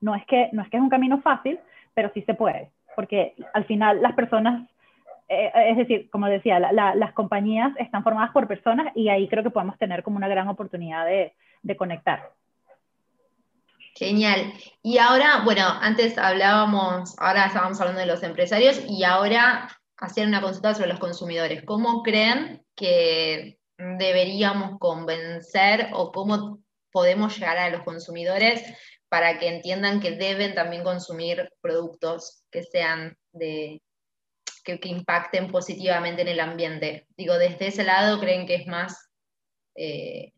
No 0.00 0.14
es 0.14 0.24
que, 0.26 0.48
no 0.52 0.62
es, 0.62 0.68
que 0.68 0.76
es 0.76 0.82
un 0.82 0.88
camino 0.88 1.20
fácil, 1.20 1.58
pero 1.94 2.10
sí 2.14 2.22
se 2.22 2.34
puede 2.34 2.70
porque 2.98 3.36
al 3.54 3.64
final 3.64 4.02
las 4.02 4.14
personas, 4.14 4.68
eh, 5.28 5.52
es 5.68 5.76
decir, 5.76 6.10
como 6.10 6.26
decía, 6.26 6.58
las 6.58 7.12
compañías 7.12 7.72
están 7.78 8.02
formadas 8.02 8.32
por 8.32 8.48
personas 8.48 8.88
y 8.96 9.08
ahí 9.08 9.28
creo 9.28 9.44
que 9.44 9.50
podemos 9.50 9.78
tener 9.78 10.02
como 10.02 10.16
una 10.16 10.26
gran 10.26 10.48
oportunidad 10.48 11.06
de, 11.06 11.32
de 11.62 11.76
conectar. 11.76 12.30
Genial. 13.98 14.52
Y 14.80 14.98
ahora, 14.98 15.42
bueno, 15.44 15.66
antes 15.66 16.16
hablábamos, 16.18 17.16
ahora 17.18 17.46
estábamos 17.46 17.80
hablando 17.80 18.00
de 18.00 18.06
los 18.06 18.22
empresarios 18.22 18.80
y 18.88 19.02
ahora 19.02 19.76
hacer 19.96 20.28
una 20.28 20.40
consulta 20.40 20.72
sobre 20.74 20.90
los 20.90 21.00
consumidores. 21.00 21.64
¿Cómo 21.64 22.04
creen 22.04 22.64
que 22.76 23.58
deberíamos 23.76 24.78
convencer 24.78 25.88
o 25.94 26.12
cómo 26.12 26.60
podemos 26.92 27.36
llegar 27.36 27.58
a 27.58 27.70
los 27.70 27.82
consumidores 27.82 28.62
para 29.08 29.40
que 29.40 29.48
entiendan 29.48 29.98
que 29.98 30.12
deben 30.12 30.54
también 30.54 30.84
consumir 30.84 31.50
productos 31.60 32.44
que 32.52 32.62
sean 32.62 33.16
de 33.32 33.82
que, 34.62 34.78
impacten 34.80 35.50
positivamente 35.50 36.22
en 36.22 36.28
el 36.28 36.38
ambiente. 36.38 37.08
Digo, 37.16 37.36
desde 37.36 37.66
ese 37.66 37.82
lado 37.82 38.20
creen 38.20 38.46
que 38.46 38.54
es 38.54 38.66
más, 38.68 39.10
eh, 39.74 40.34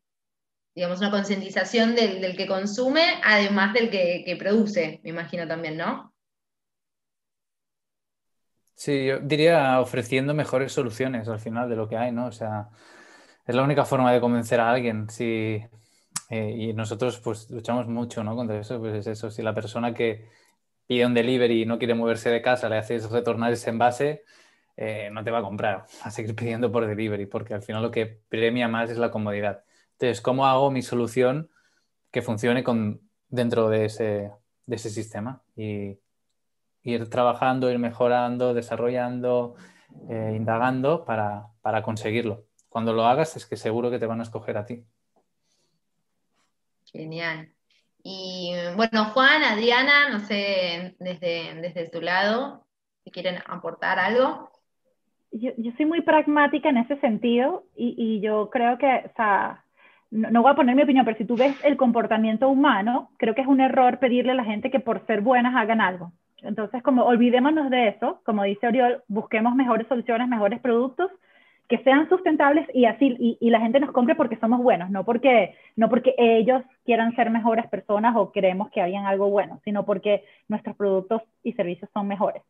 digamos, 0.75 0.99
una 1.01 1.11
concientización 1.11 1.95
del, 1.95 2.37
que 2.37 2.47
consume, 2.47 3.21
además 3.25 3.75
del 3.75 3.91
que, 3.91 4.37
produce, 4.39 5.01
me 5.03 5.11
imagino 5.11 5.47
también, 5.47 5.77
¿no? 5.77 6.15
Sí, 8.75 9.07
yo 9.07 9.19
diría 9.19 9.81
ofreciendo 9.81 10.33
mejores 10.33 10.73
soluciones 10.73 11.29
al 11.29 11.39
final 11.39 11.69
de 11.69 11.77
lo 11.77 11.89
que 11.89 11.97
hay, 11.97 12.13
¿no? 12.13 12.27
O 12.27 12.33
sea, 12.33 12.71
es 13.47 13.55
la 13.55 13.63
única 13.63 13.85
forma 13.85 14.13
de 14.13 14.21
convencer 14.21 14.59
a 14.61 14.71
alguien. 14.71 15.11
Si, 15.11 15.63
eh, 16.31 16.55
y 16.57 16.73
nosotros 16.73 17.21
pues 17.21 17.51
luchamos 17.51 17.89
mucho 17.89 18.25
¿no? 18.25 18.37
contra 18.37 18.59
eso, 18.59 18.79
pues 18.79 18.95
es 18.95 19.07
eso, 19.07 19.31
si 19.31 19.43
la 19.43 19.55
persona 19.55 19.93
que 19.93 20.29
pide 20.87 21.05
un 21.05 21.13
delivery 21.15 21.63
y 21.63 21.67
no 21.67 21.79
quiere 21.79 21.95
moverse 21.95 22.31
de 22.31 22.41
casa, 22.41 22.69
le 22.69 22.79
haces 22.79 23.11
retornar 23.11 23.53
ese 23.53 23.71
envase, 23.71 24.25
eh, 24.77 25.11
no 25.13 25.23
te 25.25 25.31
va 25.31 25.41
a 25.41 25.43
comprar, 25.43 25.79
va 25.79 26.07
a 26.07 26.11
seguir 26.11 26.35
pidiendo 26.35 26.73
por 26.73 26.87
delivery, 26.87 27.27
porque 27.27 27.55
al 27.55 27.63
final 27.63 27.83
lo 27.83 27.91
que 27.91 28.07
premia 28.07 28.69
más 28.69 28.91
es 28.91 28.99
la 28.99 29.11
comodidad. 29.11 29.65
Entonces, 30.01 30.23
¿cómo 30.23 30.47
hago 30.47 30.71
mi 30.71 30.81
solución 30.81 31.51
que 32.11 32.23
funcione 32.23 32.65
con, 32.65 33.03
dentro 33.29 33.69
de 33.69 33.85
ese, 33.85 34.31
de 34.65 34.77
ese 34.77 34.89
sistema? 34.89 35.43
Y 35.55 35.99
ir 36.83 37.11
trabajando, 37.11 37.71
ir 37.71 37.79
mejorando, 37.79 38.55
desarrollando, 38.55 39.57
eh, 40.09 40.33
indagando 40.35 41.05
para, 41.05 41.49
para 41.61 41.83
conseguirlo. 41.83 42.47
Cuando 42.71 42.95
lo 42.95 43.05
hagas 43.05 43.37
es 43.37 43.45
que 43.45 43.59
seguro 43.59 43.91
que 43.91 43.99
te 43.99 44.07
van 44.07 44.21
a 44.21 44.23
escoger 44.23 44.57
a 44.57 44.65
ti. 44.65 44.83
Genial. 46.87 47.51
Y 48.03 48.55
bueno, 48.77 49.05
Juan, 49.13 49.43
Adriana, 49.43 50.09
no 50.09 50.21
sé, 50.21 50.97
desde, 50.99 51.61
desde 51.61 51.91
tu 51.91 52.01
lado, 52.01 52.65
si 53.05 53.11
quieren 53.11 53.37
aportar 53.45 53.99
algo. 53.99 54.51
Yo, 55.31 55.51
yo 55.59 55.73
soy 55.77 55.85
muy 55.85 56.01
pragmática 56.01 56.71
en 56.71 56.79
ese 56.79 56.99
sentido 57.01 57.67
y, 57.77 57.95
y 57.99 58.21
yo 58.23 58.49
creo 58.49 58.79
que, 58.79 58.87
o 59.05 59.13
sea, 59.15 59.63
no, 60.11 60.31
no, 60.31 60.43
voy 60.43 60.53
a 60.53 60.57
poner 60.57 60.75
mi 60.77 60.83
opinión, 60.83 61.05
pero 61.05 61.17
si 61.19 61.25
tú 61.25 61.37
ves 61.37 61.57
el 61.65 61.77
comportamiento 61.77 62.49
humano, 62.49 63.11
creo 63.17 63.35
que 63.35 63.43
es 63.43 63.47
un 63.47 63.61
error 63.61 63.99
pedirle 63.99 64.33
a 64.33 64.37
la 64.37 64.45
gente 64.45 64.71
que 64.71 64.81
por 64.81 65.07
ser 65.07 65.21
buenas 65.21 65.55
hagan 65.55 65.81
algo. 65.81 66.13
Entonces, 66.43 66.83
como 66.83 67.05
olvidémonos 67.05 67.71
de 67.71 67.89
eso, 67.89 68.21
como 68.25 68.45
dice 68.45 68.67
Oriol, 68.67 69.03
busquemos 69.09 69.55
mejores 69.55 69.87
soluciones, 69.89 70.29
mejores 70.29 70.61
productos 70.61 71.11
que 71.69 71.79
sean 71.85 72.09
sustentables 72.09 72.67
y 72.75 72.87
así 72.87 73.17
y, 73.41 73.49
la 73.49 73.61
gente 73.61 73.79
nos 73.79 73.93
compre 73.93 74.17
porque 74.17 74.37
somos 74.37 74.61
buenos, 74.61 74.91
no 74.91 75.05
porque 75.05 75.55
no 75.77 75.89
porque 75.89 76.17
ellos 76.19 76.63
quieran 76.85 77.15
ser 77.15 77.31
mejores 77.31 77.69
personas 77.69 78.17
o 78.17 78.33
creemos 78.33 78.71
que 78.71 78.83
hayan 78.83 79.07
algo 79.07 79.31
bueno, 79.31 79.61
sino 79.65 79.85
porque 79.85 80.25
nuestros 80.49 80.75
productos 80.75 81.23
y 81.45 81.53
servicios 81.53 81.89
son 81.95 82.09
mejores. 82.09 82.43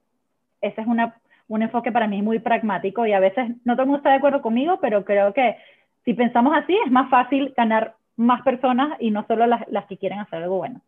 Ese 0.62 0.80
es 0.80 0.86
una, 0.86 1.16
un 1.48 1.61
enfoque 1.61 1.92
para 1.92 2.06
mí 2.06 2.22
muy 2.22 2.38
pragmático 2.38 3.04
y 3.04 3.12
a 3.12 3.20
veces 3.20 3.50
no 3.66 3.74
todo 3.74 3.82
el 3.82 3.88
mundo 3.88 3.98
está 3.98 4.11
de 4.11 4.16
acuerdo 4.16 4.40
conmigo, 4.40 4.78
pero 4.80 5.04
creo 5.04 5.34
que 5.34 5.56
si 6.05 6.14
pensamos 6.14 6.57
así 6.57 6.76
es 6.84 6.90
más 6.90 7.11
fácil 7.11 7.53
ganar 7.57 7.96
más 8.16 8.42
personas 8.42 8.96
y 9.01 9.11
no 9.11 9.26
solo 9.26 9.46
las, 9.46 9.62
las 9.68 9.86
que 9.86 9.96
quieren 9.96 10.18
hacer 10.18 10.42
algo 10.42 10.59
bueno. 10.59 10.82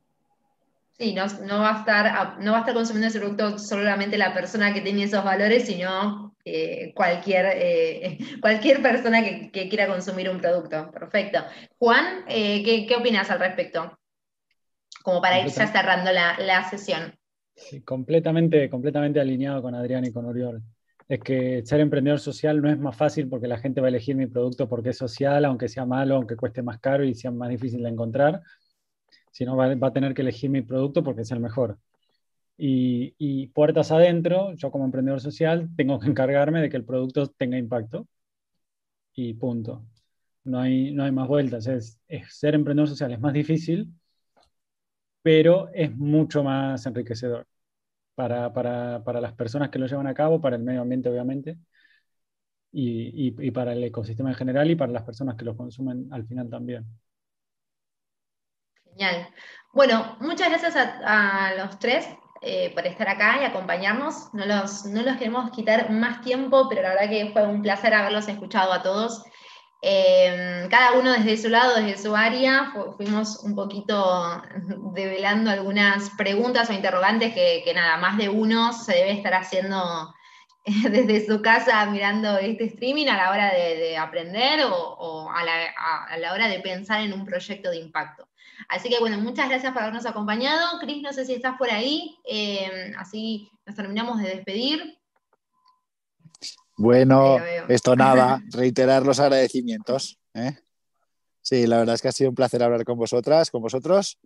Sí, 0.99 1.15
no, 1.15 1.27
no, 1.47 1.61
va 1.61 1.77
a 1.77 1.79
estar, 1.81 2.39
no 2.41 2.53
va 2.53 2.59
a 2.59 2.61
estar 2.61 2.75
consumiendo 2.75 3.09
ese 3.09 3.19
producto 3.19 3.59
solamente 3.59 4.19
la 4.19 4.35
persona 4.35 4.73
que 4.75 4.83
tiene 4.83 5.05
esos 5.05 5.25
valores, 5.25 5.67
sino 5.67 6.37
eh, 6.45 6.93
cualquier, 6.95 7.47
eh, 7.57 8.19
cualquier 8.41 8.83
persona 8.83 9.23
que, 9.25 9.51
que, 9.51 9.69
quiera 9.69 9.87
consumir 9.87 10.29
un 10.29 10.41
producto. 10.41 10.91
Perfecto. 10.93 11.41
Juan, 11.79 12.25
eh, 12.29 12.63
¿qué, 12.63 12.87
¿qué, 12.87 12.97
opinas 12.97 13.31
al 13.31 13.41
respecto? 13.41 13.99
Como 15.03 15.21
para 15.21 15.41
ir 15.41 15.47
ya 15.47 15.67
cerrando 15.67 16.13
la, 16.13 16.39
la 16.39 16.69
sesión. 16.69 17.15
Sí, 17.57 17.83
completamente, 17.83 18.69
completamente 18.71 19.19
alineado 19.19 19.63
con 19.63 19.75
Adrián 19.75 20.05
y 20.05 20.13
con 20.13 20.27
Oriol. 20.27 20.63
Es 21.13 21.21
que 21.21 21.63
ser 21.67 21.81
emprendedor 21.81 22.21
social 22.21 22.63
no 22.63 22.71
es 22.71 22.79
más 22.79 22.97
fácil 22.97 23.29
porque 23.29 23.47
la 23.47 23.59
gente 23.59 23.83
va 23.83 23.89
a 23.89 23.91
elegir 23.91 24.17
mi 24.17 24.27
producto 24.27 24.67
porque 24.69 24.91
es 24.91 24.97
social, 24.99 25.45
aunque 25.45 25.69
sea 25.69 25.85
malo, 25.85 26.17
aunque 26.17 26.37
cueste 26.37 26.63
más 26.63 26.81
caro 26.81 27.05
y 27.05 27.15
sea 27.15 27.31
más 27.31 27.51
difícil 27.51 27.83
de 27.83 27.91
encontrar, 27.91 28.41
sino 29.31 29.57
va, 29.57 29.75
va 29.75 29.89
a 29.89 29.93
tener 29.93 30.15
que 30.15 30.23
elegir 30.23 30.51
mi 30.51 30.63
producto 30.63 31.05
porque 31.05 31.23
es 31.23 31.31
el 31.31 31.41
mejor. 31.41 31.79
Y, 32.57 33.49
puertas 33.49 33.93
adentro, 33.93 34.55
yo 34.55 34.71
como 34.71 34.87
emprendedor 34.87 35.21
social 35.21 35.69
tengo 35.77 35.99
que 36.01 36.09
encargarme 36.09 36.63
de 36.63 36.71
que 36.71 36.79
el 36.79 36.85
producto 36.85 37.27
tenga 37.29 37.59
impacto 37.59 38.09
y 39.15 39.35
punto. 39.35 39.85
No 40.45 40.61
hay, 40.61 40.93
no 40.93 41.05
hay 41.05 41.13
más 41.13 41.29
vueltas. 41.29 41.67
Es, 41.67 42.01
ser 42.31 42.55
emprendedor 42.55 42.89
social 42.89 43.13
es 43.13 43.21
más 43.21 43.33
difícil, 43.35 43.93
pero 45.23 45.69
es 45.75 45.95
mucho 45.97 46.43
más 46.43 46.87
enriquecedor 46.87 47.47
para, 48.15 48.53
para, 48.53 49.03
para 49.05 49.21
las 49.21 49.33
personas 49.35 49.71
que 49.71 49.79
lo 49.79 49.87
llevan 49.87 50.07
a 50.07 50.15
cabo, 50.15 50.41
para 50.41 50.57
el 50.57 50.63
medio 50.63 50.83
ambiente 50.83 51.09
obviamente, 51.09 51.59
y, 52.73 53.35
y, 53.39 53.51
para 53.51 53.73
el 53.73 53.85
ecosistema 53.85 54.31
en 54.31 54.37
general 54.37 54.71
y 54.71 54.77
para 54.77 54.93
las 54.93 55.03
personas 55.03 55.37
que 55.37 55.45
lo 55.45 55.57
consumen 55.57 56.09
al 56.11 56.27
final 56.27 56.49
también. 56.49 56.87
Genial. 58.85 59.29
Bueno, 59.73 60.17
muchas 60.21 60.49
gracias 60.49 60.77
a, 60.77 61.49
a 61.49 61.55
los 61.55 61.79
tres 61.79 62.07
eh, 62.45 62.73
por 62.75 62.85
estar 62.87 63.09
acá 63.09 63.41
y 63.41 63.45
acompañarnos. 63.45 64.35
No 64.35 64.45
los, 64.45 64.85
no 64.87 65.03
los 65.03 65.17
queremos 65.17 65.51
quitar 65.53 65.91
más 65.91 66.23
tiempo, 66.23 66.69
pero 66.69 66.83
la 66.83 66.91
verdad 66.91 67.09
que 67.09 67.31
fue 67.33 67.47
un 67.47 67.63
placer 67.63 67.95
haberlos 67.95 68.27
escuchado 68.27 68.73
a 68.73 68.83
todos. 68.83 69.23
Eh, 69.85 70.69
cada 70.71 70.93
uno 70.93 71.11
desde 71.13 71.37
su 71.37 71.49
lado, 71.49 71.75
desde 71.75 72.01
su 72.01 72.15
área, 72.15 72.73
fuimos 72.97 73.43
un 73.43 73.57
poquito 73.57 74.41
develando 74.95 75.51
algunas 75.51 76.11
preguntas 76.11 76.71
o 76.71 76.73
interrogantes 76.73 77.35
que, 77.35 77.73
nada, 77.75 77.97
más 77.97 78.17
de 78.17 78.29
uno 78.29 78.73
se 78.73 78.95
debe 78.95 79.11
estar 79.11 79.35
haciendo 79.35 80.15
desde 80.65 81.27
su 81.27 81.43
casa 81.43 81.85
mirando 81.87 82.39
este 82.39 82.67
streaming 82.67 83.09
a 83.09 83.17
la 83.17 83.31
hora 83.31 83.53
de, 83.53 83.77
de 83.77 83.97
aprender 83.97 84.61
o, 84.71 85.29
a, 85.29 85.45
la, 86.17 86.33
hora 86.33 86.47
de 86.47 86.61
pensar 86.61 87.01
en 87.01 87.13
un 87.13 87.25
proyecto 87.25 87.71
de 87.71 87.79
impacto. 87.79 88.29
Así 88.69 88.89
que 88.89 89.01
bueno, 89.01 89.19
muchas 89.19 89.49
gracias 89.49 89.73
por 89.73 89.83
habernos 89.83 90.07
acompañado. 90.07 90.79
Cris, 90.79 91.03
no 91.03 91.13
sé 91.13 91.25
si 91.25 91.35
estás 91.35 91.59
por 91.59 91.69
ahí, 91.69 92.17
eh, 92.25 92.93
así 92.97 93.51
nos 93.67 93.75
terminamos 93.75 94.23
de 94.23 94.29
despedir. 94.29 95.02
Bueno, 96.83 97.39
esto 97.69 97.95
nada, 97.95 98.43
reiterar 98.51 99.07
los 99.07 99.21
agradecimientos. 99.21 100.19
¿eh? 100.35 100.59
Sí, 101.41 101.69
la 101.69 101.79
verdad 101.79 101.95
es 101.95 102.03
que 102.03 102.09
ha 102.09 102.13
sido 102.13 102.31
un 102.31 102.35
placer 102.35 102.61
hablar 102.61 102.85
con 102.85 102.99
vosotras, 102.99 103.53
con 103.53 103.63
vosotros. 103.63 104.19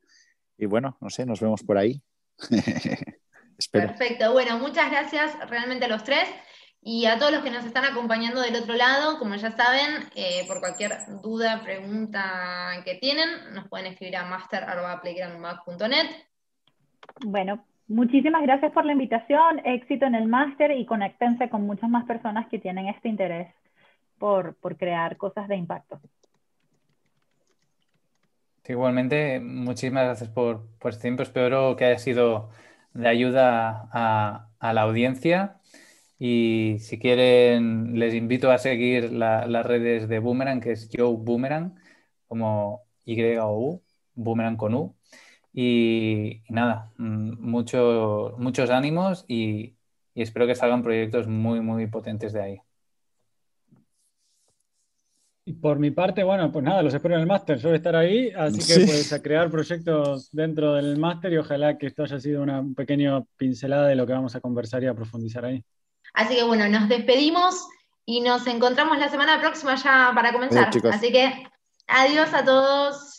Y 0.56 0.64
bueno, 0.64 0.96
no 1.02 1.10
sé, 1.10 1.26
nos 1.26 1.38
vemos 1.38 1.62
por 1.62 1.76
ahí. 1.76 2.00
Espero. 3.58 3.88
Perfecto, 3.88 4.32
bueno, 4.32 4.58
muchas 4.58 4.90
gracias 4.90 5.36
realmente 5.50 5.84
a 5.84 5.88
los 5.88 6.02
tres. 6.02 6.26
Y 6.80 7.04
a 7.04 7.18
todos 7.18 7.30
los 7.30 7.42
que 7.42 7.50
nos 7.50 7.66
están 7.66 7.84
acompañando 7.84 8.40
del 8.40 8.56
otro 8.56 8.72
lado, 8.72 9.18
como 9.18 9.34
ya 9.34 9.54
saben, 9.54 10.08
eh, 10.14 10.46
por 10.48 10.60
cualquier 10.60 10.96
duda, 11.22 11.60
pregunta 11.62 12.80
que 12.86 12.94
tienen, 12.94 13.52
nos 13.52 13.68
pueden 13.68 13.84
escribir 13.84 14.16
a 14.16 14.24
master.playgroundmac.net. 14.24 16.06
Bueno, 17.20 17.66
muchísimas 17.88 18.42
gracias 18.42 18.72
por 18.72 18.84
la 18.84 18.92
invitación, 18.92 19.60
éxito 19.64 20.06
en 20.06 20.14
el 20.14 20.28
máster 20.28 20.72
y 20.72 20.86
conéctense 20.86 21.48
con 21.48 21.66
muchas 21.66 21.90
más 21.90 22.04
personas 22.04 22.48
que 22.48 22.58
tienen 22.58 22.88
este 22.88 23.08
interés 23.08 23.48
por, 24.18 24.54
por 24.56 24.76
crear 24.76 25.16
cosas 25.16 25.48
de 25.48 25.56
impacto. 25.56 26.00
Igualmente, 28.68 29.38
muchísimas 29.40 30.04
gracias 30.04 30.28
por, 30.30 30.66
por 30.78 30.90
este 30.90 31.02
tiempo. 31.02 31.22
Espero 31.22 31.76
que 31.76 31.84
haya 31.84 31.98
sido 31.98 32.50
de 32.94 33.08
ayuda 33.08 33.88
a, 33.92 34.72
la 34.72 34.82
audiencia. 34.82 35.60
Y 36.18 36.76
si 36.80 36.98
quieren, 36.98 37.98
les 37.98 38.14
invito 38.14 38.50
a 38.50 38.58
seguir 38.58 39.12
la, 39.12 39.46
las 39.46 39.66
redes 39.66 40.08
de 40.08 40.18
Boomerang, 40.18 40.60
que 40.60 40.72
es 40.72 40.90
Joe 40.92 41.16
Boomerang, 41.16 41.76
como 42.26 42.82
Y-O-U, 43.04 43.82
Boomerang 44.14 44.56
con 44.56 44.74
U. 44.74 44.96
Y, 45.58 46.42
y 46.46 46.52
nada, 46.52 46.92
mucho, 46.98 48.34
muchos 48.36 48.68
ánimos 48.68 49.24
y, 49.26 49.74
y, 50.14 50.22
espero 50.22 50.46
que 50.46 50.54
salgan 50.54 50.82
proyectos 50.82 51.26
muy, 51.28 51.60
muy 51.60 51.86
potentes 51.86 52.34
de 52.34 52.42
ahí. 52.42 52.60
Y 55.46 55.54
por 55.54 55.78
mi 55.78 55.90
parte, 55.92 56.22
bueno, 56.24 56.52
pues 56.52 56.62
nada, 56.62 56.82
los 56.82 56.92
espero 56.92 57.14
en 57.14 57.22
el 57.22 57.26
máster. 57.26 57.56
Yo 57.56 57.68
voy 57.68 57.74
a 57.74 57.76
estar 57.78 57.96
ahí, 57.96 58.30
así 58.36 58.58
que 58.58 58.80
sí. 58.80 58.84
pues 58.84 59.12
a 59.14 59.22
crear 59.22 59.50
proyectos 59.50 60.28
dentro 60.30 60.74
del 60.74 60.98
máster 60.98 61.32
y 61.32 61.38
ojalá 61.38 61.78
que 61.78 61.86
esto 61.86 62.02
haya 62.02 62.20
sido 62.20 62.42
una 62.42 62.62
pequeña 62.76 63.22
pincelada 63.38 63.86
de 63.86 63.94
lo 63.94 64.06
que 64.06 64.12
vamos 64.12 64.36
a 64.36 64.40
conversar 64.40 64.82
y 64.82 64.88
a 64.88 64.94
profundizar 64.94 65.46
ahí. 65.46 65.64
Así 66.12 66.36
que 66.36 66.44
bueno, 66.44 66.68
nos 66.68 66.86
despedimos 66.90 67.66
y 68.04 68.20
nos 68.20 68.46
encontramos 68.46 68.98
la 68.98 69.08
semana 69.08 69.40
próxima 69.40 69.74
ya 69.76 70.12
para 70.14 70.34
comenzar. 70.34 70.68
Así 70.92 71.10
que 71.10 71.32
adiós 71.86 72.34
a 72.34 72.44
todos. 72.44 73.15